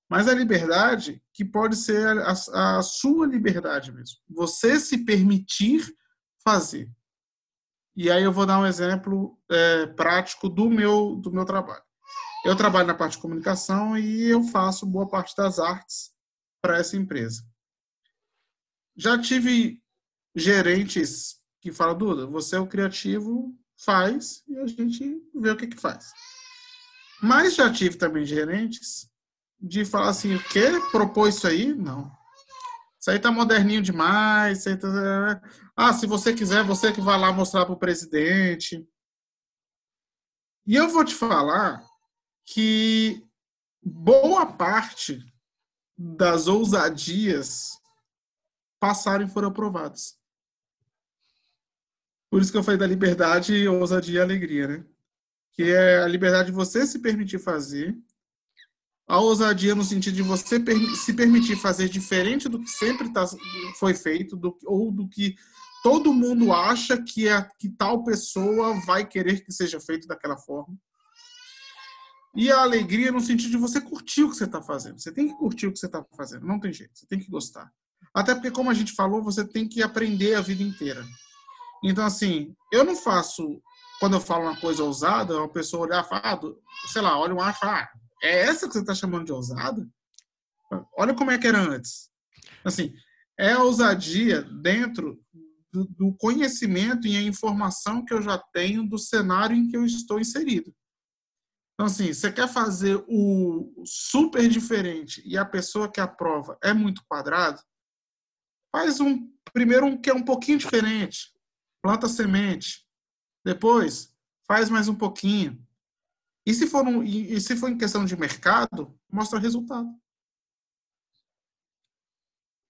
Mas 0.10 0.28
a 0.28 0.34
liberdade 0.34 1.22
que 1.34 1.44
pode 1.44 1.76
ser 1.76 2.18
a, 2.20 2.78
a 2.78 2.82
sua 2.82 3.26
liberdade 3.26 3.92
mesmo. 3.92 4.18
Você 4.30 4.80
se 4.80 5.04
permitir 5.04 5.84
fazer. 6.44 6.90
E 7.96 8.12
aí 8.12 8.24
eu 8.24 8.32
vou 8.32 8.46
dar 8.46 8.60
um 8.60 8.66
exemplo 8.66 9.40
é, 9.50 9.88
prático 9.88 10.50
do 10.50 10.70
meu, 10.70 11.16
do 11.16 11.32
meu 11.32 11.46
trabalho. 11.46 11.84
Eu 12.46 12.56
trabalho 12.56 12.88
na 12.88 12.94
parte 12.94 13.14
de 13.14 13.22
comunicação 13.22 13.98
e 13.98 14.30
eu 14.30 14.44
faço 14.44 14.86
boa 14.86 15.08
parte 15.08 15.36
das 15.36 15.58
artes 15.58 16.12
para 16.62 16.78
essa 16.78 16.96
empresa. 16.96 17.42
Já 18.96 19.20
tive 19.20 19.82
gerentes 20.36 21.38
que 21.62 21.72
falam, 21.72 21.98
Duda, 21.98 22.28
você 22.28 22.58
é 22.58 22.60
o 22.60 22.68
criativo, 22.68 23.58
faz 23.78 24.44
e 24.48 24.58
a 24.58 24.68
gente 24.68 25.22
vê 25.34 25.52
o 25.52 25.58
que, 25.58 25.68
que 25.68 25.80
faz. 25.80 26.12
Mas 27.22 27.56
já 27.56 27.72
tive 27.72 27.98
também 27.98 28.26
gerentes 28.26 29.10
de 29.60 29.86
falar 29.86 30.10
assim, 30.10 30.36
o 30.36 30.44
quê? 30.44 30.72
Propor 30.92 31.28
isso 31.28 31.48
aí? 31.48 31.74
Não. 31.74 32.12
Isso 33.00 33.12
aí 33.12 33.20
tá 33.20 33.32
moderninho 33.32 33.82
demais. 33.82 34.64
Tá... 34.64 35.42
Ah, 35.76 35.94
se 35.94 36.06
você 36.08 36.34
quiser, 36.34 36.64
você 36.64 36.92
que 36.92 37.02
vai 37.02 37.20
lá 37.20 37.32
mostrar 37.32 37.66
para 37.66 37.74
o 37.74 37.80
presidente. 37.80 38.88
E 40.66 40.76
eu 40.76 40.90
vou 40.90 41.06
te 41.06 41.14
falar 41.14 41.84
que 42.46 43.24
boa 43.84 44.46
parte 44.46 45.20
das 45.98 46.48
ousadias 46.48 47.80
passaram 48.80 49.26
e 49.26 49.30
foram 49.30 49.50
aprovadas. 49.50 50.18
Por 52.36 52.42
isso 52.42 52.52
que 52.52 52.58
eu 52.58 52.64
falei 52.64 52.78
da 52.78 52.86
liberdade, 52.86 53.66
ousadia 53.66 54.20
e 54.20 54.22
alegria, 54.22 54.68
né? 54.68 54.84
Que 55.54 55.72
é 55.72 56.00
a 56.00 56.08
liberdade 56.10 56.48
de 56.50 56.52
você 56.54 56.86
se 56.86 57.00
permitir 57.00 57.40
fazer 57.40 57.98
a 59.08 59.22
ousadia 59.22 59.74
no 59.74 59.86
sentido 59.86 60.16
de 60.16 60.22
você 60.22 60.62
se 60.98 61.14
permitir 61.14 61.56
fazer 61.56 61.88
diferente 61.88 62.50
do 62.50 62.60
que 62.60 62.70
sempre 62.70 63.08
tá, 63.14 63.26
foi 63.80 63.94
feito, 63.94 64.36
do, 64.36 64.54
ou 64.66 64.92
do 64.92 65.08
que 65.08 65.34
todo 65.82 66.14
mundo 66.14 66.52
acha 66.52 67.02
que, 67.02 67.26
é, 67.26 67.42
que 67.58 67.70
tal 67.70 68.04
pessoa 68.04 68.82
vai 68.82 69.08
querer 69.08 69.40
que 69.46 69.54
seja 69.54 69.80
feito 69.80 70.06
daquela 70.06 70.36
forma. 70.36 70.78
E 72.36 72.52
a 72.52 72.64
alegria 72.64 73.14
no 73.14 73.22
sentido 73.22 73.52
de 73.52 73.58
você 73.58 73.80
curtir 73.80 74.24
o 74.24 74.30
que 74.30 74.36
você 74.36 74.44
está 74.44 74.62
fazendo. 74.62 75.00
Você 75.00 75.14
tem 75.14 75.30
que 75.30 75.38
curtir 75.38 75.68
o 75.68 75.72
que 75.72 75.80
você 75.80 75.86
está 75.86 76.06
fazendo, 76.18 76.46
não 76.46 76.60
tem 76.60 76.74
jeito, 76.74 77.00
você 77.00 77.08
tem 77.08 77.18
que 77.18 77.32
gostar. 77.32 77.72
Até 78.14 78.36
porque, 78.36 78.52
como 78.52 78.70
a 78.70 78.74
gente 78.74 78.92
falou, 78.92 79.24
você 79.24 79.48
tem 79.48 79.66
que 79.66 79.82
aprender 79.82 80.36
a 80.36 80.42
vida 80.42 80.62
inteira. 80.62 81.02
Então, 81.88 82.04
assim, 82.04 82.56
eu 82.74 82.84
não 82.84 82.96
faço, 82.96 83.62
quando 84.00 84.16
eu 84.16 84.20
falo 84.20 84.46
uma 84.46 84.60
coisa 84.60 84.84
ousada, 84.84 85.38
uma 85.38 85.48
pessoa 85.48 85.86
olhar 85.86 86.04
e 86.04 86.08
falar, 86.08 86.34
ah, 86.34 86.40
sei 86.92 87.00
lá, 87.00 87.20
olha 87.20 87.36
um 87.36 87.40
ar 87.40 87.54
e 87.54 87.60
fala, 87.60 87.82
ah, 87.82 87.90
é 88.24 88.40
essa 88.40 88.68
que 88.68 88.74
você 88.74 88.80
está 88.80 88.96
chamando 88.96 89.26
de 89.26 89.32
ousada? 89.32 89.88
Olha 90.98 91.14
como 91.14 91.30
é 91.30 91.38
que 91.38 91.46
era 91.46 91.60
antes. 91.60 92.10
Assim, 92.64 92.92
é 93.38 93.52
a 93.52 93.62
ousadia 93.62 94.42
dentro 94.42 95.24
do, 95.72 95.86
do 95.86 96.18
conhecimento 96.18 97.06
e 97.06 97.16
a 97.16 97.22
informação 97.22 98.04
que 98.04 98.16
eu 98.16 98.22
já 98.22 98.40
tenho 98.52 98.90
do 98.90 98.98
cenário 98.98 99.56
em 99.56 99.68
que 99.68 99.78
eu 99.78 99.86
estou 99.86 100.20
inserido. 100.20 100.74
Então, 101.76 101.86
assim, 101.86 102.12
você 102.12 102.32
quer 102.32 102.48
fazer 102.48 102.96
o 103.08 103.84
super 103.86 104.50
diferente 104.50 105.22
e 105.24 105.38
a 105.38 105.46
pessoa 105.46 105.92
que 105.92 106.02
aprova 106.02 106.58
é 106.64 106.74
muito 106.74 107.04
quadrado, 107.08 107.62
faz 108.72 109.00
um 109.00 109.30
primeiro 109.54 109.86
um 109.86 110.02
que 110.02 110.10
é 110.10 110.14
um 110.16 110.24
pouquinho 110.24 110.58
diferente, 110.58 111.35
planta 111.86 112.10
semente, 112.10 112.84
depois 113.46 114.12
faz 114.48 114.72
mais 114.72 114.88
um 114.88 114.96
pouquinho, 114.96 115.64
e 116.44 116.52
se 116.52 116.66
for, 116.66 116.84
um, 116.84 117.04
e 117.04 117.40
se 117.40 117.56
for 117.56 117.70
em 117.70 117.78
questão 117.78 118.04
de 118.04 118.18
mercado, 118.18 119.00
mostra 119.08 119.38
resultado. 119.38 119.88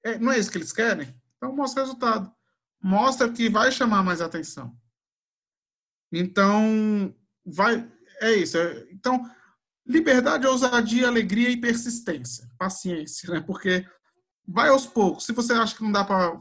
É, 0.03 0.19
não 0.19 0.33
é 0.33 0.37
isso 0.37 0.51
que 0.51 0.57
eles 0.57 0.73
querem? 0.73 1.15
Então 1.37 1.55
mostra 1.55 1.81
resultado. 1.81 2.29
Mostra 2.83 3.31
que 3.31 3.49
vai 3.49 3.71
chamar 3.71 4.03
mais 4.03 4.19
atenção. 4.19 4.77
Então, 6.11 7.15
vai. 7.45 7.89
É 8.19 8.33
isso. 8.33 8.57
Então, 8.91 9.29
liberdade, 9.85 10.45
ousadia, 10.45 11.07
alegria 11.07 11.49
e 11.49 11.59
persistência. 11.59 12.49
Paciência, 12.57 13.31
né? 13.31 13.39
Porque 13.39 13.87
vai 14.45 14.67
aos 14.67 14.85
poucos. 14.85 15.25
Se 15.25 15.31
você 15.31 15.53
acha 15.53 15.73
que 15.73 15.83
não 15.83 15.91
dá 15.91 16.03
para 16.03 16.37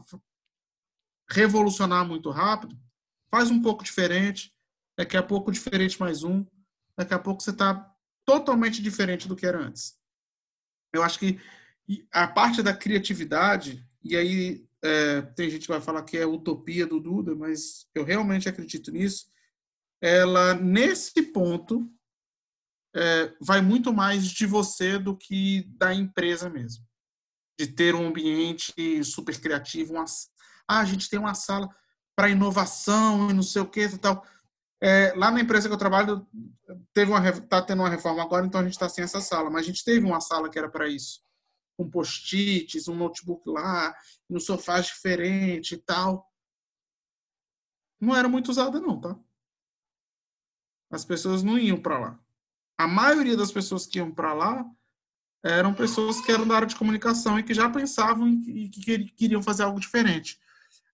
revolucionar 1.29 2.05
muito 2.05 2.29
rápido, 2.29 2.77
faz 3.29 3.49
um 3.51 3.61
pouco 3.61 3.83
diferente. 3.83 4.53
Daqui 4.97 5.17
a 5.17 5.23
pouco, 5.23 5.51
diferente 5.51 5.99
mais 5.99 6.23
um 6.23 6.45
daqui 6.97 7.13
a 7.13 7.19
pouco 7.19 7.43
você 7.43 7.51
está 7.51 7.93
totalmente 8.25 8.81
diferente 8.81 9.27
do 9.27 9.35
que 9.35 9.45
era 9.45 9.59
antes. 9.59 9.95
Eu 10.93 11.03
acho 11.03 11.19
que 11.19 11.39
a 12.11 12.27
parte 12.27 12.63
da 12.63 12.73
criatividade, 12.73 13.85
e 14.03 14.15
aí 14.15 14.67
é, 14.81 15.21
tem 15.21 15.49
gente 15.49 15.63
que 15.63 15.71
vai 15.71 15.81
falar 15.81 16.03
que 16.03 16.17
é 16.17 16.25
utopia 16.25 16.87
do 16.87 16.99
Duda, 16.99 17.35
mas 17.35 17.87
eu 17.93 18.03
realmente 18.03 18.47
acredito 18.47 18.91
nisso, 18.91 19.27
ela, 20.01 20.53
nesse 20.53 21.21
ponto, 21.21 21.91
é, 22.95 23.33
vai 23.41 23.61
muito 23.61 23.93
mais 23.93 24.25
de 24.25 24.45
você 24.45 24.97
do 24.97 25.15
que 25.15 25.63
da 25.77 25.93
empresa 25.93 26.49
mesmo. 26.49 26.85
De 27.59 27.67
ter 27.67 27.93
um 27.95 28.07
ambiente 28.07 29.03
super 29.03 29.39
criativo, 29.39 29.93
uma, 29.93 30.05
ah, 30.67 30.79
a 30.79 30.85
gente 30.85 31.09
tem 31.09 31.19
uma 31.19 31.33
sala 31.33 31.69
para 32.15 32.29
inovação 32.29 33.29
e 33.29 33.33
não 33.33 33.43
sei 33.43 33.61
o 33.61 33.69
que 33.69 33.81
e 33.81 33.97
tal. 33.97 34.25
É, 34.81 35.13
lá 35.15 35.31
na 35.31 35.41
empresa 35.41 35.67
que 35.67 35.73
eu 35.73 35.79
trabalho, 35.79 36.27
teve 36.93 37.11
uma 37.11 37.41
tá 37.41 37.61
tendo 37.61 37.81
uma 37.81 37.89
reforma 37.89 38.21
agora, 38.21 38.45
então 38.45 38.61
a 38.61 38.63
gente 38.63 38.73
está 38.73 38.87
sem 38.87 39.03
essa 39.03 39.21
sala. 39.21 39.49
Mas 39.49 39.63
a 39.63 39.65
gente 39.65 39.83
teve 39.83 40.05
uma 40.05 40.21
sala 40.21 40.49
que 40.49 40.57
era 40.57 40.69
para 40.69 40.87
isso, 40.87 41.21
com 41.77 41.89
post-its, 41.89 42.87
um 42.87 42.95
notebook 42.95 43.49
lá, 43.49 43.95
um 44.29 44.39
sofá 44.39 44.79
diferente 44.79 45.75
e 45.75 45.77
tal. 45.77 46.29
Não 47.99 48.15
era 48.15 48.27
muito 48.27 48.49
usada 48.49 48.79
não, 48.79 48.99
tá? 48.99 49.17
As 50.91 51.03
pessoas 51.03 51.43
não 51.43 51.57
iam 51.57 51.81
para 51.81 51.99
lá. 51.99 52.19
A 52.77 52.87
maioria 52.87 53.37
das 53.37 53.51
pessoas 53.51 53.85
que 53.85 53.97
iam 53.97 54.11
para 54.11 54.33
lá 54.33 54.65
eram 55.43 55.73
pessoas 55.73 56.19
que 56.21 56.31
eram 56.31 56.47
da 56.47 56.55
área 56.55 56.67
de 56.67 56.75
comunicação 56.75 57.39
e 57.39 57.43
que 57.43 57.53
já 57.53 57.69
pensavam 57.69 58.27
e 58.27 58.67
que 58.69 59.05
queriam 59.11 59.41
fazer 59.41 59.63
algo 59.63 59.79
diferente. 59.79 60.39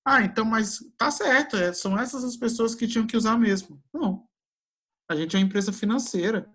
Ah, 0.06 0.24
então, 0.24 0.44
mas 0.44 0.80
tá 0.98 1.12
certo, 1.12 1.56
é, 1.58 1.74
são 1.74 1.98
essas 1.98 2.24
as 2.24 2.36
pessoas 2.36 2.74
que 2.74 2.88
tinham 2.88 3.06
que 3.06 3.16
usar 3.16 3.38
mesmo. 3.38 3.82
Não. 3.94 4.28
A 5.10 5.16
gente 5.16 5.36
é 5.36 5.40
uma 5.40 5.46
empresa 5.46 5.72
financeira. 5.72 6.50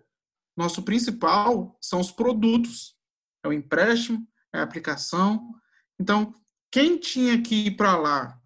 Nosso 0.55 0.83
principal 0.83 1.77
são 1.81 1.99
os 1.99 2.11
produtos. 2.11 2.97
É 3.43 3.47
o 3.47 3.53
empréstimo, 3.53 4.27
é 4.53 4.59
a 4.59 4.63
aplicação. 4.63 5.53
Então, 5.99 6.33
quem 6.71 6.97
tinha 6.97 7.41
que 7.41 7.67
ir 7.67 7.77
para 7.77 7.95
lá, 7.97 8.41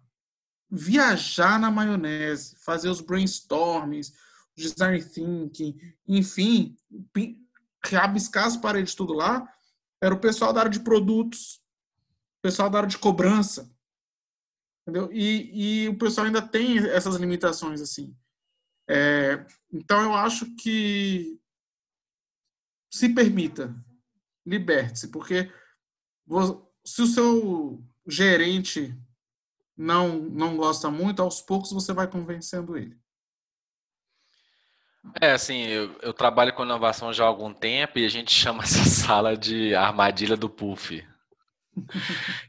viajar 0.70 1.58
na 1.58 1.70
maionese, 1.70 2.56
fazer 2.64 2.88
os 2.88 3.00
brainstormings, 3.00 4.12
design 4.56 5.02
thinking, 5.02 5.78
enfim, 6.06 6.76
rabiscar 7.84 8.46
as 8.46 8.56
paredes 8.56 8.94
tudo 8.94 9.12
lá, 9.12 9.50
era 10.00 10.14
o 10.14 10.20
pessoal 10.20 10.52
da 10.52 10.60
área 10.60 10.70
de 10.70 10.80
produtos, 10.80 11.62
o 12.38 12.42
pessoal 12.42 12.68
da 12.68 12.78
área 12.78 12.88
de 12.88 12.98
cobrança, 12.98 13.71
entendeu? 14.82 15.10
E, 15.12 15.84
e 15.84 15.88
o 15.88 15.98
pessoal 15.98 16.26
ainda 16.26 16.42
tem 16.42 16.78
essas 16.78 17.16
limitações 17.16 17.80
assim. 17.80 18.16
É, 18.88 19.46
então 19.72 20.02
eu 20.02 20.14
acho 20.14 20.54
que 20.56 21.38
se 22.90 23.08
permita, 23.08 23.74
liberte-se, 24.44 25.08
porque 25.08 25.50
se 26.84 27.02
o 27.02 27.06
seu 27.06 27.84
gerente 28.06 28.94
não 29.76 30.18
não 30.18 30.56
gosta 30.56 30.90
muito, 30.90 31.22
aos 31.22 31.40
poucos 31.40 31.72
você 31.72 31.92
vai 31.92 32.06
convencendo 32.06 32.76
ele. 32.76 33.00
É, 35.20 35.32
assim, 35.32 35.62
eu, 35.62 35.98
eu, 36.00 36.12
trabalho 36.12 36.54
com 36.54 36.62
inovação 36.64 37.12
já 37.12 37.24
há 37.24 37.26
algum 37.26 37.52
tempo 37.52 37.98
e 37.98 38.06
a 38.06 38.08
gente 38.08 38.30
chama 38.32 38.62
essa 38.62 38.84
sala 38.84 39.36
de 39.36 39.74
armadilha 39.74 40.36
do 40.36 40.48
puff. 40.48 41.04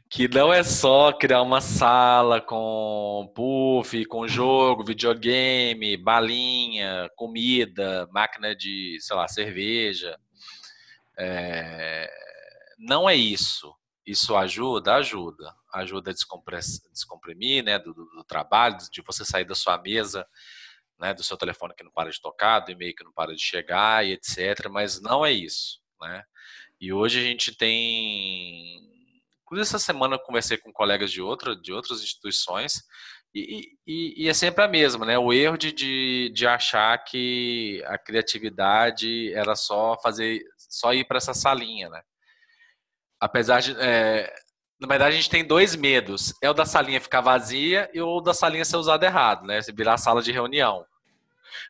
Que 0.08 0.28
não 0.28 0.52
é 0.52 0.62
só 0.62 1.12
criar 1.12 1.42
uma 1.42 1.60
sala 1.60 2.40
com 2.40 3.30
puff, 3.34 4.04
com 4.06 4.28
jogo, 4.28 4.84
videogame, 4.84 5.96
balinha, 5.96 7.10
comida, 7.16 8.08
máquina 8.12 8.54
de, 8.54 8.98
sei 9.00 9.16
lá, 9.16 9.26
cerveja. 9.28 10.18
É... 11.18 12.10
Não 12.78 13.08
é 13.08 13.14
isso. 13.14 13.74
Isso 14.06 14.36
ajuda? 14.36 14.94
Ajuda. 14.94 15.54
Ajuda 15.72 16.10
a 16.10 16.14
descomprimir, 16.92 17.64
né, 17.64 17.78
do, 17.78 17.92
do 17.94 18.24
trabalho, 18.26 18.76
de 18.92 19.02
você 19.02 19.24
sair 19.24 19.44
da 19.44 19.54
sua 19.54 19.78
mesa 19.78 20.26
né, 20.98 21.12
do 21.12 21.22
seu 21.22 21.36
telefone 21.36 21.74
que 21.74 21.84
não 21.84 21.90
para 21.90 22.10
de 22.10 22.20
tocar, 22.20 22.60
do 22.60 22.70
e-mail 22.70 22.94
que 22.94 23.04
não 23.04 23.12
para 23.12 23.34
de 23.34 23.42
chegar 23.42 24.04
e 24.06 24.12
etc. 24.12 24.68
Mas 24.70 25.00
não 25.00 25.24
é 25.24 25.32
isso, 25.32 25.80
né? 26.00 26.22
E 26.80 26.92
hoje 26.92 27.18
a 27.18 27.22
gente 27.22 27.54
tem, 27.56 28.80
inclusive 29.44 29.62
essa 29.68 29.78
semana 29.78 30.16
eu 30.16 30.20
conversei 30.20 30.56
com 30.56 30.72
colegas 30.72 31.12
de 31.12 31.22
outra, 31.22 31.54
de 31.54 31.72
outras 31.72 32.02
instituições 32.02 32.82
e, 33.34 33.76
e, 33.86 34.24
e 34.24 34.28
é 34.28 34.34
sempre 34.34 34.64
a 34.64 34.68
mesma, 34.68 35.04
né? 35.04 35.18
O 35.18 35.32
erro 35.32 35.56
de, 35.56 35.72
de, 35.72 36.30
de 36.32 36.46
achar 36.46 36.96
que 37.04 37.82
a 37.86 37.98
criatividade 37.98 39.32
era 39.34 39.56
só 39.56 39.98
fazer, 40.00 40.42
só 40.56 40.94
ir 40.94 41.04
para 41.04 41.18
essa 41.18 41.34
salinha, 41.34 41.88
né? 41.88 42.02
Apesar 43.20 43.60
de 43.60 43.74
é, 43.78 44.32
na 44.80 44.88
verdade, 44.88 45.14
a 45.14 45.16
gente 45.16 45.30
tem 45.30 45.44
dois 45.44 45.74
medos. 45.74 46.34
É 46.42 46.50
o 46.50 46.54
da 46.54 46.66
salinha 46.66 47.00
ficar 47.00 47.20
vazia 47.20 47.90
e 47.94 48.00
o 48.00 48.20
da 48.20 48.34
salinha 48.34 48.64
ser 48.64 48.76
usada 48.76 49.06
errado, 49.06 49.46
né? 49.46 49.60
Virar 49.74 49.96
sala 49.96 50.22
de 50.22 50.30
reunião. 50.30 50.84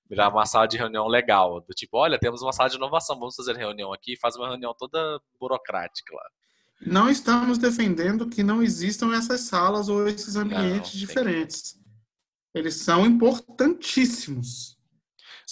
Virar 0.08 0.30
uma 0.30 0.46
sala 0.46 0.66
de 0.66 0.76
reunião 0.76 1.06
legal. 1.06 1.60
Do 1.60 1.74
tipo, 1.74 1.96
olha, 1.96 2.18
temos 2.18 2.42
uma 2.42 2.52
sala 2.52 2.68
de 2.68 2.76
inovação, 2.76 3.18
vamos 3.18 3.36
fazer 3.36 3.56
reunião 3.56 3.92
aqui. 3.92 4.16
Faz 4.16 4.36
uma 4.36 4.48
reunião 4.48 4.74
toda 4.76 5.20
burocrática 5.38 6.14
lá. 6.14 6.24
Não 6.80 7.08
estamos 7.08 7.58
defendendo 7.58 8.28
que 8.28 8.42
não 8.42 8.62
existam 8.62 9.14
essas 9.14 9.42
salas 9.42 9.88
ou 9.88 10.06
esses 10.06 10.36
ambientes 10.36 10.92
não, 10.92 11.00
diferentes. 11.00 11.76
Eles 12.54 12.76
são 12.76 13.06
importantíssimos. 13.06 14.78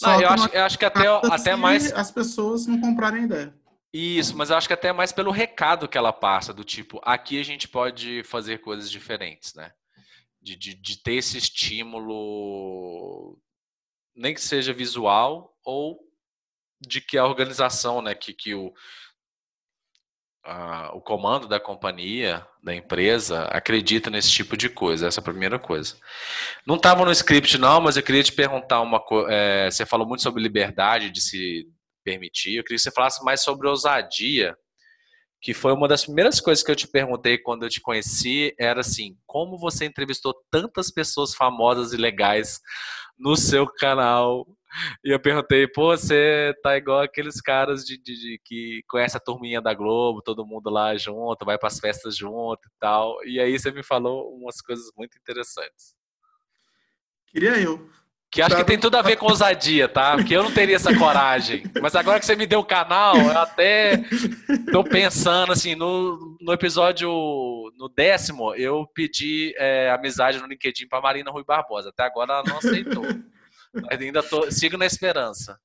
Não, 0.01 0.21
eu, 0.21 0.29
acho, 0.29 0.49
eu 0.49 0.65
acho 0.65 0.79
que 0.79 0.85
até, 0.85 1.07
até 1.07 1.57
mais. 1.57 1.93
As 1.93 2.11
pessoas 2.11 2.67
não 2.67 2.81
comprarem 2.81 3.25
ideia. 3.25 3.55
Isso, 3.93 4.37
mas 4.37 4.49
eu 4.49 4.57
acho 4.57 4.67
que 4.67 4.73
até 4.73 4.91
mais 4.93 5.13
pelo 5.13 5.31
recado 5.31 5.87
que 5.87 5.99
ela 5.99 6.13
passa, 6.13 6.55
do 6.55 6.65
tipo, 6.65 6.99
aqui 7.05 7.39
a 7.39 7.45
gente 7.45 7.69
pode 7.69 8.23
fazer 8.25 8.59
coisas 8.59 8.91
diferentes, 8.91 9.55
né? 9.55 9.71
De, 10.41 10.57
de, 10.57 10.75
de 10.75 11.03
ter 11.03 11.15
esse 11.15 11.37
estímulo, 11.37 13.39
nem 14.17 14.33
que 14.33 14.41
seja 14.41 14.73
visual, 14.73 15.57
ou 15.63 16.01
de 16.81 17.01
que 17.01 17.19
a 17.19 17.27
organização, 17.27 18.03
né, 18.03 18.15
que, 18.15 18.33
que 18.33 18.55
o, 18.55 18.73
o 20.93 21.01
comando 21.01 21.47
da 21.47 21.61
companhia, 21.61 22.47
da 22.63 22.75
empresa, 22.75 23.45
acredita 23.45 24.11
nesse 24.11 24.31
tipo 24.31 24.57
de 24.57 24.69
coisa. 24.69 25.07
Essa 25.07 25.21
é 25.21 25.23
a 25.23 25.25
primeira 25.25 25.59
coisa. 25.59 25.97
Não 26.67 26.77
estava 26.77 27.05
no 27.05 27.13
script, 27.13 27.59
não, 27.59 27.81
mas 27.81 27.97
eu 27.97 28.03
queria 28.03 28.23
te 28.23 28.33
perguntar 28.33 28.81
uma 28.81 29.01
coisa. 29.01 29.33
É, 29.33 29.71
você 29.71 29.87
falou 29.87 30.07
muito 30.07 30.23
sobre 30.23 30.43
liberdade 30.43 31.11
de 31.11 31.21
se 31.21 31.67
permitir. 32.05 32.57
Eu 32.57 32.65
queria 32.65 32.77
que 32.77 32.83
você 32.83 32.91
falasse 32.91 33.25
mais 33.25 33.43
sobre 33.43 33.69
ousadia, 33.69 34.57
que 35.41 35.55
foi 35.55 35.73
uma 35.73 35.89
das 35.89 36.05
primeiras 36.05 36.41
coisas 36.41 36.65
que 36.65 36.71
eu 36.71 36.77
te 36.77 36.89
perguntei 36.89 37.39
quando 37.39 37.65
eu 37.65 37.69
te 37.69 37.81
conheci, 37.81 38.55
era 38.59 38.81
assim, 38.81 39.17
como 39.27 39.59
você 39.59 39.85
entrevistou 39.85 40.35
tantas 40.51 40.91
pessoas 40.91 41.35
famosas 41.35 41.93
e 41.93 41.97
legais 41.97 42.61
no 43.19 43.37
seu 43.37 43.67
canal? 43.67 44.47
E 45.05 45.11
eu 45.11 45.21
perguntei, 45.21 45.67
pô, 45.67 45.97
você 45.97 46.55
tá 46.63 46.77
igual 46.77 47.01
aqueles 47.01 47.41
caras 47.41 47.85
de, 47.85 47.97
de, 47.97 48.15
de 48.15 48.41
que 48.45 48.83
conhece 48.89 49.17
a 49.17 49.21
turminha 49.21 49.61
da 49.61 49.75
Globo, 49.75 50.23
todo 50.23 50.47
mundo 50.47 50.71
lá 50.71 50.97
junto, 50.97 51.45
vai 51.45 51.59
para 51.59 51.69
as 51.69 51.79
festas 51.79 52.17
junto 52.17 52.61
e 52.67 52.73
tal. 52.79 53.17
E 53.25 53.41
aí 53.41 53.59
você 53.59 53.71
me 53.71 53.83
falou 53.83 54.35
umas 54.35 54.61
coisas 54.61 54.87
muito 54.97 55.17
interessantes. 55.19 55.95
Queria 57.27 57.59
eu. 57.59 57.91
Que 58.33 58.41
acho 58.41 58.57
que 58.57 58.65
tem 58.65 58.79
tudo 58.79 58.97
a 58.97 59.03
ver 59.03 59.17
com 59.17 59.27
ousadia, 59.27 59.87
tá? 59.87 60.17
Porque 60.17 60.35
eu 60.35 60.43
não 60.43 60.51
teria 60.51 60.77
essa 60.77 60.97
coragem. 60.97 61.65
Mas 61.83 61.95
agora 61.95 62.19
que 62.19 62.25
você 62.25 62.35
me 62.35 62.47
deu 62.47 62.61
o 62.61 62.65
canal, 62.65 63.15
eu 63.15 63.39
até 63.39 64.03
tô 64.73 64.83
pensando, 64.83 65.53
assim, 65.53 65.75
no, 65.75 66.39
no 66.41 66.51
episódio, 66.51 67.11
no 67.77 67.91
décimo, 67.95 68.55
eu 68.55 68.87
pedi 68.95 69.55
é, 69.59 69.91
amizade 69.91 70.39
no 70.39 70.47
LinkedIn 70.47 70.89
pra 70.89 71.03
Marina 71.03 71.31
Rui 71.31 71.45
Barbosa. 71.45 71.91
Até 71.91 72.05
agora 72.05 72.33
ela 72.33 72.45
não 72.49 72.57
aceitou. 72.57 73.05
Mas 73.75 74.01
ainda 74.01 74.23
tô, 74.23 74.51
sigo 74.51 74.77
na 74.77 74.87
esperança. 74.87 75.59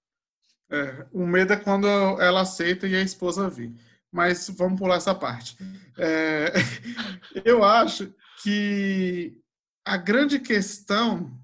É, 0.70 1.06
o 1.12 1.26
medo 1.26 1.54
é 1.54 1.58
quando 1.58 1.88
ela 1.88 2.42
aceita 2.42 2.88
e 2.88 2.96
a 2.96 3.02
esposa 3.02 3.50
vê. 3.50 3.72
Mas 4.12 4.50
vamos 4.50 4.80
pular 4.80 4.96
essa 4.96 5.16
parte. 5.16 5.58
É, 5.98 6.54
eu 7.46 7.64
acho 7.64 8.14
que 8.42 9.38
a 9.86 9.98
grande 9.98 10.40
questão 10.40 11.38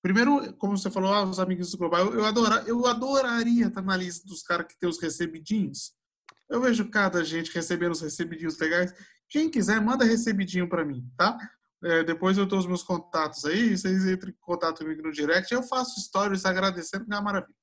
Primeiro, 0.00 0.54
como 0.54 0.76
você 0.76 0.90
falou, 0.90 1.12
ah, 1.12 1.24
os 1.24 1.40
amigos 1.40 1.72
do 1.72 1.78
Global, 1.78 2.14
eu, 2.14 2.24
adora, 2.24 2.62
eu 2.66 2.86
adoraria 2.86 3.66
estar 3.66 3.82
na 3.82 3.96
lista 3.96 4.26
dos 4.26 4.42
caras 4.42 4.66
que 4.68 4.78
tem 4.78 4.88
os 4.88 5.00
recebidinhos. 5.00 5.92
Eu 6.48 6.60
vejo 6.60 6.88
cada 6.88 7.24
gente 7.24 7.52
recebendo 7.52 7.92
os 7.92 8.00
recebidinhos 8.00 8.58
legais. 8.58 8.94
Quem 9.28 9.50
quiser, 9.50 9.80
manda 9.80 10.04
recebidinho 10.04 10.68
para 10.68 10.84
mim, 10.84 11.04
tá? 11.16 11.36
É, 11.82 12.02
depois 12.02 12.36
eu 12.36 12.46
dou 12.46 12.58
os 12.58 12.66
meus 12.66 12.82
contatos 12.82 13.44
aí, 13.44 13.76
vocês 13.76 14.04
entrem 14.04 14.32
em 14.32 14.40
contato 14.40 14.78
comigo 14.78 15.02
no 15.02 15.12
direct, 15.12 15.52
eu 15.52 15.62
faço 15.62 16.00
stories 16.00 16.44
agradecendo, 16.44 17.04
que 17.04 17.12
é 17.12 17.16
uma 17.16 17.22
maravilha. 17.22 17.56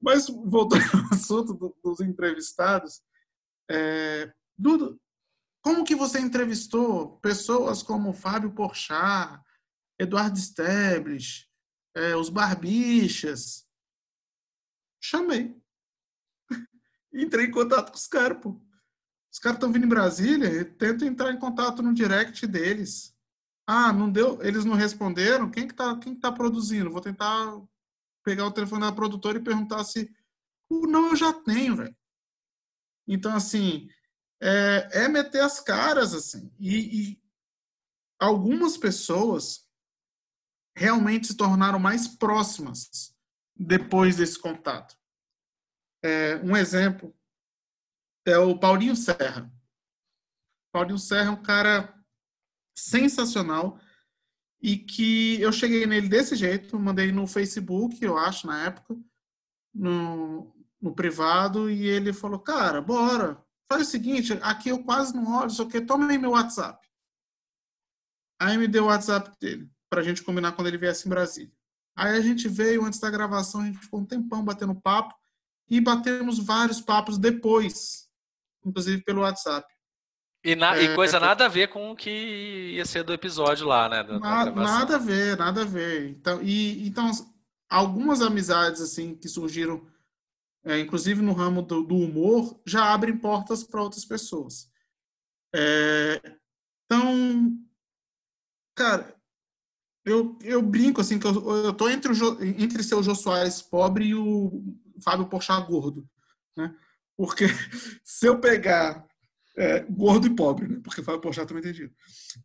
Mas, 0.00 0.28
voltando 0.28 0.82
ao 1.10 1.14
assunto 1.18 1.54
do, 1.54 1.76
dos 1.82 2.00
entrevistados, 2.00 3.02
é, 3.68 4.32
Dudu, 4.56 5.00
como 5.62 5.84
que 5.84 5.94
você 5.94 6.20
entrevistou 6.20 7.18
pessoas 7.18 7.82
como 7.82 8.12
Fábio 8.12 8.52
Porchat, 8.52 9.40
Eduardo 9.98 10.38
Stablish, 10.38 11.46
é, 11.94 12.16
os 12.16 12.30
barbichas. 12.30 13.66
Chamei. 15.02 15.54
Entrei 17.12 17.46
em 17.46 17.50
contato 17.50 17.90
com 17.90 17.96
os 17.96 18.06
caras, 18.06 18.38
pô. 18.40 18.60
Os 19.32 19.38
caras 19.38 19.56
estão 19.56 19.70
vindo 19.70 19.84
em 19.84 19.88
Brasília, 19.88 20.64
tento 20.64 21.04
entrar 21.04 21.30
em 21.30 21.38
contato 21.38 21.82
no 21.82 21.94
direct 21.94 22.46
deles. 22.46 23.14
Ah, 23.72 23.92
não 23.92 24.10
deu, 24.10 24.42
eles 24.42 24.64
não 24.64 24.74
responderam. 24.74 25.48
Quem 25.48 25.68
que 25.68 25.74
tá, 25.74 25.96
quem 25.96 26.12
que 26.12 26.20
tá 26.20 26.32
produzindo? 26.32 26.90
Vou 26.90 27.00
tentar 27.00 27.56
pegar 28.24 28.44
o 28.44 28.50
telefone 28.50 28.82
da 28.82 28.90
produtora 28.90 29.38
e 29.38 29.44
perguntar 29.44 29.84
se 29.84 30.12
o 30.68 30.88
não 30.88 31.10
eu 31.10 31.16
já 31.16 31.32
tenho, 31.32 31.76
velho. 31.76 31.96
Então 33.06 33.32
assim, 33.32 33.88
é, 34.42 35.04
é, 35.04 35.08
meter 35.08 35.42
as 35.42 35.60
caras 35.60 36.14
assim. 36.14 36.52
E, 36.58 37.12
e 37.12 37.22
algumas 38.18 38.76
pessoas 38.76 39.64
realmente 40.76 41.28
se 41.28 41.36
tornaram 41.36 41.78
mais 41.78 42.08
próximas 42.08 43.16
depois 43.54 44.16
desse 44.16 44.36
contato. 44.36 44.98
É, 46.02 46.34
um 46.38 46.56
exemplo 46.56 47.16
é 48.26 48.36
o 48.36 48.58
Paulinho 48.58 48.96
Serra. 48.96 49.48
Paulinho 50.72 50.98
Serra 50.98 51.28
é 51.28 51.30
um 51.30 51.42
cara 51.42 51.99
sensacional 52.74 53.78
e 54.62 54.76
que 54.76 55.40
eu 55.40 55.52
cheguei 55.52 55.86
nele 55.86 56.08
desse 56.08 56.36
jeito, 56.36 56.78
mandei 56.78 57.10
no 57.10 57.26
Facebook, 57.26 58.02
eu 58.04 58.18
acho, 58.18 58.46
na 58.46 58.66
época, 58.66 58.96
no, 59.74 60.54
no 60.80 60.94
privado, 60.94 61.70
e 61.70 61.86
ele 61.86 62.12
falou, 62.12 62.38
cara, 62.38 62.80
bora, 62.82 63.42
faz 63.70 63.88
o 63.88 63.90
seguinte, 63.90 64.32
aqui 64.42 64.68
eu 64.68 64.84
quase 64.84 65.14
não 65.14 65.38
olho, 65.38 65.50
só 65.50 65.64
que 65.64 65.80
toma 65.80 66.06
aí 66.08 66.18
meu 66.18 66.30
WhatsApp. 66.30 66.86
Aí 68.38 68.58
me 68.58 68.68
deu 68.68 68.84
o 68.84 68.86
WhatsApp 68.86 69.30
dele, 69.40 69.70
pra 69.88 70.02
gente 70.02 70.22
combinar 70.22 70.52
quando 70.52 70.68
ele 70.68 70.78
viesse 70.78 71.06
em 71.06 71.10
Brasília. 71.10 71.52
Aí 71.96 72.16
a 72.16 72.20
gente 72.20 72.48
veio 72.48 72.84
antes 72.84 73.00
da 73.00 73.10
gravação, 73.10 73.62
a 73.62 73.66
gente 73.66 73.78
ficou 73.78 74.00
um 74.00 74.06
tempão 74.06 74.44
batendo 74.44 74.74
papo 74.74 75.14
e 75.68 75.80
batemos 75.80 76.38
vários 76.38 76.80
papos 76.80 77.18
depois, 77.18 78.08
inclusive 78.64 79.02
pelo 79.02 79.22
WhatsApp. 79.22 79.66
E, 80.42 80.56
na, 80.56 80.76
é, 80.76 80.84
e 80.84 80.94
coisa 80.94 81.20
nada 81.20 81.44
a 81.44 81.48
ver 81.48 81.68
com 81.68 81.90
o 81.90 81.96
que 81.96 82.72
ia 82.74 82.84
ser 82.86 83.02
do 83.02 83.12
episódio 83.12 83.66
lá, 83.66 83.88
né? 83.88 84.02
Da, 84.02 84.18
na, 84.18 84.44
da 84.46 84.50
nada 84.52 84.96
a 84.96 84.98
ver, 84.98 85.36
nada 85.36 85.62
a 85.62 85.66
ver. 85.66 86.08
Então, 86.08 86.42
e, 86.42 86.86
então 86.86 87.10
algumas 87.68 88.22
amizades 88.22 88.80
assim 88.80 89.14
que 89.14 89.28
surgiram, 89.28 89.86
é, 90.64 90.78
inclusive 90.78 91.20
no 91.20 91.34
ramo 91.34 91.60
do, 91.60 91.82
do, 91.82 91.94
humor, 91.94 92.58
já 92.66 92.92
abrem 92.92 93.16
portas 93.16 93.62
para 93.62 93.82
outras 93.82 94.04
pessoas. 94.04 94.70
É, 95.54 96.20
então, 96.86 97.58
cara, 98.74 99.14
eu, 100.06 100.38
eu 100.42 100.62
brinco 100.62 101.02
assim 101.02 101.18
que 101.18 101.26
eu, 101.26 101.64
eu 101.64 101.72
tô 101.74 101.88
entre 101.90 102.12
o 102.12 102.42
entre 102.42 102.82
seu 102.82 103.02
Jô 103.02 103.14
Soares 103.14 103.60
pobre 103.60 104.06
e 104.06 104.14
o 104.14 104.64
Fábio 105.04 105.28
Porchat 105.28 105.66
gordo, 105.66 106.08
né? 106.56 106.74
Porque 107.14 107.44
se 108.02 108.26
eu 108.26 108.40
pegar 108.40 109.06
é, 109.56 109.80
gordo 109.80 110.26
e 110.26 110.34
pobre, 110.34 110.68
né? 110.68 110.80
Porque 110.82 111.02
Fábio 111.02 111.20
Porchat 111.20 111.46
também 111.46 111.62
tem 111.62 111.72
dinheiro. 111.72 111.94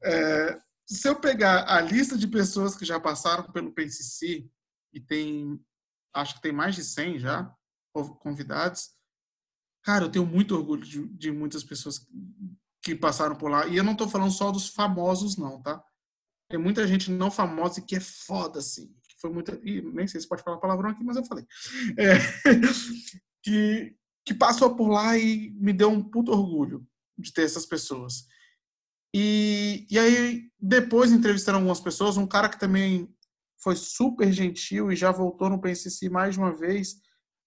É, 0.03 0.59
se 0.87 1.07
eu 1.07 1.15
pegar 1.15 1.65
a 1.67 1.81
lista 1.81 2.17
de 2.17 2.27
pessoas 2.27 2.75
que 2.75 2.85
já 2.85 2.99
passaram 2.99 3.51
pelo 3.51 3.71
PCC, 3.71 4.47
e 4.93 4.99
tem, 4.99 5.59
acho 6.13 6.35
que 6.35 6.41
tem 6.41 6.51
mais 6.51 6.75
de 6.75 6.83
100 6.83 7.19
já 7.19 7.51
convidados, 8.19 8.91
cara, 9.83 10.05
eu 10.05 10.11
tenho 10.11 10.25
muito 10.25 10.55
orgulho 10.55 10.83
de, 10.83 11.07
de 11.09 11.31
muitas 11.31 11.63
pessoas 11.63 12.05
que 12.81 12.95
passaram 12.95 13.35
por 13.35 13.49
lá. 13.49 13.67
E 13.67 13.77
eu 13.77 13.83
não 13.83 13.93
estou 13.93 14.07
falando 14.07 14.31
só 14.31 14.51
dos 14.51 14.69
famosos, 14.69 15.37
não, 15.37 15.61
tá? 15.61 15.83
Tem 16.49 16.59
muita 16.59 16.87
gente 16.87 17.09
não 17.09 17.31
famosa 17.31 17.81
que 17.81 17.95
é 17.95 17.99
foda, 17.99 18.59
assim. 18.59 18.87
Que 19.07 19.15
foi 19.19 19.31
muita. 19.31 19.59
E 19.63 19.81
nem 19.81 20.07
sei 20.07 20.21
se 20.21 20.27
pode 20.27 20.43
falar 20.43 20.57
palavrão 20.57 20.91
aqui, 20.91 21.03
mas 21.03 21.17
eu 21.17 21.25
falei. 21.25 21.45
É, 21.97 22.13
que, 23.41 23.95
que 24.23 24.33
passou 24.33 24.75
por 24.75 24.89
lá 24.89 25.17
e 25.17 25.49
me 25.51 25.73
deu 25.73 25.89
um 25.89 26.03
puto 26.03 26.31
orgulho 26.31 26.87
de 27.17 27.33
ter 27.33 27.43
essas 27.43 27.65
pessoas. 27.65 28.25
E, 29.13 29.87
e 29.89 29.97
aí, 29.97 30.51
depois 30.59 31.11
entrevistando 31.11 31.57
algumas 31.57 31.79
pessoas, 31.79 32.17
um 32.17 32.27
cara 32.27 32.49
que 32.49 32.59
também 32.59 33.09
foi 33.63 33.75
super 33.75 34.31
gentil 34.31 34.91
e 34.91 34.95
já 34.95 35.11
voltou 35.11 35.49
no 35.49 35.59
PNCC 35.59 36.09
mais 36.09 36.37
uma 36.37 36.53
vez, 36.53 36.95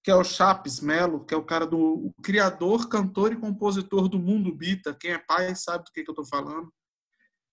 que 0.03 0.11
é 0.11 0.15
o 0.15 0.25
Chapes 0.25 0.81
Melo, 0.81 1.25
que 1.25 1.35
é 1.35 1.37
o 1.37 1.45
cara 1.45 1.67
do 1.67 1.79
o 1.79 2.15
criador, 2.23 2.89
cantor 2.89 3.33
e 3.33 3.37
compositor 3.37 4.09
do 4.09 4.19
Mundo 4.19 4.55
Bita. 4.55 4.95
Quem 4.95 5.13
é 5.13 5.19
pai 5.19 5.55
sabe 5.55 5.85
do 5.85 5.93
que, 5.93 6.03
que 6.03 6.11
eu 6.11 6.13
estou 6.13 6.27
falando. 6.27 6.73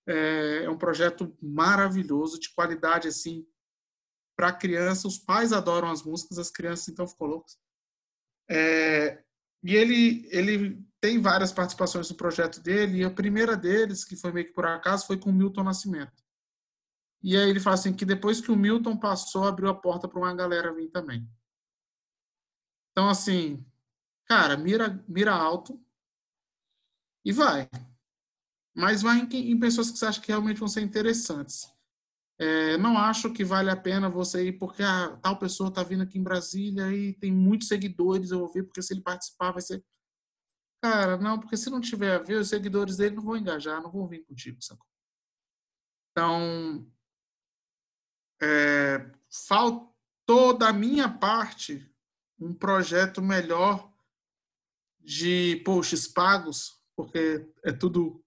É, 0.07 0.63
é 0.63 0.69
um 0.69 0.77
projeto 0.77 1.35
maravilhoso, 1.41 2.39
de 2.39 2.53
qualidade 2.53 3.07
assim 3.07 3.45
para 4.37 4.53
criança. 4.53 5.07
Os 5.07 5.17
pais 5.17 5.51
adoram 5.51 5.89
as 5.89 6.03
músicas, 6.03 6.37
as 6.37 6.49
crianças 6.49 6.87
então 6.87 7.07
ficou 7.07 7.27
loucas. 7.27 7.57
É, 8.49 9.21
e 9.63 9.75
ele 9.75 10.27
ele 10.31 10.85
tem 11.05 11.21
várias 11.21 11.51
participações 11.51 12.09
no 12.09 12.15
projeto 12.15 12.59
dele, 12.59 12.97
e 12.97 13.03
a 13.03 13.11
primeira 13.11 13.55
deles, 13.55 14.03
que 14.03 14.15
foi 14.15 14.31
meio 14.31 14.47
que 14.47 14.53
por 14.53 14.65
acaso, 14.65 15.05
foi 15.05 15.19
com 15.19 15.29
o 15.29 15.33
Milton 15.33 15.61
Nascimento. 15.61 16.25
E 17.21 17.37
aí 17.37 17.47
ele 17.47 17.59
fala 17.59 17.75
assim 17.75 17.93
que 17.93 18.03
depois 18.03 18.41
que 18.41 18.51
o 18.51 18.55
Milton 18.55 18.97
passou, 18.97 19.43
abriu 19.43 19.69
a 19.69 19.79
porta 19.79 20.07
para 20.07 20.17
uma 20.17 20.33
galera 20.33 20.73
vir 20.73 20.89
também. 20.89 21.29
Então, 22.91 23.07
assim, 23.07 23.63
cara, 24.25 24.57
mira, 24.57 25.03
mira 25.07 25.31
alto 25.31 25.79
e 27.23 27.31
vai. 27.31 27.69
Mas 28.75 29.03
vai 29.03 29.19
em, 29.19 29.51
em 29.51 29.59
pessoas 29.59 29.91
que 29.91 29.99
você 29.99 30.07
acha 30.07 30.19
que 30.19 30.29
realmente 30.29 30.59
vão 30.59 30.67
ser 30.67 30.81
interessantes. 30.81 31.71
É, 32.39 32.77
não 32.79 32.97
acho 32.97 33.31
que 33.31 33.45
vale 33.45 33.69
a 33.69 33.77
pena 33.77 34.09
você 34.09 34.47
ir 34.47 34.53
porque 34.53 34.81
ah, 34.81 35.19
tal 35.21 35.37
pessoa 35.37 35.69
está 35.69 35.83
vindo 35.83 36.01
aqui 36.01 36.17
em 36.17 36.23
Brasília 36.23 36.91
e 36.91 37.13
tem 37.13 37.31
muitos 37.31 37.67
seguidores, 37.67 38.31
eu 38.31 38.39
vou 38.39 38.51
ver, 38.51 38.63
porque 38.63 38.81
se 38.81 38.91
ele 38.91 39.01
participar 39.01 39.51
vai 39.51 39.61
ser. 39.61 39.85
Cara, 40.81 41.17
não, 41.17 41.39
porque 41.39 41.57
se 41.57 41.69
não 41.69 41.81
tiver 41.81 42.15
a 42.15 42.23
ver, 42.23 42.39
os 42.39 42.49
seguidores 42.49 42.97
dele 42.97 43.15
não 43.15 43.23
vão 43.23 43.37
engajar, 43.37 43.81
não 43.81 43.91
vão 43.91 44.07
vir 44.07 44.23
contigo, 44.25 44.61
sacou? 44.61 44.85
Então, 46.11 46.89
é, 48.41 49.11
faltou 49.47 50.57
da 50.57 50.71
minha 50.71 51.09
parte 51.09 51.91
um 52.39 52.53
projeto 52.53 53.21
melhor 53.21 53.91
de 54.99 55.61
posts 55.65 56.07
pagos, 56.07 56.81
porque 56.95 57.49
é 57.63 57.71
tudo 57.71 58.23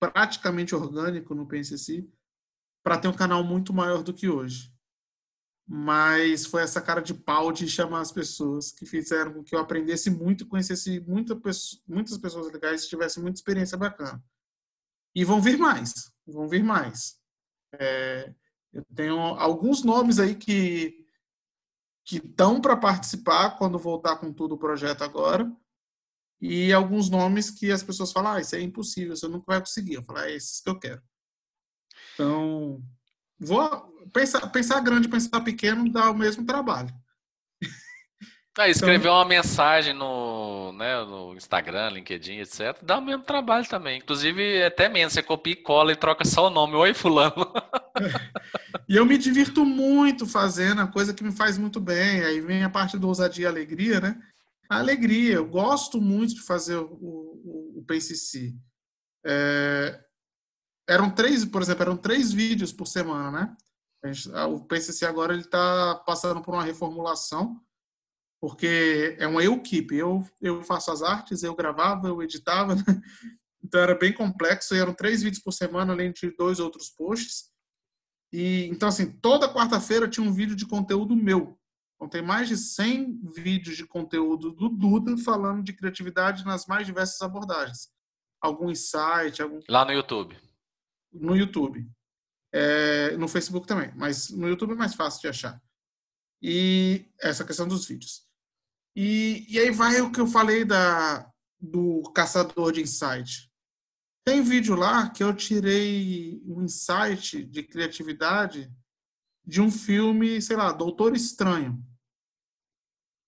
praticamente 0.00 0.74
orgânico 0.74 1.34
no 1.34 1.46
PNCC, 1.46 2.08
para 2.82 2.98
ter 2.98 3.08
um 3.08 3.16
canal 3.16 3.42
muito 3.44 3.72
maior 3.72 4.02
do 4.02 4.12
que 4.12 4.28
hoje. 4.28 4.73
Mas 5.66 6.44
foi 6.44 6.62
essa 6.62 6.80
cara 6.80 7.00
de 7.00 7.14
pau 7.14 7.50
de 7.50 7.68
chamar 7.68 8.00
as 8.00 8.12
pessoas 8.12 8.70
que 8.70 8.84
fizeram 8.84 9.32
com 9.32 9.42
que 9.42 9.54
eu 9.54 9.60
aprendesse 9.60 10.10
muito, 10.10 10.46
conhecesse 10.46 11.00
muita, 11.00 11.40
muitas 11.86 12.18
pessoas 12.18 12.52
legais 12.52 12.84
e 12.84 12.88
tivesse 12.88 13.18
muita 13.20 13.38
experiência 13.38 13.78
bacana. 13.78 14.22
E 15.14 15.24
vão 15.24 15.40
vir 15.40 15.56
mais, 15.56 16.12
vão 16.26 16.46
vir 16.46 16.62
mais. 16.62 17.18
É, 17.78 18.34
eu 18.72 18.84
tenho 18.94 19.18
alguns 19.18 19.82
nomes 19.82 20.18
aí 20.18 20.34
que 20.34 21.02
que 22.04 22.18
estão 22.18 22.60
para 22.60 22.76
participar 22.76 23.56
quando 23.56 23.78
voltar 23.78 24.16
com 24.16 24.30
tudo 24.30 24.54
o 24.54 24.58
projeto 24.58 25.02
agora 25.02 25.50
e 26.40 26.72
alguns 26.72 27.08
nomes 27.08 27.50
que 27.50 27.72
as 27.72 27.82
pessoas 27.82 28.12
falam, 28.12 28.32
ah, 28.32 28.40
isso 28.40 28.54
é 28.54 28.60
impossível, 28.60 29.16
você 29.16 29.26
nunca 29.26 29.44
vai 29.46 29.60
conseguir. 29.60 29.94
Eu 29.94 30.02
falo, 30.02 30.18
é 30.18 30.32
esses 30.32 30.60
que 30.60 30.68
eu 30.68 30.78
quero. 30.78 31.02
Então, 32.12 32.82
vou 33.38 33.94
pensar, 34.12 34.46
pensar 34.48 34.80
grande, 34.80 35.08
pensar 35.08 35.40
pequeno 35.40 35.90
dá 35.90 36.10
o 36.10 36.16
mesmo 36.16 36.44
trabalho. 36.44 36.92
Ah, 38.56 38.68
escrever 38.68 38.98
então, 38.98 39.14
uma 39.14 39.24
mensagem 39.24 39.92
no, 39.92 40.72
né, 40.74 41.04
no 41.04 41.34
Instagram, 41.34 41.90
LinkedIn, 41.90 42.38
etc., 42.38 42.78
dá 42.82 42.98
o 42.98 43.02
mesmo 43.02 43.24
trabalho 43.24 43.68
também. 43.68 43.98
Inclusive, 43.98 44.58
é 44.58 44.66
até 44.66 44.88
menos, 44.88 45.12
você 45.12 45.24
copia 45.24 45.54
e 45.54 45.56
cola 45.56 45.90
e 45.90 45.96
troca 45.96 46.24
só 46.24 46.46
o 46.46 46.50
nome. 46.50 46.76
Oi, 46.76 46.94
fulano. 46.94 47.52
e 48.88 48.94
eu 48.94 49.04
me 49.04 49.18
divirto 49.18 49.64
muito 49.64 50.24
fazendo, 50.24 50.82
a 50.82 50.86
coisa 50.86 51.12
que 51.12 51.24
me 51.24 51.32
faz 51.32 51.58
muito 51.58 51.80
bem. 51.80 52.22
Aí 52.22 52.40
vem 52.40 52.62
a 52.62 52.70
parte 52.70 52.96
do 52.96 53.08
ousadia 53.08 53.46
e 53.46 53.48
alegria, 53.48 54.00
né? 54.00 54.16
A 54.70 54.78
alegria. 54.78 55.34
Eu 55.34 55.46
gosto 55.46 56.00
muito 56.00 56.36
de 56.36 56.42
fazer 56.42 56.76
o, 56.76 56.84
o, 56.84 57.78
o 57.80 57.84
PCC. 57.84 58.54
É, 59.26 59.98
eram 60.88 61.10
três, 61.10 61.44
por 61.44 61.62
exemplo, 61.62 61.82
eram 61.82 61.96
três 61.96 62.32
vídeos 62.32 62.72
por 62.72 62.86
semana, 62.86 63.30
né? 63.30 63.56
O 64.48 64.60
PCC 64.60 65.06
agora 65.06 65.32
ele 65.32 65.42
está 65.42 65.94
passando 66.06 66.42
por 66.42 66.54
uma 66.54 66.62
reformulação 66.62 67.58
porque 68.44 69.16
é 69.18 69.26
uma 69.26 69.42
equipe. 69.42 69.96
Eu, 69.96 70.22
eu 70.38 70.62
faço 70.62 70.90
as 70.90 71.02
artes, 71.02 71.42
eu 71.42 71.54
gravava, 71.54 72.08
eu 72.08 72.22
editava, 72.22 72.74
né? 72.74 72.82
então 73.64 73.80
era 73.80 73.94
bem 73.94 74.12
complexo. 74.12 74.74
E 74.74 74.78
eram 74.78 74.92
três 74.92 75.22
vídeos 75.22 75.42
por 75.42 75.52
semana, 75.52 75.94
além 75.94 76.12
de 76.12 76.30
dois 76.36 76.60
outros 76.60 76.90
posts. 76.90 77.50
E 78.30 78.66
então 78.66 78.90
assim, 78.90 79.10
toda 79.10 79.50
quarta-feira 79.50 80.06
tinha 80.06 80.26
um 80.26 80.32
vídeo 80.32 80.54
de 80.54 80.66
conteúdo 80.66 81.16
meu. 81.16 81.58
Então 81.96 82.06
tem 82.06 82.20
mais 82.20 82.46
de 82.46 82.58
100 82.58 83.18
vídeos 83.34 83.78
de 83.78 83.86
conteúdo 83.86 84.52
do 84.52 84.68
Duda 84.68 85.16
falando 85.16 85.62
de 85.62 85.72
criatividade 85.72 86.44
nas 86.44 86.66
mais 86.66 86.84
diversas 86.86 87.22
abordagens. 87.22 87.88
Algum 88.42 88.70
insight, 88.70 89.40
algum 89.40 89.58
lá 89.70 89.86
no 89.86 89.92
YouTube. 89.92 90.36
No 91.14 91.36
YouTube. 91.36 91.88
É, 92.52 93.16
no 93.16 93.26
Facebook 93.26 93.66
também, 93.66 93.92
mas 93.96 94.30
no 94.30 94.48
YouTube 94.48 94.72
é 94.72 94.76
mais 94.76 94.94
fácil 94.94 95.20
de 95.22 95.28
achar. 95.28 95.60
E 96.40 97.10
essa 97.20 97.44
questão 97.44 97.66
dos 97.66 97.86
vídeos. 97.86 98.28
E, 98.94 99.44
e 99.48 99.58
aí 99.58 99.70
vai 99.70 100.00
o 100.00 100.12
que 100.12 100.20
eu 100.20 100.26
falei 100.26 100.64
da, 100.64 101.28
do 101.60 102.02
caçador 102.14 102.72
de 102.72 102.82
insight. 102.82 103.50
Tem 104.24 104.42
vídeo 104.42 104.74
lá 104.74 105.10
que 105.10 105.22
eu 105.22 105.34
tirei 105.34 106.40
um 106.46 106.62
insight 106.62 107.44
de 107.44 107.62
criatividade 107.62 108.72
de 109.44 109.60
um 109.60 109.70
filme, 109.70 110.40
sei 110.40 110.56
lá, 110.56 110.72
Doutor 110.72 111.14
Estranho. 111.14 111.84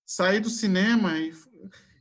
Saí 0.07 0.41
do 0.41 0.49
cinema 0.49 1.19
e 1.19 1.33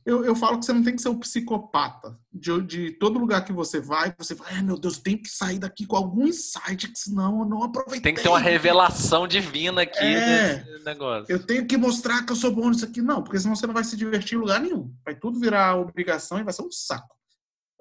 eu, 0.06 0.24
eu 0.24 0.36
falo 0.36 0.60
que 0.60 0.64
você 0.64 0.72
não 0.72 0.84
tem 0.84 0.94
que 0.94 1.02
ser 1.02 1.08
um 1.08 1.18
psicopata. 1.18 2.16
De, 2.32 2.62
de 2.62 2.90
todo 2.92 3.18
lugar 3.18 3.44
que 3.44 3.52
você 3.52 3.80
vai, 3.80 4.14
você 4.16 4.36
vai, 4.36 4.54
ai 4.54 4.62
meu 4.62 4.78
Deus, 4.78 4.98
tem 4.98 5.20
que 5.20 5.28
sair 5.28 5.58
daqui 5.58 5.84
com 5.84 5.96
algum 5.96 6.28
insight, 6.28 6.86
que 6.86 6.98
senão 6.98 7.40
eu 7.40 7.44
não 7.44 7.64
aproveitei. 7.64 8.00
Tem 8.00 8.14
que 8.14 8.22
ter 8.22 8.28
uma 8.28 8.38
revelação 8.38 9.26
divina 9.26 9.82
aqui 9.82 9.98
é, 9.98 10.64
nesse 10.64 10.84
negócio. 10.84 11.26
Eu 11.28 11.44
tenho 11.44 11.66
que 11.66 11.76
mostrar 11.76 12.24
que 12.24 12.30
eu 12.30 12.36
sou 12.36 12.52
bom 12.52 12.70
nisso 12.70 12.84
aqui. 12.84 13.02
Não, 13.02 13.20
porque 13.20 13.40
senão 13.40 13.56
você 13.56 13.66
não 13.66 13.74
vai 13.74 13.82
se 13.82 13.96
divertir 13.96 14.36
em 14.36 14.40
lugar 14.40 14.60
nenhum. 14.60 14.94
Vai 15.04 15.16
tudo 15.16 15.40
virar 15.40 15.76
obrigação 15.76 16.38
e 16.38 16.44
vai 16.44 16.52
ser 16.52 16.62
um 16.62 16.70
saco. 16.70 17.16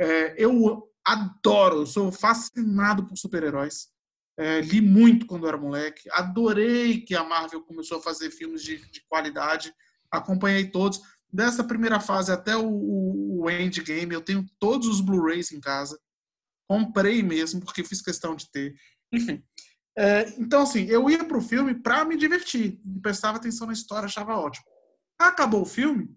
É, 0.02 0.34
eu 0.44 0.90
adoro, 1.06 1.82
eu 1.82 1.86
sou 1.86 2.12
fascinado 2.12 3.06
por 3.06 3.16
super-heróis. 3.16 3.90
É, 4.38 4.62
li 4.62 4.82
muito 4.82 5.28
quando 5.28 5.48
era 5.48 5.58
moleque. 5.58 6.10
Adorei 6.12 7.02
que 7.02 7.14
a 7.14 7.24
Marvel 7.24 7.62
começou 7.62 8.00
a 8.00 8.02
fazer 8.02 8.32
filmes 8.32 8.64
de, 8.64 8.78
de 8.90 9.06
qualidade. 9.08 9.72
Acompanhei 10.10 10.66
todos 10.72 11.00
dessa 11.32 11.64
primeira 11.64 12.00
fase 12.00 12.32
até 12.32 12.56
o, 12.56 13.42
o, 13.42 13.50
Endgame, 13.50 14.14
eu 14.14 14.22
tenho 14.22 14.46
todos 14.60 14.88
os 14.88 15.02
Blu-rays 15.02 15.52
em 15.52 15.60
casa. 15.60 16.00
Comprei 16.68 17.22
mesmo, 17.22 17.60
porque 17.62 17.84
fiz 17.84 18.02
questão 18.02 18.36
de 18.36 18.50
ter. 18.52 18.76
Enfim. 19.12 19.44
É, 19.98 20.30
então, 20.38 20.64
assim, 20.64 20.86
eu 20.86 21.10
ia 21.10 21.24
pro 21.24 21.42
filme 21.42 21.74
para 21.74 22.04
me 22.04 22.18
divertir, 22.18 22.82
prestava 23.02 23.38
atenção 23.38 23.68
na 23.68 23.74
história, 23.74 24.06
achava 24.06 24.38
ótimo. 24.38 24.66
Acabou 25.18 25.62
o 25.62 25.66
filme, 25.66 26.14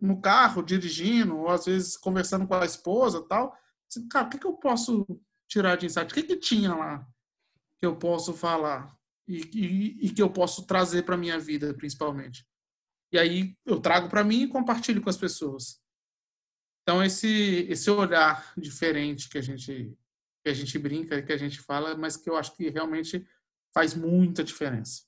no 0.00 0.20
carro, 0.20 0.62
dirigindo, 0.62 1.38
ou 1.38 1.48
às 1.48 1.64
vezes 1.64 1.96
conversando 1.96 2.46
com 2.46 2.54
a 2.54 2.64
esposa 2.64 3.26
tal. 3.26 3.56
Assim, 3.90 4.06
cara, 4.08 4.26
o 4.26 4.30
que, 4.30 4.38
que 4.38 4.46
eu 4.46 4.54
posso 4.54 5.06
tirar 5.48 5.76
de 5.76 5.86
insight? 5.86 6.10
O 6.10 6.14
que, 6.14 6.22
que 6.22 6.36
tinha 6.36 6.74
lá 6.74 7.06
que 7.78 7.86
eu 7.86 7.96
posso 7.96 8.32
falar 8.34 8.94
e, 9.28 9.38
e, 9.54 10.06
e 10.06 10.10
que 10.10 10.22
eu 10.22 10.30
posso 10.30 10.66
trazer 10.66 11.04
para 11.04 11.16
minha 11.16 11.38
vida, 11.38 11.72
principalmente? 11.74 12.46
E 13.16 13.18
aí 13.18 13.56
eu 13.64 13.80
trago 13.80 14.10
para 14.10 14.22
mim 14.22 14.42
e 14.42 14.48
compartilho 14.48 15.00
com 15.00 15.08
as 15.08 15.16
pessoas. 15.16 15.80
Então 16.82 17.02
esse 17.02 17.66
esse 17.70 17.90
olhar 17.90 18.52
diferente 18.58 19.30
que 19.30 19.38
a 19.38 19.40
gente 19.40 19.96
que 20.44 20.50
a 20.50 20.52
gente 20.52 20.78
brinca, 20.78 21.22
que 21.22 21.32
a 21.32 21.36
gente 21.38 21.58
fala, 21.58 21.96
mas 21.96 22.14
que 22.14 22.28
eu 22.28 22.36
acho 22.36 22.54
que 22.54 22.68
realmente 22.68 23.26
faz 23.72 23.94
muita 23.94 24.44
diferença. 24.44 25.02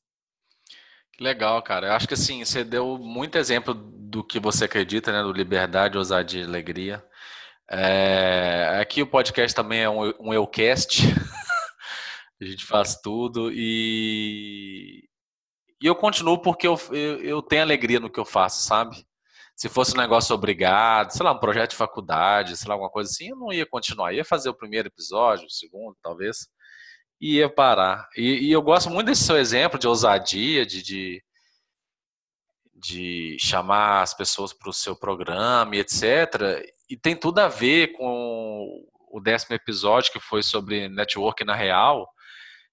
Que 1.12 1.22
legal, 1.22 1.62
cara. 1.62 1.88
Eu 1.88 1.92
acho 1.92 2.08
que 2.08 2.14
assim, 2.14 2.42
você 2.42 2.64
deu 2.64 2.96
muito 2.96 3.36
exemplo 3.36 3.74
do 3.74 4.24
que 4.24 4.40
você 4.40 4.64
acredita, 4.64 5.12
né? 5.12 5.22
Do 5.22 5.30
liberdade, 5.30 5.98
ousadia 5.98 6.40
e 6.40 6.46
alegria. 6.46 7.04
É, 7.70 8.78
aqui 8.80 9.02
o 9.02 9.06
podcast 9.06 9.54
também 9.54 9.80
é 9.80 9.90
um, 9.90 10.14
um 10.18 10.32
Eucast. 10.32 11.02
a 12.40 12.44
gente 12.44 12.64
faz 12.64 12.96
tudo 12.96 13.50
e, 13.52 15.07
e 15.80 15.86
eu 15.86 15.94
continuo 15.94 16.38
porque 16.38 16.66
eu, 16.66 16.78
eu, 16.90 17.20
eu 17.22 17.42
tenho 17.42 17.62
alegria 17.62 18.00
no 18.00 18.10
que 18.10 18.20
eu 18.20 18.24
faço, 18.24 18.62
sabe? 18.62 19.06
se 19.58 19.68
fosse 19.68 19.92
um 19.92 20.00
negócio 20.00 20.32
obrigado, 20.32 21.10
sei 21.10 21.24
lá, 21.24 21.32
um 21.32 21.40
projeto 21.40 21.70
de 21.70 21.76
faculdade, 21.76 22.56
sei 22.56 22.68
lá, 22.68 22.74
alguma 22.74 22.88
coisa 22.88 23.10
assim, 23.10 23.30
eu 23.30 23.36
não 23.36 23.52
ia 23.52 23.66
continuar. 23.66 24.12
Ia 24.12 24.24
fazer 24.24 24.48
o 24.48 24.54
primeiro 24.54 24.86
episódio, 24.86 25.46
o 25.46 25.50
segundo, 25.50 25.96
talvez, 26.00 26.46
e 27.20 27.38
ia 27.38 27.52
parar. 27.52 28.08
E, 28.16 28.46
e 28.46 28.52
eu 28.52 28.62
gosto 28.62 28.88
muito 28.88 29.08
desse 29.08 29.24
seu 29.24 29.36
exemplo 29.36 29.76
de 29.76 29.88
ousadia, 29.88 30.64
de, 30.64 30.80
de, 30.80 31.24
de 32.72 33.36
chamar 33.40 34.02
as 34.02 34.14
pessoas 34.14 34.52
para 34.52 34.70
o 34.70 34.72
seu 34.72 34.94
programa 34.94 35.74
e 35.74 35.80
etc. 35.80 36.64
E 36.88 36.96
tem 36.96 37.16
tudo 37.16 37.40
a 37.40 37.48
ver 37.48 37.88
com 37.96 38.86
o 39.10 39.20
décimo 39.20 39.56
episódio 39.56 40.12
que 40.12 40.20
foi 40.20 40.40
sobre 40.40 40.88
network 40.88 41.44
na 41.44 41.56
real, 41.56 42.08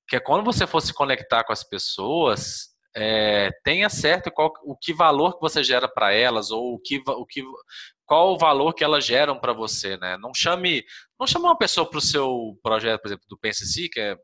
que 0.07 0.15
é 0.15 0.19
quando 0.19 0.45
você 0.45 0.67
for 0.67 0.81
se 0.81 0.93
conectar 0.93 1.43
com 1.43 1.51
as 1.51 1.63
pessoas, 1.63 2.74
é, 2.95 3.51
tenha 3.63 3.89
certo 3.89 4.31
qual, 4.31 4.53
o 4.63 4.75
que 4.75 4.93
valor 4.93 5.35
que 5.35 5.41
você 5.41 5.63
gera 5.63 5.87
para 5.87 6.13
elas 6.13 6.49
ou 6.49 6.75
o 6.75 6.79
que, 6.79 7.03
o 7.05 7.25
que 7.25 7.43
qual 8.05 8.33
o 8.33 8.37
valor 8.37 8.73
que 8.73 8.83
elas 8.83 9.05
geram 9.05 9.37
para 9.39 9.51
você, 9.51 9.97
né? 9.97 10.17
Não 10.17 10.33
chame 10.33 10.83
não 11.19 11.27
chame 11.27 11.45
uma 11.45 11.57
pessoa 11.57 11.89
para 11.89 11.97
o 11.97 12.01
seu 12.01 12.57
projeto, 12.63 13.01
por 13.01 13.07
exemplo, 13.07 13.25
do 13.29 13.37
PNCC, 13.37 13.89
que 13.89 13.99
é 13.99 14.17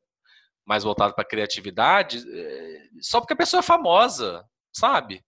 mais 0.65 0.83
voltado 0.83 1.13
para 1.13 1.25
criatividade, 1.25 2.23
é, 2.25 2.83
só 3.01 3.19
porque 3.19 3.33
a 3.33 3.37
pessoa 3.37 3.59
é 3.59 3.63
famosa, 3.63 4.45
sabe? 4.73 5.23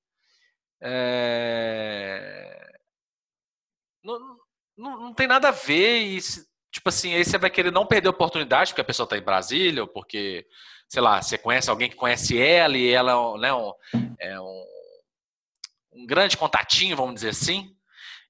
É... 0.82 2.72
Não, 4.04 4.20
não, 4.78 5.00
não, 5.00 5.14
tem 5.14 5.28
nada 5.28 5.50
a 5.50 5.52
ver 5.52 6.00
e 6.02 6.20
tipo 6.72 6.90
assim, 6.90 7.14
aí 7.14 7.24
você 7.24 7.38
vai 7.38 7.50
querer 7.50 7.72
não 7.72 7.86
perder 7.86 8.08
a 8.08 8.12
oportunidade 8.12 8.72
porque 8.72 8.82
a 8.82 8.86
pessoa 8.86 9.06
está 9.06 9.18
em 9.18 9.22
Brasília 9.22 9.84
ou 9.84 9.88
porque 9.88 10.46
sei 10.90 11.02
lá, 11.02 11.22
você 11.22 11.38
conhece 11.38 11.70
alguém 11.70 11.90
que 11.90 11.96
conhece 11.96 12.40
ela 12.40 12.78
e 12.78 12.90
ela 12.90 13.38
né, 13.38 13.54
um, 13.54 13.74
é 14.20 14.40
um, 14.40 14.66
um 15.94 16.06
grande 16.06 16.38
contatinho, 16.38 16.96
vamos 16.96 17.16
dizer 17.16 17.30
assim. 17.30 17.76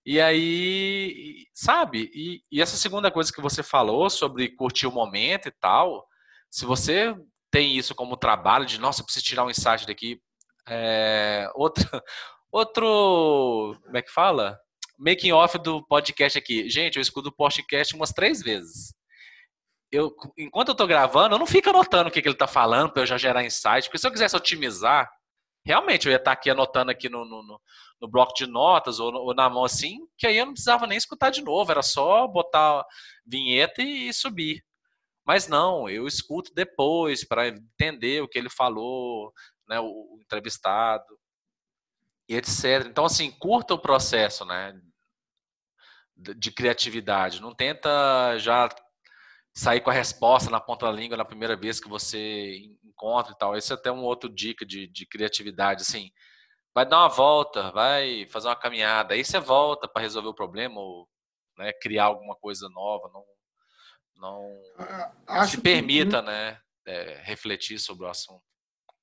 E 0.06 0.20
aí, 0.20 1.48
sabe? 1.54 2.12
E, 2.14 2.44
e, 2.52 2.62
essa 2.62 2.76
segunda 2.76 3.10
coisa 3.10 3.32
que 3.32 3.42
você 3.42 3.64
falou 3.64 4.10
sobre 4.10 4.50
curtir 4.50 4.86
o 4.86 4.92
momento 4.92 5.48
e 5.48 5.52
tal, 5.52 6.06
se 6.50 6.66
você 6.66 7.16
tem 7.50 7.78
isso 7.78 7.96
como 7.96 8.18
trabalho, 8.18 8.66
de 8.66 8.80
nossa, 8.80 9.04
preciso 9.04 9.26
tirar 9.26 9.46
um 9.46 9.50
insight 9.50 9.88
daqui. 9.88 10.20
É, 10.68 11.50
outro, 11.56 11.86
outro, 12.52 13.78
como 13.84 13.98
é 13.98 14.02
que 14.02 14.12
fala? 14.12 14.60
Making 14.98 15.32
off 15.32 15.58
do 15.58 15.86
podcast 15.88 16.38
aqui. 16.38 16.70
Gente, 16.70 16.98
eu 16.98 17.02
escuto 17.02 17.30
o 17.30 17.36
podcast 17.36 17.96
umas 17.96 18.12
três 18.12 18.42
vezes 18.42 18.94
eu, 19.94 20.16
enquanto 20.36 20.70
eu 20.70 20.76
tô 20.76 20.88
gravando, 20.88 21.36
eu 21.36 21.40
não 21.40 21.46
fico 21.46 21.70
anotando 21.70 22.10
o 22.10 22.12
que, 22.12 22.20
que 22.22 22.28
ele 22.28 22.36
tá 22.36 22.48
falando 22.48 22.92
para 22.92 23.04
eu 23.04 23.06
já 23.06 23.16
gerar 23.16 23.46
insight, 23.46 23.84
porque 23.84 24.00
se 24.00 24.08
eu 24.08 24.12
quisesse 24.12 24.36
otimizar, 24.36 25.08
realmente 25.64 26.08
eu 26.08 26.12
ia 26.12 26.18
estar 26.18 26.32
tá 26.32 26.34
aqui 26.34 26.50
anotando 26.50 26.90
aqui 26.90 27.08
no, 27.08 27.24
no, 27.24 27.62
no 28.02 28.08
bloco 28.08 28.34
de 28.34 28.48
notas 28.48 29.00
ou, 29.00 29.14
ou, 29.14 29.36
na 29.36 29.48
mão 29.50 29.64
assim, 29.64 30.00
que 30.18 30.26
aí 30.26 30.38
eu 30.38 30.48
não 30.48 30.54
precisava 30.54 30.88
nem 30.88 30.98
escutar 30.98 31.30
de 31.30 31.44
novo, 31.44 31.72
era 31.72 31.84
só 31.84 32.28
botar 32.28 32.84
vinheta 33.24 33.84
e, 33.84 34.10
e 34.10 34.14
subir. 34.14 34.64
Mas 35.24 35.48
não, 35.48 35.88
eu 35.88 36.08
escuto 36.08 36.52
depois 36.56 37.24
para 37.24 37.48
entender 37.48 38.22
o 38.24 38.28
que 38.28 38.40
ele 38.40 38.50
falou, 38.50 39.32
né, 39.70 39.80
o, 39.80 39.86
o 39.86 40.20
entrevistado 40.22 41.06
e 42.28 42.36
etc. 42.36 42.88
Então, 42.88 43.06
assim, 43.06 43.30
curta 43.30 43.76
o 43.76 43.80
processo, 43.80 44.44
né, 44.44 44.74
de 46.16 46.52
criatividade. 46.52 47.42
Não 47.42 47.54
tenta 47.54 48.38
já 48.40 48.70
sair 49.54 49.82
com 49.82 49.92
a 49.92 49.94
resposta 49.94 50.50
na 50.50 50.60
ponta 50.60 50.88
da 50.88 50.92
língua 50.92 51.16
na 51.16 51.24
primeira 51.24 51.56
vez 51.56 51.80
que 51.80 51.88
você 51.88 52.58
encontra 52.84 53.34
e 53.34 53.38
tal. 53.38 53.56
Esse 53.56 53.72
é 53.72 53.76
até 53.76 53.92
um 53.92 54.04
outro 54.04 54.28
dica 54.30 54.66
de, 54.66 54.88
de 54.88 55.06
criatividade, 55.06 55.84
assim. 55.84 56.10
Vai 56.74 56.88
dar 56.88 57.02
uma 57.02 57.10
volta, 57.10 57.72
vai 57.72 58.26
fazer 58.30 58.48
uma 58.48 58.56
caminhada, 58.56 59.14
aí 59.14 59.24
você 59.24 59.40
volta 59.40 59.88
para 59.88 60.02
resolver 60.02 60.30
o 60.30 60.34
problema 60.34 60.80
ou 60.80 61.08
né, 61.56 61.72
criar 61.72 62.06
alguma 62.06 62.36
coisa 62.36 62.68
nova. 62.70 63.12
Não, 63.14 63.24
não 64.16 64.62
Acho 65.28 65.58
se 65.58 65.62
permita, 65.62 66.20
que... 66.20 66.28
né, 66.28 66.60
é, 66.88 67.22
refletir 67.24 67.78
sobre 67.78 68.08
o 68.08 68.10
assunto. 68.10 68.42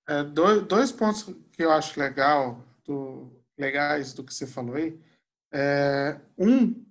É, 0.09 0.25
dois, 0.25 0.67
dois 0.67 0.91
pontos 0.91 1.23
que 1.53 1.63
eu 1.63 1.71
acho 1.71 2.01
legal, 2.01 2.61
do, 2.85 3.41
legais 3.57 4.13
do 4.13 4.25
que 4.25 4.35
você 4.35 4.49
falou 4.49 4.75
aí. 4.75 5.01
É, 5.53 6.21
um 6.37 6.85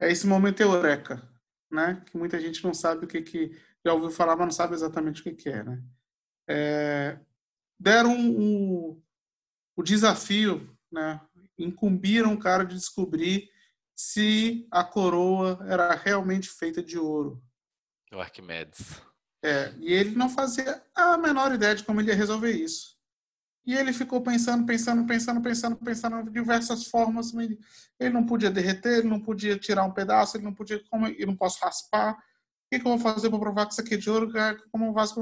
é 0.00 0.10
esse 0.10 0.26
momento 0.26 0.60
eureka 0.60 1.31
né? 1.72 2.02
Que 2.06 2.16
muita 2.16 2.40
gente 2.40 2.62
não 2.62 2.74
sabe 2.74 3.04
o 3.04 3.08
que 3.08 3.22
que 3.22 3.58
já 3.84 3.92
ouviu 3.92 4.10
falar, 4.10 4.36
mas 4.36 4.46
não 4.46 4.52
sabe 4.52 4.74
exatamente 4.74 5.20
o 5.20 5.24
que, 5.24 5.32
que 5.32 5.48
é, 5.48 5.64
né? 5.64 5.82
É, 6.48 7.18
deram 7.80 8.14
um, 8.14 9.02
o 9.74 9.82
desafio, 9.82 10.76
né? 10.90 11.20
Incumbiram 11.58 12.34
o 12.34 12.38
cara 12.38 12.64
de 12.64 12.74
descobrir 12.74 13.50
se 13.96 14.66
a 14.70 14.84
coroa 14.84 15.64
era 15.68 15.94
realmente 15.94 16.48
feita 16.48 16.82
de 16.82 16.98
ouro. 16.98 17.42
O 18.12 18.20
Arquimedes. 18.20 19.00
É, 19.44 19.72
e 19.78 19.92
ele 19.92 20.14
não 20.14 20.28
fazia 20.28 20.82
a 20.94 21.16
menor 21.18 21.52
ideia 21.52 21.74
de 21.74 21.82
como 21.82 22.00
ele 22.00 22.10
ia 22.10 22.16
resolver 22.16 22.52
isso. 22.52 22.96
E 23.64 23.74
ele 23.74 23.92
ficou 23.92 24.20
pensando, 24.20 24.66
pensando, 24.66 25.06
pensando, 25.06 25.40
pensando, 25.40 25.76
pensando 25.76 26.22
de 26.24 26.30
diversas 26.30 26.84
formas. 26.86 27.32
Ele 27.32 28.12
não 28.12 28.26
podia 28.26 28.50
derreter, 28.50 28.98
ele 28.98 29.08
não 29.08 29.20
podia 29.20 29.56
tirar 29.56 29.84
um 29.84 29.92
pedaço, 29.92 30.36
ele 30.36 30.44
não 30.44 30.52
podia, 30.52 30.82
como 30.90 31.06
eu 31.06 31.26
não 31.26 31.36
posso 31.36 31.64
raspar. 31.64 32.12
O 32.12 32.16
que, 32.70 32.80
que 32.80 32.86
eu 32.86 32.96
vou 32.96 32.98
fazer 32.98 33.30
para 33.30 33.38
provar 33.38 33.66
que 33.66 33.72
isso 33.72 33.80
aqui 33.80 33.94
é 33.94 33.98
de 33.98 34.10
ouro? 34.10 34.32
Como 34.72 34.86
eu 34.86 34.94
faço? 34.94 35.20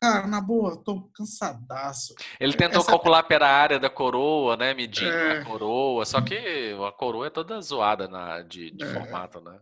Cara, 0.00 0.26
na 0.26 0.40
boa, 0.40 0.76
tô 0.82 1.02
cansadaço. 1.14 2.14
Ele 2.40 2.52
tentou 2.54 2.80
Essa... 2.80 2.90
calcular 2.90 3.22
pela 3.22 3.48
área 3.48 3.78
da 3.78 3.90
coroa, 3.90 4.56
né? 4.56 4.72
Medindo 4.74 5.10
é... 5.10 5.38
a 5.38 5.44
coroa, 5.44 6.04
só 6.04 6.20
que 6.20 6.36
a 6.36 6.92
coroa 6.92 7.26
é 7.26 7.30
toda 7.30 7.60
zoada 7.60 8.08
na, 8.08 8.42
de, 8.42 8.70
de 8.70 8.84
é... 8.84 8.92
formato, 8.92 9.40
né? 9.40 9.58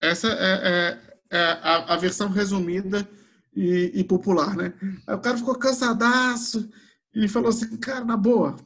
Essa 0.00 0.28
é, 0.28 0.60
é, 1.32 1.38
é 1.38 1.58
a, 1.62 1.94
a, 1.94 1.96
versão 1.96 2.28
resumida 2.28 3.08
e, 3.54 3.92
e 3.94 4.04
popular, 4.04 4.54
né? 4.54 4.74
O 5.08 5.18
cara 5.18 5.38
ficou 5.38 5.58
cansadaço 5.58 6.68
e 7.14 7.28
falou 7.28 7.48
assim, 7.50 7.76
cara, 7.76 8.04
na 8.04 8.16
boa, 8.16 8.56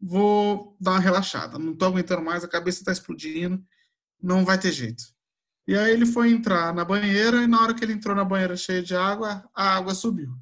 vou 0.00 0.76
dar 0.80 0.92
uma 0.92 1.00
relaxada, 1.00 1.58
não 1.58 1.74
tô 1.74 1.86
aguentando 1.86 2.22
mais, 2.22 2.44
a 2.44 2.48
cabeça 2.48 2.84
tá 2.84 2.92
explodindo, 2.92 3.64
não 4.22 4.44
vai 4.44 4.58
ter 4.58 4.72
jeito. 4.72 5.02
E 5.66 5.76
aí 5.76 5.92
ele 5.92 6.06
foi 6.06 6.30
entrar 6.30 6.72
na 6.74 6.84
banheira 6.84 7.42
e 7.42 7.46
na 7.46 7.60
hora 7.60 7.74
que 7.74 7.84
ele 7.84 7.92
entrou 7.92 8.14
na 8.14 8.24
banheira 8.24 8.56
cheia 8.56 8.82
de 8.82 8.94
água, 8.94 9.48
a 9.54 9.76
água 9.76 9.94
subiu. 9.94 10.34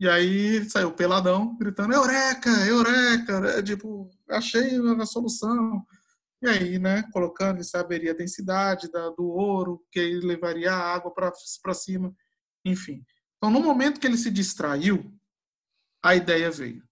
E 0.00 0.08
aí 0.08 0.68
saiu 0.68 0.92
peladão, 0.92 1.56
gritando, 1.56 1.94
eureka, 1.94 2.50
eureka, 2.66 3.38
é, 3.50 3.62
tipo, 3.62 4.10
achei 4.28 4.76
a 5.00 5.06
solução. 5.06 5.86
E 6.42 6.48
aí, 6.48 6.76
né, 6.76 7.04
colocando, 7.12 7.62
saberia 7.62 8.10
a 8.10 8.16
densidade 8.16 8.90
da, 8.90 9.10
do 9.10 9.24
ouro, 9.28 9.80
que 9.92 10.00
aí 10.00 10.18
levaria 10.18 10.72
a 10.72 10.92
água 10.92 11.14
para 11.14 11.74
cima, 11.74 12.12
enfim. 12.64 13.04
Então, 13.36 13.48
no 13.48 13.60
momento 13.60 14.00
que 14.00 14.06
ele 14.08 14.16
se 14.16 14.28
distraiu, 14.28 15.14
a 16.02 16.14
ideia 16.14 16.50
veio. 16.50 16.82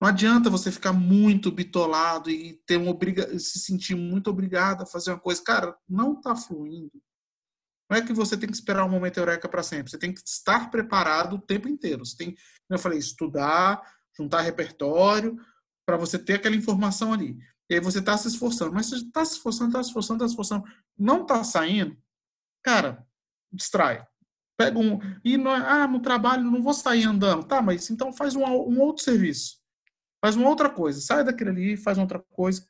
Não 0.00 0.08
adianta 0.08 0.48
você 0.48 0.70
ficar 0.70 0.92
muito 0.92 1.50
bitolado 1.50 2.30
e 2.30 2.54
ter 2.66 2.76
uma 2.76 2.90
obriga 2.90 3.36
se 3.38 3.58
sentir 3.58 3.96
muito 3.96 4.30
obrigado 4.30 4.82
a 4.82 4.86
fazer 4.86 5.10
uma 5.10 5.18
coisa. 5.18 5.42
Cara, 5.42 5.76
não 5.88 6.12
está 6.12 6.36
fluindo. 6.36 6.92
Não 7.90 7.96
é 7.96 8.02
que 8.02 8.12
você 8.12 8.36
tem 8.36 8.48
que 8.48 8.54
esperar 8.54 8.84
um 8.84 8.90
momento 8.90 9.18
eureka 9.18 9.48
para 9.48 9.62
sempre. 9.62 9.90
Você 9.90 9.98
tem 9.98 10.12
que 10.12 10.20
estar 10.20 10.70
preparado 10.70 11.36
o 11.36 11.40
tempo 11.40 11.68
inteiro. 11.68 12.04
Você 12.04 12.16
tem, 12.16 12.36
eu 12.70 12.78
falei, 12.78 12.98
estudar, 12.98 13.82
juntar 14.16 14.42
repertório, 14.42 15.36
para 15.86 15.96
você 15.96 16.18
ter 16.18 16.34
aquela 16.34 16.54
informação 16.54 17.12
ali. 17.12 17.36
E 17.70 17.74
aí 17.74 17.80
você 17.80 17.98
está 17.98 18.16
se 18.16 18.28
esforçando. 18.28 18.72
Mas 18.72 18.86
você 18.86 18.96
está 18.96 19.24
se 19.24 19.32
esforçando, 19.32 19.70
está 19.70 19.82
se 19.82 19.88
esforçando, 19.88 20.16
está 20.18 20.28
se 20.28 20.32
esforçando. 20.32 20.64
Não 20.96 21.22
está 21.22 21.42
saindo, 21.42 21.96
cara, 22.62 23.04
distrai. 23.52 24.06
Pega 24.58 24.76
um. 24.76 24.98
E 25.24 25.36
não, 25.36 25.54
é, 25.54 25.60
ah, 25.60 25.86
no 25.86 26.00
trabalho 26.00 26.42
não 26.42 26.60
vou 26.60 26.74
sair 26.74 27.04
andando. 27.04 27.46
Tá, 27.46 27.62
mas 27.62 27.88
então 27.90 28.12
faz 28.12 28.34
um, 28.34 28.42
um 28.42 28.80
outro 28.80 29.04
serviço. 29.04 29.60
Faz 30.20 30.34
uma 30.34 30.48
outra 30.48 30.68
coisa. 30.68 31.00
Sai 31.00 31.22
daquele 31.22 31.50
ali, 31.50 31.76
faz 31.76 31.96
outra 31.96 32.18
coisa. 32.30 32.68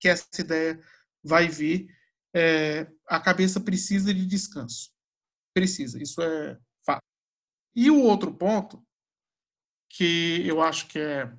Que 0.00 0.08
essa 0.08 0.26
ideia 0.38 0.82
vai 1.22 1.46
vir. 1.46 1.94
É, 2.34 2.90
a 3.06 3.20
cabeça 3.20 3.60
precisa 3.60 4.14
de 4.14 4.24
descanso. 4.24 4.90
Precisa. 5.54 6.02
Isso 6.02 6.22
é 6.22 6.58
fato. 6.86 7.04
E 7.76 7.90
o 7.90 8.00
outro 8.02 8.32
ponto, 8.32 8.82
que 9.90 10.42
eu 10.46 10.62
acho 10.62 10.86
que 10.88 10.98
é 10.98 11.30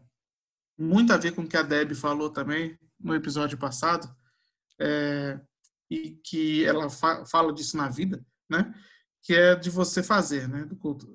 muito 0.77 1.11
a 1.11 1.17
ver 1.17 1.33
com 1.33 1.41
o 1.41 1.47
que 1.47 1.57
a 1.57 1.63
Deb 1.63 1.95
falou 1.95 2.29
também 2.29 2.77
no 2.99 3.15
episódio 3.15 3.57
passado, 3.57 4.15
é, 4.79 5.39
e 5.89 6.11
que 6.23 6.63
ela 6.65 6.89
fa 6.89 7.25
fala 7.25 7.51
disso 7.51 7.75
na 7.77 7.89
vida, 7.89 8.23
né? 8.49 8.73
Que 9.23 9.33
é 9.33 9.55
de 9.55 9.69
você 9.69 10.01
fazer, 10.01 10.47
né? 10.47 10.65
Do 10.65 10.75
culto, 10.75 11.07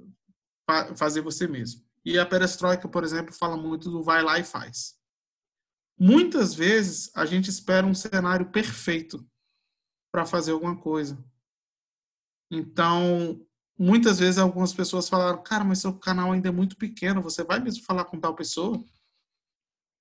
fazer 0.97 1.21
você 1.21 1.47
mesmo. 1.47 1.85
E 2.05 2.19
a 2.19 2.27
perestroika, 2.27 2.89
por 2.89 3.03
exemplo, 3.03 3.35
fala 3.35 3.57
muito 3.57 3.91
do 3.91 4.03
vai 4.03 4.23
lá 4.23 4.39
e 4.39 4.45
faz. 4.45 4.97
Muitas 5.99 6.55
vezes 6.55 7.11
a 7.17 7.25
gente 7.25 7.51
espera 7.51 7.87
um 7.87 7.95
cenário 7.95 8.51
perfeito 8.51 9.27
para 10.13 10.27
fazer 10.27 10.53
alguma 10.53 10.79
coisa. 10.79 11.23
Então, 12.51 13.45
muitas 13.79 14.19
vezes 14.19 14.39
algumas 14.39 14.73
pessoas 14.73 15.09
falaram: 15.09 15.43
"Cara, 15.43 15.65
mas 15.65 15.81
seu 15.81 15.99
canal 15.99 16.33
ainda 16.33 16.49
é 16.49 16.53
muito 16.53 16.77
pequeno, 16.77 17.23
você 17.23 17.43
vai 17.43 17.59
mesmo 17.59 17.85
falar 17.85 18.05
com 18.05 18.21
tal 18.21 18.35
pessoa?" 18.37 18.85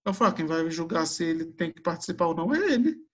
Eu 0.06 0.14
falo: 0.14 0.32
ah, 0.32 0.34
"Quem 0.36 0.45
vai 0.45 0.70
julgar 0.70 1.08
se 1.08 1.24
ele 1.24 1.45
tem 1.45 1.72
que 1.72 1.82
participar 1.82 2.28
ou 2.28 2.36
não 2.36 2.53
é 2.53 2.72
ele." 2.72 3.06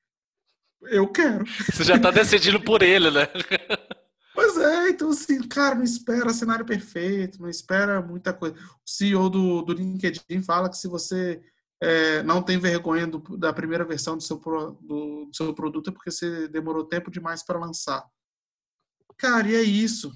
eu 0.84 1.08
quero. 1.08 1.46
Você 1.72 1.84
já 1.84 1.96
está 1.96 2.12
decidindo 2.12 2.60
por 2.60 2.82
ele, 2.82 3.12
né? 3.12 3.28
Pois 4.34 4.58
é, 4.58 4.90
então 4.90 5.10
assim, 5.10 5.42
cara, 5.48 5.76
não 5.76 5.84
espera 5.84 6.34
cenário 6.34 6.66
perfeito, 6.66 7.42
não 7.42 7.50
espera 7.50 8.02
muita 8.02 8.34
coisa. 8.34 8.56
O 8.56 8.90
CEO 8.90 9.30
do, 9.30 9.62
do 9.62 9.74
LinkedIn 9.74 10.42
fala 10.42 10.70
que 10.70 10.78
se 10.78 10.88
você 10.88 11.42
é, 11.82 12.22
não 12.24 12.42
tem 12.42 12.58
vergonha 12.58 13.08
do, 13.08 13.20
da 13.38 13.52
primeira 13.52 13.84
versão 13.84 14.16
do 14.16 14.24
seu, 14.24 14.40
pro, 14.40 14.74
do, 14.82 15.26
do, 15.26 15.36
seu 15.36 15.54
produto 15.54 15.90
é 15.90 15.94
porque 15.94 16.12
você 16.12 16.48
demorou 16.48 16.86
tempo 16.86 17.10
demais 17.10 17.44
para 17.44 17.60
lançar. 17.60 18.06
Cara, 19.18 19.50
e 19.50 19.56
é 19.56 19.62
isso. 19.64 20.12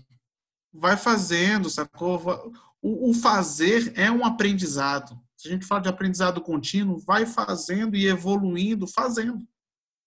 Vai 0.72 0.96
fazendo, 0.96 1.70
sacou? 1.70 2.54
O, 2.82 3.10
o 3.10 3.14
fazer 3.14 3.92
é 3.98 4.12
um 4.12 4.24
aprendizado. 4.24 5.20
Se 5.36 5.48
a 5.48 5.52
gente 5.52 5.66
fala 5.66 5.82
de 5.82 5.90
aprendizado 5.90 6.42
contínuo, 6.42 7.00
vai 7.00 7.26
fazendo 7.26 7.96
e 7.96 8.08
evoluindo, 8.08 8.88
fazendo. 8.88 9.46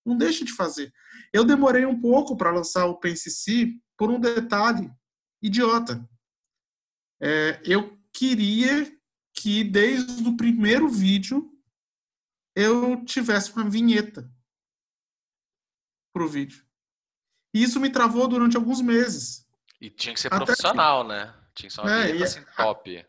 Não 0.04 0.16
deixe 0.16 0.44
de 0.44 0.54
fazer. 0.54 0.92
Eu 1.32 1.44
demorei 1.44 1.84
um 1.84 2.00
pouco 2.00 2.36
para 2.36 2.50
lançar 2.50 2.86
o 2.86 2.96
PenseC 2.96 3.78
por 3.98 4.10
um 4.10 4.18
detalhe 4.18 4.90
idiota. 5.42 6.08
É, 7.20 7.60
eu 7.64 7.98
queria 8.12 8.90
que 9.34 9.62
desde 9.62 10.26
o 10.26 10.36
primeiro 10.36 10.88
vídeo 10.88 11.52
eu 12.54 13.04
tivesse 13.04 13.52
uma 13.52 13.68
vinheta 13.68 14.32
para 16.12 16.24
o 16.24 16.28
vídeo. 16.28 16.64
E 17.52 17.62
isso 17.62 17.78
me 17.78 17.90
travou 17.90 18.26
durante 18.26 18.56
alguns 18.56 18.80
meses. 18.80 19.46
E 19.80 19.90
tinha 19.90 20.14
que 20.14 20.20
ser 20.20 20.28
até 20.28 20.46
profissional, 20.46 21.02
que... 21.02 21.08
né? 21.08 21.34
Tinha 21.54 21.68
que 21.68 21.74
ser 21.74 21.80
uma 21.82 21.90
é, 21.90 22.06
vinheta 22.06 22.24
assim, 22.24 22.44
top. 22.56 23.06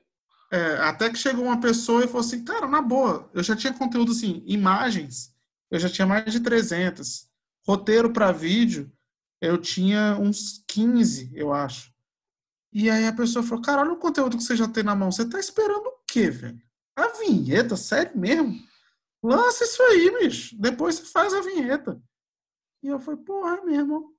É, 0.52 0.74
até 0.82 1.10
que 1.10 1.18
chegou 1.18 1.46
uma 1.46 1.62
pessoa 1.62 2.04
e 2.04 2.08
falou 2.08 2.22
assim, 2.22 2.44
cara, 2.44 2.68
na 2.68 2.82
boa, 2.82 3.30
eu 3.34 3.42
já 3.42 3.56
tinha 3.56 3.74
conteúdo 3.74 4.12
assim, 4.12 4.44
imagens 4.46 5.34
eu 5.70 5.80
já 5.80 5.90
tinha 5.90 6.08
mais 6.08 6.32
de 6.32 6.40
300. 6.40 7.30
Roteiro 7.68 8.12
para 8.12 8.32
vídeo, 8.32 8.92
eu 9.42 9.58
tinha 9.58 10.18
uns 10.20 10.64
15, 10.68 11.32
eu 11.34 11.54
acho. 11.54 11.94
E 12.72 12.90
aí 12.90 13.06
a 13.06 13.14
pessoa 13.14 13.44
falou: 13.44 13.64
Cara, 13.64 13.82
olha 13.82 13.94
o 13.94 14.00
conteúdo 14.00 14.38
que 14.38 14.44
você 14.44 14.56
já 14.56 14.68
tem 14.68 14.84
na 14.84 14.96
mão. 14.96 15.12
Você 15.12 15.28
tá 15.28 15.40
esperando 15.40 15.88
o 15.88 16.00
quê, 16.08 16.30
velho? 16.30 16.62
A 16.96 17.08
vinheta? 17.20 17.76
Sério 17.76 18.18
mesmo? 18.18 18.56
Lança 19.24 19.64
isso 19.64 19.82
aí, 19.84 20.20
bicho. 20.20 20.56
Depois 20.60 20.96
você 20.96 21.06
faz 21.06 21.34
a 21.34 21.42
vinheta. 21.42 22.02
E 22.84 22.88
eu 22.88 23.00
falei: 23.00 23.20
Porra, 23.22 23.58
é 23.58 23.66
mesmo. 23.66 24.16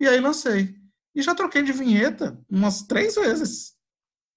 E 0.00 0.08
aí 0.08 0.20
lancei. 0.20 0.74
E 1.14 1.22
já 1.22 1.34
troquei 1.34 1.62
de 1.62 1.72
vinheta 1.72 2.42
umas 2.50 2.82
três 2.82 3.14
vezes. 3.14 3.74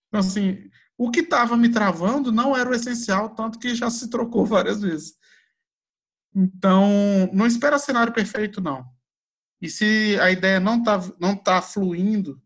Então, 0.08 0.20
assim, 0.20 0.70
o 0.98 1.10
que 1.10 1.22
estava 1.22 1.58
me 1.58 1.70
travando 1.70 2.32
não 2.32 2.56
era 2.56 2.70
o 2.70 2.74
essencial, 2.74 3.34
tanto 3.34 3.58
que 3.58 3.74
já 3.74 3.90
se 3.90 4.10
trocou 4.10 4.46
várias 4.46 4.82
vezes. 4.82 5.18
Então, 6.36 6.88
não 7.34 7.48
espera 7.48 7.80
cenário 7.80 8.14
perfeito, 8.14 8.62
não. 8.62 8.86
E 9.62 9.70
se 9.70 10.20
a 10.20 10.30
ideia 10.32 10.60
não 10.60 10.80
está 10.80 11.00
não 11.20 11.36
tá 11.36 11.62
fluindo, 11.62 12.42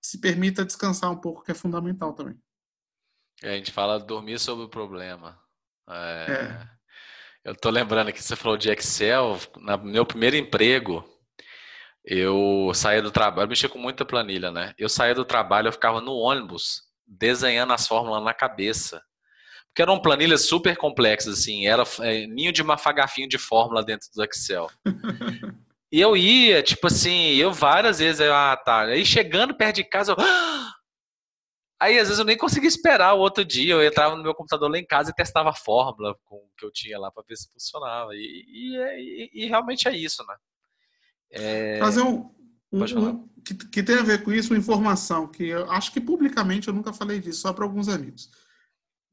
se 0.00 0.20
permita 0.20 0.64
descansar 0.64 1.10
um 1.10 1.16
pouco, 1.16 1.42
que 1.42 1.50
é 1.50 1.54
fundamental 1.54 2.12
também. 2.12 2.38
É, 3.42 3.50
a 3.50 3.56
gente 3.56 3.72
fala 3.72 3.98
dormir 3.98 4.38
sobre 4.38 4.64
o 4.64 4.68
problema. 4.68 5.38
É, 5.88 6.26
é. 6.32 6.68
Eu 7.44 7.52
estou 7.52 7.70
lembrando 7.70 8.12
que 8.12 8.22
você 8.22 8.34
falou 8.34 8.56
de 8.56 8.70
Excel. 8.70 9.38
No 9.56 9.78
meu 9.78 10.06
primeiro 10.06 10.36
emprego, 10.36 11.04
eu 12.04 12.70
saía 12.74 13.02
do 13.02 13.10
trabalho, 13.10 13.48
mexia 13.48 13.68
com 13.68 13.78
muita 13.78 14.04
planilha, 14.04 14.50
né? 14.50 14.74
Eu 14.78 14.88
saía 14.88 15.14
do 15.14 15.24
trabalho, 15.24 15.68
eu 15.68 15.72
ficava 15.72 16.00
no 16.00 16.14
ônibus 16.14 16.82
desenhando 17.06 17.72
as 17.72 17.86
fórmulas 17.86 18.24
na 18.24 18.34
cabeça 18.34 19.02
que 19.76 19.82
eram 19.82 20.00
planilhas 20.00 20.46
super 20.46 20.74
complexas, 20.74 21.40
assim, 21.40 21.66
era 21.66 21.84
é, 22.00 22.26
ninho 22.26 22.50
de 22.50 22.62
mafagafinho 22.62 23.28
de 23.28 23.36
fórmula 23.36 23.84
dentro 23.84 24.08
do 24.14 24.24
Excel. 24.24 24.70
e 25.96 26.00
eu 26.02 26.14
ia, 26.14 26.62
tipo 26.62 26.88
assim, 26.88 27.28
eu 27.36 27.54
várias 27.54 28.00
vezes, 28.00 28.20
eu, 28.20 28.34
ah, 28.34 28.54
tá. 28.54 28.82
Aí 28.82 29.02
chegando 29.02 29.56
perto 29.56 29.76
de 29.76 29.84
casa, 29.84 30.12
eu, 30.12 30.16
ah! 30.18 30.74
Aí 31.80 31.98
às 31.98 32.08
vezes 32.08 32.18
eu 32.18 32.24
nem 32.26 32.36
conseguia 32.36 32.68
esperar 32.68 33.14
o 33.14 33.18
outro 33.18 33.42
dia, 33.42 33.72
eu 33.72 33.82
entrava 33.82 34.14
no 34.14 34.22
meu 34.22 34.34
computador 34.34 34.70
lá 34.70 34.78
em 34.78 34.84
casa 34.84 35.10
e 35.10 35.14
testava 35.14 35.48
a 35.50 35.54
fórmula 35.54 36.14
com 36.24 36.46
que 36.58 36.66
eu 36.66 36.70
tinha 36.70 36.98
lá 36.98 37.10
para 37.10 37.24
ver 37.26 37.36
se 37.36 37.50
funcionava. 37.50 38.10
E, 38.14 38.44
e, 38.46 38.76
é, 38.76 39.00
e, 39.32 39.46
realmente 39.46 39.88
é 39.88 39.96
isso, 39.96 40.22
né? 40.28 40.36
É... 41.30 41.78
Fazer 41.78 42.02
um, 42.02 42.30
um, 42.70 42.82
um 42.82 43.28
que, 43.42 43.54
que, 43.54 43.82
tem 43.82 43.96
a 43.96 44.02
ver 44.02 44.22
com 44.22 44.30
isso, 44.30 44.52
uma 44.52 44.58
informação 44.58 45.26
que 45.26 45.48
eu 45.48 45.70
acho 45.70 45.92
que 45.92 46.00
publicamente 46.00 46.68
eu 46.68 46.74
nunca 46.74 46.92
falei 46.92 47.20
disso, 47.20 47.40
só 47.40 47.54
para 47.54 47.64
alguns 47.64 47.88
amigos. 47.88 48.30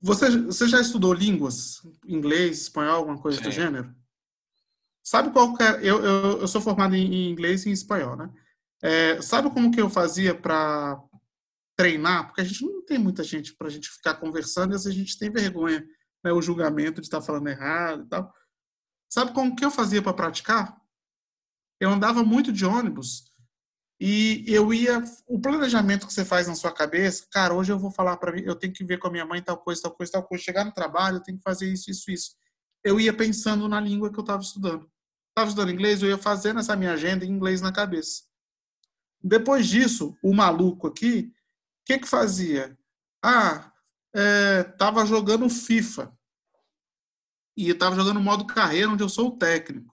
Você, 0.01 0.29
você 0.37 0.67
já 0.67 0.81
estudou 0.81 1.13
línguas? 1.13 1.81
Inglês, 2.05 2.63
espanhol, 2.63 2.97
alguma 2.97 3.17
coisa 3.17 3.37
Sim. 3.37 3.43
do 3.45 3.51
gênero? 3.51 4.02
Sabe 5.03 5.31
qual 5.31 5.53
que 5.55 5.63
é? 5.63 5.79
Eu, 5.81 6.03
eu, 6.03 6.41
eu 6.41 6.47
sou 6.47 6.61
formado 6.61 6.95
em 6.95 7.29
inglês 7.29 7.65
e 7.65 7.69
em 7.69 7.73
espanhol, 7.73 8.15
né? 8.15 8.29
É, 8.81 9.21
sabe 9.21 9.49
como 9.49 9.71
que 9.71 9.81
eu 9.81 9.89
fazia 9.89 10.33
para 10.33 11.01
treinar? 11.77 12.27
Porque 12.27 12.41
a 12.41 12.43
gente 12.43 12.65
não 12.65 12.85
tem 12.85 12.97
muita 12.97 13.23
gente 13.23 13.55
para 13.55 13.67
a 13.67 13.69
gente 13.69 13.89
ficar 13.89 14.15
conversando 14.15 14.73
e 14.73 14.75
a 14.75 14.91
gente 14.91 15.17
tem 15.17 15.29
vergonha, 15.29 15.85
né? 16.23 16.31
O 16.31 16.41
julgamento 16.41 17.01
de 17.01 17.07
estar 17.07 17.19
tá 17.19 17.25
falando 17.25 17.47
errado 17.47 18.03
e 18.03 18.09
tal. 18.09 18.33
Sabe 19.11 19.33
como 19.33 19.55
que 19.55 19.65
eu 19.65 19.71
fazia 19.71 20.01
para 20.01 20.13
praticar? 20.13 20.75
Eu 21.79 21.89
andava 21.89 22.23
muito 22.23 22.51
de 22.51 22.65
ônibus 22.65 23.33
e 23.99 24.43
eu 24.47 24.73
ia, 24.73 25.01
o 25.27 25.39
planejamento 25.39 26.07
que 26.07 26.13
você 26.13 26.25
faz 26.25 26.47
na 26.47 26.55
sua 26.55 26.71
cabeça, 26.71 27.25
cara, 27.31 27.53
hoje 27.53 27.71
eu 27.71 27.79
vou 27.79 27.91
falar 27.91 28.17
para 28.17 28.31
mim, 28.31 28.41
eu 28.45 28.55
tenho 28.55 28.73
que 28.73 28.83
ver 28.83 28.97
com 28.97 29.07
a 29.07 29.11
minha 29.11 29.25
mãe 29.25 29.41
tal 29.41 29.57
coisa, 29.57 29.81
tal 29.83 29.91
coisa, 29.91 30.11
tal 30.11 30.23
coisa, 30.23 30.43
chegar 30.43 30.65
no 30.65 30.73
trabalho, 30.73 31.17
eu 31.17 31.23
tenho 31.23 31.37
que 31.37 31.43
fazer 31.43 31.71
isso, 31.71 31.89
isso, 31.89 32.11
isso. 32.11 32.35
Eu 32.83 32.99
ia 32.99 33.15
pensando 33.15 33.67
na 33.67 33.79
língua 33.79 34.11
que 34.11 34.19
eu 34.19 34.23
estava 34.23 34.41
estudando. 34.41 34.91
Estava 35.33 35.49
estudando 35.49 35.71
inglês, 35.71 36.03
eu 36.03 36.09
ia 36.09 36.17
fazendo 36.17 36.59
essa 36.59 36.75
minha 36.75 36.93
agenda 36.93 37.25
em 37.25 37.29
inglês 37.29 37.59
na 37.59 37.71
cabeça. 37.71 38.21
Depois 39.19 39.67
disso, 39.67 40.15
o 40.21 40.31
maluco 40.31 40.85
aqui, 40.85 41.33
o 41.81 41.85
que 41.85 41.97
que 41.97 42.07
fazia? 42.07 42.77
Ah, 43.19 43.73
é, 44.13 44.63
tava 44.63 45.03
jogando 45.07 45.49
FIFA. 45.49 46.15
E 47.57 47.69
eu 47.69 47.77
tava 47.77 47.95
jogando 47.95 48.19
modo 48.19 48.45
carreira, 48.45 48.91
onde 48.91 49.03
eu 49.03 49.09
sou 49.09 49.29
o 49.29 49.37
técnico. 49.37 49.91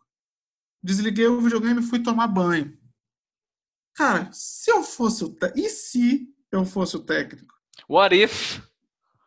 Desliguei 0.82 1.26
o 1.26 1.40
videogame 1.40 1.80
e 1.80 1.86
fui 1.86 2.02
tomar 2.02 2.26
banho. 2.26 2.78
Cara, 3.94 4.30
se 4.32 4.70
eu 4.70 4.82
fosse 4.82 5.24
o 5.24 5.34
e 5.56 5.70
se 5.70 6.28
eu 6.52 6.66
fosse 6.66 6.98
o 6.98 7.02
técnico? 7.02 7.54
What 7.88 8.14
if? 8.14 8.60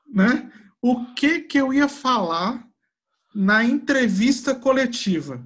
Né? 0.08 0.52
O 0.80 1.12
que 1.16 1.42
que 1.42 1.58
eu 1.58 1.74
ia 1.74 1.88
falar 1.88 2.68
na 3.34 3.64
entrevista 3.64 4.54
coletiva 4.54 5.44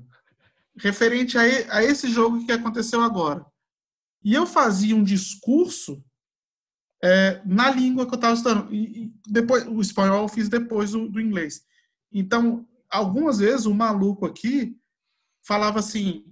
referente 0.77 1.37
a, 1.37 1.41
a 1.41 1.83
esse 1.83 2.09
jogo 2.09 2.45
que 2.45 2.51
aconteceu 2.51 3.01
agora? 3.01 3.45
E 4.23 4.33
eu 4.33 4.45
fazia 4.45 4.95
um 4.95 5.03
discurso 5.03 6.03
é, 7.03 7.41
na 7.45 7.69
língua 7.69 8.05
que 8.05 8.13
eu 8.13 8.17
estava 8.17 8.33
estudando. 8.33 8.73
E, 8.73 9.03
e, 9.03 9.13
depois, 9.27 9.65
o 9.67 9.81
espanhol 9.81 10.23
eu 10.23 10.27
fiz 10.27 10.49
depois 10.49 10.91
do, 10.91 11.07
do 11.07 11.21
inglês. 11.21 11.63
Então, 12.11 12.67
algumas 12.89 13.39
vezes 13.39 13.65
o 13.65 13.73
maluco 13.73 14.25
aqui 14.25 14.77
falava 15.43 15.79
assim: 15.79 16.25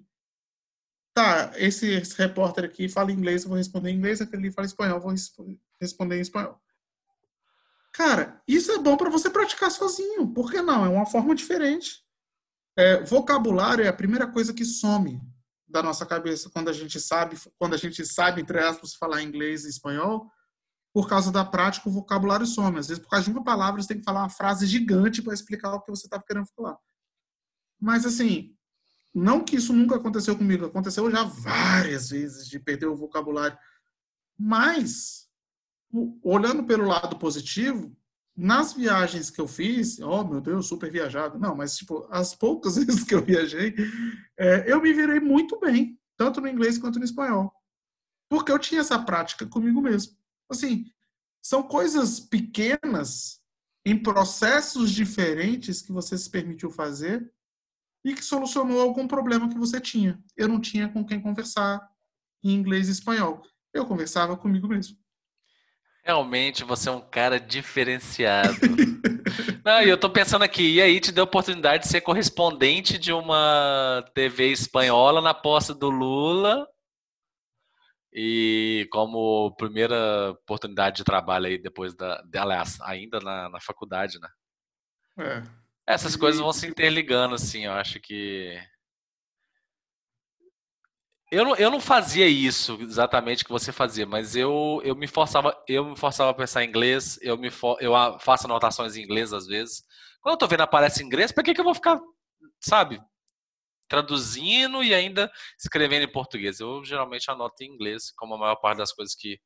tá, 1.14 1.54
esse, 1.56 1.88
esse, 1.88 2.18
repórter 2.18 2.66
aqui 2.66 2.90
fala 2.90 3.12
inglês, 3.12 3.44
eu 3.44 3.50
vou 3.50 3.58
responder 3.58 3.92
em 3.92 3.98
inglês, 3.98 4.22
aquele 4.22 4.52
fala 4.52 4.66
espanhol, 4.66 4.98
eu 4.98 5.02
vou 5.02 5.14
responder 5.80 6.18
em 6.18 6.22
espanhol. 6.22 6.62
Cara, 7.94 8.42
isso 8.46 8.74
é 8.74 8.78
bom 8.78 8.98
para 8.98 9.10
você 9.10 9.30
praticar 9.30 9.72
sozinho. 9.72 10.28
Por 10.28 10.52
que 10.52 10.62
não? 10.62 10.86
É 10.86 10.90
uma 10.90 11.06
forma 11.06 11.34
diferente. 11.34 12.05
É, 12.78 13.04
vocabulário 13.04 13.86
é 13.86 13.88
a 13.88 13.94
primeira 13.94 14.28
coisa 14.28 14.54
que 14.54 14.66
some 14.66 15.22
da 15.68 15.82
nossa 15.82 16.06
cabeça 16.06 16.50
quando 16.50 16.70
a 16.70 16.74
gente 16.74 17.00
sabe, 17.00 17.38
quando 17.58 17.74
a 17.74 17.78
gente 17.78 18.06
sabe, 18.06 18.42
entre 18.42 18.60
aspas, 18.60 18.96
falar 18.96 19.22
inglês 19.22 19.66
e 19.66 19.70
espanhol, 19.70 20.30
por 20.94 21.10
causa 21.10 21.30
da 21.30 21.44
prática, 21.44 21.90
o 21.90 21.92
vocabulário 21.92 22.46
some. 22.46 22.80
Às 22.80 22.88
vezes, 22.88 23.04
por 23.04 23.10
causa 23.10 23.26
de 23.26 23.32
uma 23.32 23.44
palavra, 23.44 23.82
você 23.82 23.90
tem 23.90 23.98
que 23.98 24.06
falar 24.06 24.22
uma 24.22 24.30
frase 24.30 24.66
gigante 24.66 25.22
para 25.22 25.34
explicar 25.34 25.74
o 25.74 25.82
que 25.82 25.92
você 25.92 26.08
está 26.08 26.18
querendo 26.22 26.48
falar. 26.56 26.78
Mas, 27.78 28.06
assim, 28.06 28.56
não 29.14 29.44
que 29.44 29.58
isso 29.58 29.74
nunca 29.74 29.98
aconteceu 29.98 30.38
comigo, 30.38 30.66
aconteceu 30.66 31.12
já 31.12 31.24
várias 31.24 32.12
vezes 32.12 32.48
de 32.48 32.60
perder 32.60 32.86
o 32.86 32.96
vocabulário. 32.96 33.58
Mas, 34.40 35.28
olhando 36.24 36.64
pelo 36.64 36.88
lado 36.88 37.18
positivo, 37.18 37.94
nas 38.36 38.74
viagens 38.74 39.30
que 39.30 39.40
eu 39.40 39.48
fiz, 39.48 40.00
oh 40.00 40.24
meu 40.24 40.42
Deus, 40.42 40.68
super 40.68 40.92
viajado. 40.92 41.40
Não, 41.40 41.56
mas 41.56 41.78
tipo, 41.78 42.08
as 42.12 42.36
poucas 42.36 42.76
vezes 42.78 43.04
que 43.04 43.16
eu 43.16 43.24
viajei, 43.24 43.74
é, 44.38 44.72
eu 44.72 44.82
me 44.82 44.94
virei 44.94 45.20
muito 45.20 45.60
bem, 45.60 45.98
tanto 46.18 46.42
no 46.42 46.48
inglês 46.48 46.78
quanto 46.78 47.00
no 47.00 47.06
espanhol. 47.06 47.54
Porque 48.30 48.52
eu 48.52 48.60
tinha 48.60 48.82
essa 48.82 49.00
prática 49.00 49.46
comigo 49.46 49.82
mesmo. 49.82 50.18
Assim, 50.50 50.86
são 51.42 51.64
coisas 51.64 52.20
pequenas 52.20 53.40
em 53.86 54.02
processos 54.02 54.92
diferentes 54.92 55.82
que 55.82 55.92
você 55.92 56.18
se 56.18 56.30
permitiu 56.30 56.72
fazer 56.72 57.32
e 58.04 58.14
que 58.14 58.26
solucionou 58.26 58.82
algum 58.82 59.08
problema 59.08 59.48
que 59.48 59.58
você 59.58 59.80
tinha. 59.80 60.22
Eu 60.36 60.48
não 60.48 60.60
tinha 60.60 60.90
com 60.90 61.06
quem 61.06 61.22
conversar 61.22 61.88
em 62.44 62.52
inglês 62.54 62.88
e 62.88 62.92
espanhol. 62.92 63.42
Eu 63.74 63.86
conversava 63.86 64.36
comigo 64.36 64.68
mesmo. 64.68 64.98
Realmente 66.06 66.64
você 66.64 66.88
é 66.88 66.92
um 66.92 67.02
cara 67.02 67.40
diferenciado. 67.40 68.56
Não, 69.66 69.82
e 69.82 69.90
eu 69.90 69.98
tô 69.98 70.08
pensando 70.08 70.44
aqui, 70.44 70.76
e 70.76 70.82
aí 70.82 71.00
te 71.00 71.12
deu 71.12 71.24
a 71.24 71.26
oportunidade 71.26 71.84
de 71.84 71.90
ser 71.90 72.02
correspondente 72.02 73.00
de 73.00 73.12
uma 73.12 74.06
TV 74.14 74.52
espanhola 74.52 75.20
na 75.20 75.34
posse 75.34 75.74
do 75.74 75.90
Lula. 75.90 76.68
E 78.14 78.88
como 78.92 79.56
primeira 79.58 80.32
oportunidade 80.32 80.98
de 80.98 81.04
trabalho 81.04 81.48
aí 81.48 81.58
depois 81.58 81.96
da. 81.96 82.24
Aliás, 82.36 82.80
ainda 82.82 83.20
na, 83.20 83.50
na 83.50 83.60
faculdade, 83.60 84.20
né? 84.20 84.30
É. 85.20 85.44
Essas 85.88 86.16
coisas 86.16 86.40
vão 86.40 86.54
se 86.54 86.68
interligando, 86.68 87.34
assim, 87.34 87.66
eu 87.66 87.74
acho 87.74 88.00
que 88.00 88.58
eu 91.32 91.44
não, 91.44 91.56
eu 91.56 91.72
não 91.72 91.80
fazia 91.80 92.28
isso 92.28 92.78
exatamente 92.82 93.44
que 93.44 93.50
você 93.52 93.72
fazia, 93.72 94.06
mas 94.06 94.36
eu, 94.36 94.82
eu 94.84 94.96
me 94.96 95.08
forçava 95.08 95.56
eu 95.68 95.86
me 95.86 95.98
forçava 95.98 96.32
a 96.32 96.34
pensar 96.34 96.64
em 96.64 96.68
inglês, 96.68 97.18
eu 97.22 97.38
me 97.38 97.50
for, 97.50 97.78
eu 97.82 97.94
faço 98.20 98.46
anotações 98.46 98.96
em 98.96 99.04
inglês 99.04 99.34
às 99.34 99.48
vezes. 99.48 99.84
Quando 100.22 100.34
eu 100.34 100.40
tô 100.40 100.48
vendo 100.48 100.62
aparece 100.62 101.04
em 101.04 101.06
inglês, 101.06 101.32
para 101.32 101.44
que 101.44 101.54
que 101.54 101.60
eu 101.60 101.66
vou 101.66 101.76
ficar, 101.76 102.00
sabe, 102.60 103.02
traduzindo 103.88 104.84
e 104.84 104.94
ainda 104.94 105.32
escrevendo 105.60 106.04
em 106.04 106.12
português? 106.12 106.60
Eu 106.60 106.84
geralmente 106.84 107.30
anoto 107.30 107.64
em 107.64 107.68
inglês, 107.74 108.12
como 108.16 108.36
a 108.36 108.38
maior 108.38 108.56
parte 108.58 108.78
das 108.78 108.92
coisas 108.94 109.16
que 109.16 109.40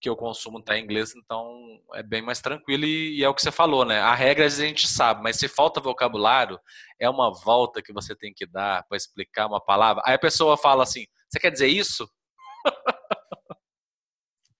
que 0.00 0.08
eu 0.08 0.16
consumo 0.16 0.58
está 0.58 0.78
em 0.78 0.84
inglês, 0.84 1.12
então 1.14 1.80
é 1.94 2.02
bem 2.02 2.22
mais 2.22 2.40
tranquilo 2.40 2.84
e, 2.84 3.18
e, 3.18 3.24
é 3.24 3.28
o 3.28 3.34
que 3.34 3.42
você 3.42 3.52
falou, 3.52 3.84
né? 3.84 4.00
A 4.00 4.14
regra 4.14 4.46
a 4.46 4.48
gente 4.48 4.88
sabe, 4.88 5.22
mas 5.22 5.36
se 5.36 5.46
falta 5.46 5.80
vocabulário, 5.80 6.58
é 6.98 7.08
uma 7.08 7.32
volta 7.32 7.82
que 7.82 7.92
você 7.92 8.16
tem 8.16 8.32
que 8.34 8.46
dar 8.46 8.84
para 8.88 8.96
explicar 8.96 9.46
uma 9.46 9.60
palavra. 9.60 10.02
Aí 10.06 10.14
a 10.14 10.18
pessoa 10.18 10.56
fala 10.56 10.82
assim: 10.82 11.04
você 11.28 11.38
quer 11.38 11.50
dizer 11.50 11.68
isso? 11.68 12.08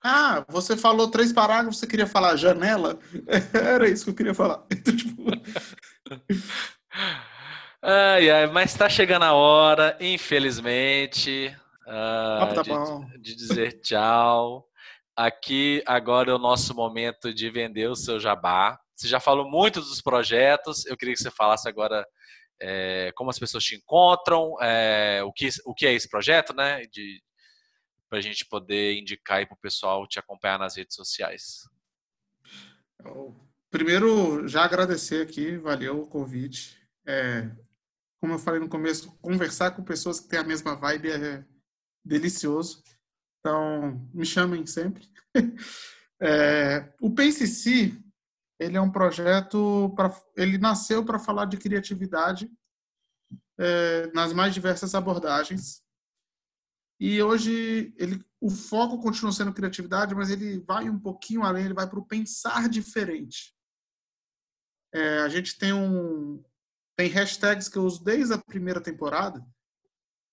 Ah, 0.02 0.46
você 0.48 0.78
falou 0.78 1.10
três 1.10 1.30
parágrafos, 1.30 1.78
você 1.78 1.86
queria 1.86 2.06
falar 2.06 2.34
janela? 2.36 2.98
Era 3.52 3.86
isso 3.86 4.04
que 4.04 4.10
eu 4.10 4.14
queria 4.14 4.34
falar. 4.34 4.64
Então, 4.72 4.96
tipo... 4.96 5.24
ai, 7.82 8.30
ai, 8.30 8.46
mas 8.46 8.72
está 8.72 8.88
chegando 8.88 9.24
a 9.24 9.34
hora, 9.34 9.96
infelizmente, 10.00 11.54
uh, 11.86 11.90
ah, 11.90 12.52
tá 12.54 12.62
de, 12.62 13.20
de 13.20 13.36
dizer 13.36 13.80
tchau. 13.80 14.69
Aqui 15.16 15.82
agora 15.86 16.30
é 16.30 16.34
o 16.34 16.38
nosso 16.38 16.74
momento 16.74 17.32
de 17.32 17.50
vender 17.50 17.88
o 17.88 17.96
seu 17.96 18.18
jabá. 18.18 18.78
Você 18.94 19.08
já 19.08 19.20
falou 19.20 19.48
muito 19.48 19.80
dos 19.80 20.00
projetos, 20.00 20.86
eu 20.86 20.96
queria 20.96 21.14
que 21.14 21.20
você 21.20 21.30
falasse 21.30 21.68
agora 21.68 22.06
é, 22.60 23.10
como 23.14 23.30
as 23.30 23.38
pessoas 23.38 23.64
te 23.64 23.74
encontram, 23.74 24.54
é, 24.60 25.22
o, 25.24 25.32
que, 25.32 25.48
o 25.64 25.74
que 25.74 25.86
é 25.86 25.92
esse 25.92 26.08
projeto, 26.08 26.54
né? 26.54 26.82
Para 28.08 28.18
a 28.18 28.22
gente 28.22 28.44
poder 28.44 28.98
indicar 28.98 29.46
para 29.46 29.54
o 29.54 29.60
pessoal 29.60 30.06
te 30.06 30.18
acompanhar 30.18 30.58
nas 30.58 30.76
redes 30.76 30.94
sociais. 30.94 31.62
Primeiro, 33.70 34.46
já 34.48 34.64
agradecer 34.64 35.22
aqui, 35.22 35.56
valeu 35.56 36.02
o 36.02 36.06
convite. 36.06 36.76
É, 37.06 37.50
como 38.20 38.34
eu 38.34 38.38
falei 38.38 38.60
no 38.60 38.68
começo, 38.68 39.16
conversar 39.22 39.70
com 39.70 39.82
pessoas 39.82 40.20
que 40.20 40.28
têm 40.28 40.40
a 40.40 40.44
mesma 40.44 40.76
vibe 40.76 41.10
é 41.10 41.44
delicioso. 42.04 42.82
Então, 43.40 44.08
me 44.12 44.24
chamem 44.24 44.66
sempre. 44.66 45.08
É, 46.22 46.92
o 47.00 47.10
PCC, 47.10 47.98
ele 48.58 48.76
é 48.76 48.80
um 48.80 48.92
projeto, 48.92 49.90
para 49.96 50.14
ele 50.36 50.58
nasceu 50.58 51.02
para 51.02 51.18
falar 51.18 51.46
de 51.46 51.56
criatividade 51.56 52.46
é, 53.58 54.06
nas 54.12 54.34
mais 54.34 54.52
diversas 54.52 54.94
abordagens. 54.94 55.82
E 57.00 57.22
hoje 57.22 57.94
ele, 57.96 58.22
o 58.38 58.50
foco 58.50 59.00
continua 59.00 59.32
sendo 59.32 59.54
criatividade, 59.54 60.14
mas 60.14 60.28
ele 60.28 60.60
vai 60.60 60.90
um 60.90 61.00
pouquinho 61.00 61.42
além, 61.42 61.64
ele 61.64 61.72
vai 61.72 61.88
para 61.88 61.98
o 61.98 62.06
pensar 62.06 62.68
diferente. 62.68 63.56
É, 64.92 65.20
a 65.20 65.28
gente 65.30 65.56
tem 65.56 65.72
um 65.72 66.44
tem 66.98 67.08
hashtags 67.08 67.66
que 67.66 67.78
eu 67.78 67.84
uso 67.84 68.04
desde 68.04 68.34
a 68.34 68.38
primeira 68.38 68.78
temporada, 68.78 69.42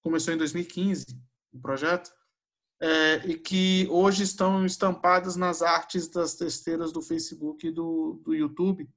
começou 0.04 0.34
em 0.34 0.38
2015 0.38 1.06
o 1.54 1.62
projeto, 1.62 2.12
é, 2.80 3.16
e 3.28 3.38
que 3.38 3.88
hoje 3.90 4.24
estão 4.24 4.66
estampadas 4.66 5.36
nas 5.36 5.62
artes 5.62 6.08
das 6.08 6.36
testeiras 6.36 6.92
do 6.92 7.02
Facebook 7.02 7.68
e 7.68 7.72
do, 7.72 8.22
do 8.24 8.34
YouTube, 8.34 8.90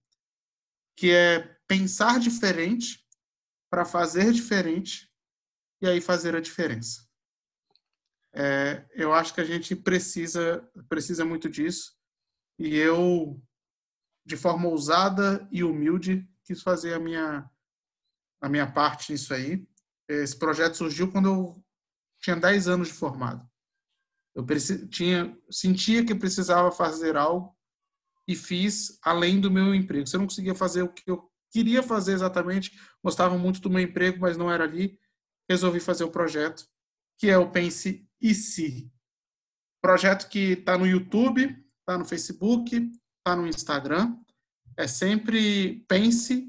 que 0.96 1.10
é 1.10 1.40
pensar 1.66 2.20
diferente 2.20 3.06
para 3.70 3.84
fazer 3.84 4.32
diferente 4.32 5.10
e 5.80 5.88
aí 5.88 6.00
fazer 6.00 6.36
a 6.36 6.40
diferença. 6.40 7.08
É, 8.34 8.86
eu 8.94 9.12
acho 9.12 9.34
que 9.34 9.40
a 9.40 9.44
gente 9.44 9.74
precisa 9.74 10.62
precisa 10.88 11.24
muito 11.24 11.48
disso 11.48 11.96
e 12.56 12.76
eu 12.76 13.42
de 14.24 14.36
forma 14.36 14.68
ousada 14.68 15.48
e 15.50 15.64
humilde 15.64 16.28
quis 16.44 16.62
fazer 16.62 16.94
a 16.94 17.00
minha 17.00 17.50
a 18.40 18.48
minha 18.48 18.70
parte 18.70 19.10
nisso 19.10 19.34
aí. 19.34 19.66
Esse 20.08 20.38
projeto 20.38 20.76
surgiu 20.76 21.10
quando 21.10 21.28
eu 21.28 21.64
tinha 22.20 22.36
10 22.36 22.68
anos 22.68 22.88
de 22.88 22.94
formado. 22.94 23.49
Eu 24.34 24.46
tinha, 24.88 25.36
sentia 25.50 26.04
que 26.04 26.14
precisava 26.14 26.70
fazer 26.70 27.16
algo 27.16 27.56
e 28.28 28.36
fiz 28.36 28.98
além 29.02 29.40
do 29.40 29.50
meu 29.50 29.74
emprego. 29.74 30.06
Se 30.06 30.16
eu 30.16 30.20
não 30.20 30.26
conseguia 30.26 30.54
fazer 30.54 30.82
o 30.82 30.92
que 30.92 31.10
eu 31.10 31.28
queria 31.50 31.82
fazer 31.82 32.12
exatamente, 32.12 32.72
gostava 33.02 33.36
muito 33.36 33.60
do 33.60 33.68
meu 33.68 33.80
emprego, 33.80 34.20
mas 34.20 34.36
não 34.36 34.50
era 34.50 34.64
ali, 34.64 34.98
resolvi 35.48 35.80
fazer 35.80 36.04
o 36.04 36.10
projeto, 36.10 36.64
que 37.18 37.28
é 37.28 37.36
o 37.36 37.50
Pense 37.50 38.08
e 38.20 38.34
Si. 38.34 38.90
Projeto 39.82 40.28
que 40.28 40.52
está 40.52 40.78
no 40.78 40.86
YouTube, 40.86 41.42
está 41.80 41.98
no 41.98 42.04
Facebook, 42.04 42.76
está 43.18 43.34
no 43.34 43.48
Instagram. 43.48 44.16
É 44.76 44.86
sempre 44.86 45.84
Pense 45.88 46.48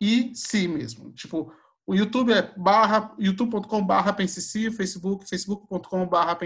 e 0.00 0.34
Si 0.34 0.66
mesmo. 0.66 1.12
Tipo, 1.12 1.52
o 1.86 1.94
YouTube 1.94 2.32
é 2.32 2.54
barra, 2.56 3.14
youtube.com 3.18 3.84
barra 3.84 4.14
Facebook, 4.16 5.28
facebook.com 5.28 6.06
barra 6.06 6.38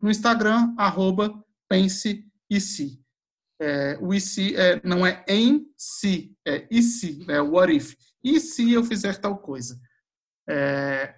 no 0.00 0.10
Instagram, 0.10 0.74
arroba 0.76 1.44
Pense 1.68 2.24
e 2.48 2.60
Si. 2.60 3.02
É, 3.60 3.98
o 4.00 4.18
se 4.20 4.54
é, 4.54 4.80
não 4.84 5.04
é 5.04 5.24
em 5.26 5.68
si, 5.76 6.32
é 6.46 6.66
e 6.70 6.80
se, 6.80 7.26
é 7.28 7.40
what 7.40 7.74
if. 7.74 7.96
E 8.22 8.38
se 8.38 8.72
eu 8.72 8.84
fizer 8.84 9.16
tal 9.16 9.36
coisa? 9.38 9.80
É, 10.48 11.16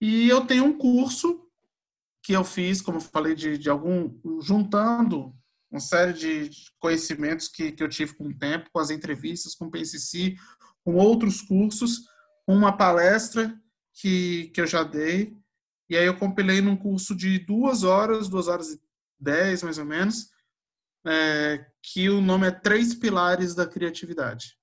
e 0.00 0.28
eu 0.28 0.44
tenho 0.44 0.64
um 0.64 0.76
curso 0.76 1.48
que 2.24 2.32
eu 2.32 2.44
fiz, 2.44 2.82
como 2.82 2.98
eu 2.98 3.00
falei, 3.00 3.36
de, 3.36 3.56
de 3.56 3.70
algum, 3.70 4.12
juntando 4.40 5.32
uma 5.70 5.80
série 5.80 6.12
de 6.12 6.50
conhecimentos 6.78 7.48
que, 7.48 7.72
que 7.72 7.82
eu 7.82 7.88
tive 7.88 8.14
com 8.14 8.28
o 8.28 8.36
tempo, 8.36 8.68
com 8.72 8.80
as 8.80 8.90
entrevistas, 8.90 9.54
com 9.54 9.66
o 9.66 9.70
PCC, 9.70 10.34
com 10.84 10.94
outros 10.96 11.40
cursos, 11.40 12.08
uma 12.46 12.76
palestra 12.76 13.58
que, 13.94 14.48
que 14.54 14.60
eu 14.60 14.66
já 14.66 14.82
dei, 14.82 15.36
e 15.88 15.96
aí 15.96 16.06
eu 16.06 16.16
compilei 16.16 16.60
num 16.60 16.76
curso 16.76 17.14
de 17.14 17.38
duas 17.38 17.82
horas, 17.82 18.28
duas 18.28 18.48
horas 18.48 18.70
e 18.70 18.80
dez, 19.20 19.62
mais 19.62 19.78
ou 19.78 19.84
menos, 19.84 20.30
é, 21.06 21.66
que 21.82 22.08
o 22.08 22.20
nome 22.20 22.46
é 22.46 22.50
Três 22.50 22.94
Pilares 22.94 23.54
da 23.54 23.66
Criatividade. 23.66 24.58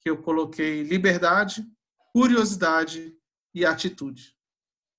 Que 0.00 0.10
eu 0.10 0.22
coloquei 0.22 0.82
liberdade, 0.82 1.66
curiosidade 2.12 3.16
e 3.54 3.64
atitude. 3.64 4.36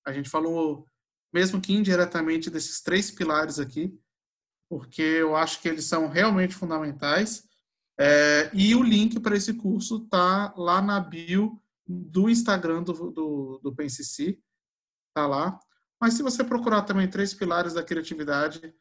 A 0.06 0.12
gente 0.12 0.30
falou, 0.30 0.86
mesmo 1.34 1.62
que 1.62 1.74
indiretamente, 1.74 2.50
desses 2.50 2.82
três 2.82 3.10
pilares 3.10 3.60
aqui, 3.60 3.98
porque 4.70 5.02
eu 5.02 5.36
acho 5.36 5.62
que 5.62 5.70
eles 5.70 5.86
são 5.86 6.10
realmente 6.10 6.56
fundamentais. 6.56 7.47
É, 8.00 8.50
e 8.54 8.76
o 8.76 8.84
link 8.84 9.20
para 9.20 9.36
esse 9.36 9.54
curso 9.54 10.04
está 10.04 10.54
lá 10.56 10.82
na 10.82 11.00
bio 11.00 11.62
do 11.88 12.30
Instagram 12.30 12.84
do, 12.84 13.12
do, 13.12 13.60
do 13.64 13.76
PNCC, 13.76 14.40
tá 15.16 15.26
lá. 15.26 15.60
Mas 16.00 16.14
se 16.14 16.22
você 16.22 16.44
procurar 16.44 16.84
também 16.84 17.10
três 17.10 17.34
pilares 17.34 17.74
da 17.74 17.84
criatividade 17.84 18.74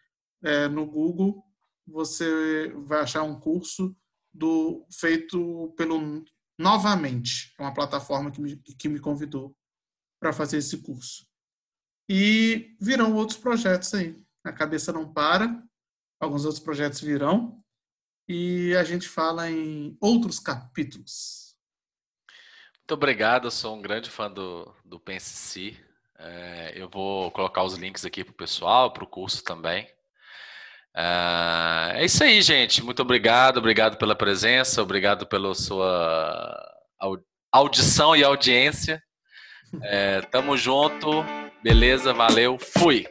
é, 0.42 0.68
no 0.68 0.84
Google, 0.84 1.42
você 1.86 2.68
vai 2.86 3.00
achar 3.00 3.22
um 3.22 3.38
curso 3.38 3.96
do 4.34 4.86
feito 4.90 5.72
pelo 5.76 6.24
Novamente, 6.58 7.54
é 7.58 7.62
uma 7.62 7.74
plataforma 7.74 8.30
que 8.30 8.40
me, 8.40 8.56
que 8.56 8.88
me 8.88 8.98
convidou 8.98 9.54
para 10.18 10.32
fazer 10.32 10.56
esse 10.56 10.78
curso. 10.78 11.26
E 12.08 12.74
virão 12.80 13.14
outros 13.14 13.38
projetos 13.38 13.92
aí. 13.92 14.16
A 14.42 14.52
cabeça 14.52 14.92
não 14.92 15.12
para, 15.12 15.62
alguns 16.18 16.44
outros 16.44 16.62
projetos 16.62 17.00
virão 17.00 17.62
e 18.28 18.74
a 18.76 18.84
gente 18.84 19.08
fala 19.08 19.50
em 19.50 19.96
outros 20.00 20.38
capítulos. 20.38 21.54
Muito 22.78 22.94
obrigado, 22.94 23.46
eu 23.46 23.50
sou 23.50 23.76
um 23.76 23.82
grande 23.82 24.10
fã 24.10 24.30
do, 24.30 24.72
do 24.84 25.00
PNCC. 25.00 25.76
É, 26.18 26.72
eu 26.76 26.88
vou 26.88 27.30
colocar 27.30 27.62
os 27.62 27.74
links 27.74 28.04
aqui 28.04 28.24
para 28.24 28.32
o 28.32 28.36
pessoal, 28.36 28.92
para 28.92 29.04
o 29.04 29.08
curso 29.08 29.42
também. 29.42 29.88
É, 30.96 31.92
é 31.96 32.04
isso 32.04 32.22
aí, 32.22 32.40
gente. 32.40 32.82
Muito 32.82 33.02
obrigado, 33.02 33.58
obrigado 33.58 33.98
pela 33.98 34.14
presença, 34.14 34.82
obrigado 34.82 35.26
pela 35.26 35.54
sua 35.54 36.56
audição 37.52 38.14
e 38.16 38.24
audiência. 38.24 39.02
É, 39.82 40.20
tamo 40.22 40.56
junto, 40.56 41.24
beleza, 41.62 42.12
valeu, 42.12 42.56
fui! 42.58 43.04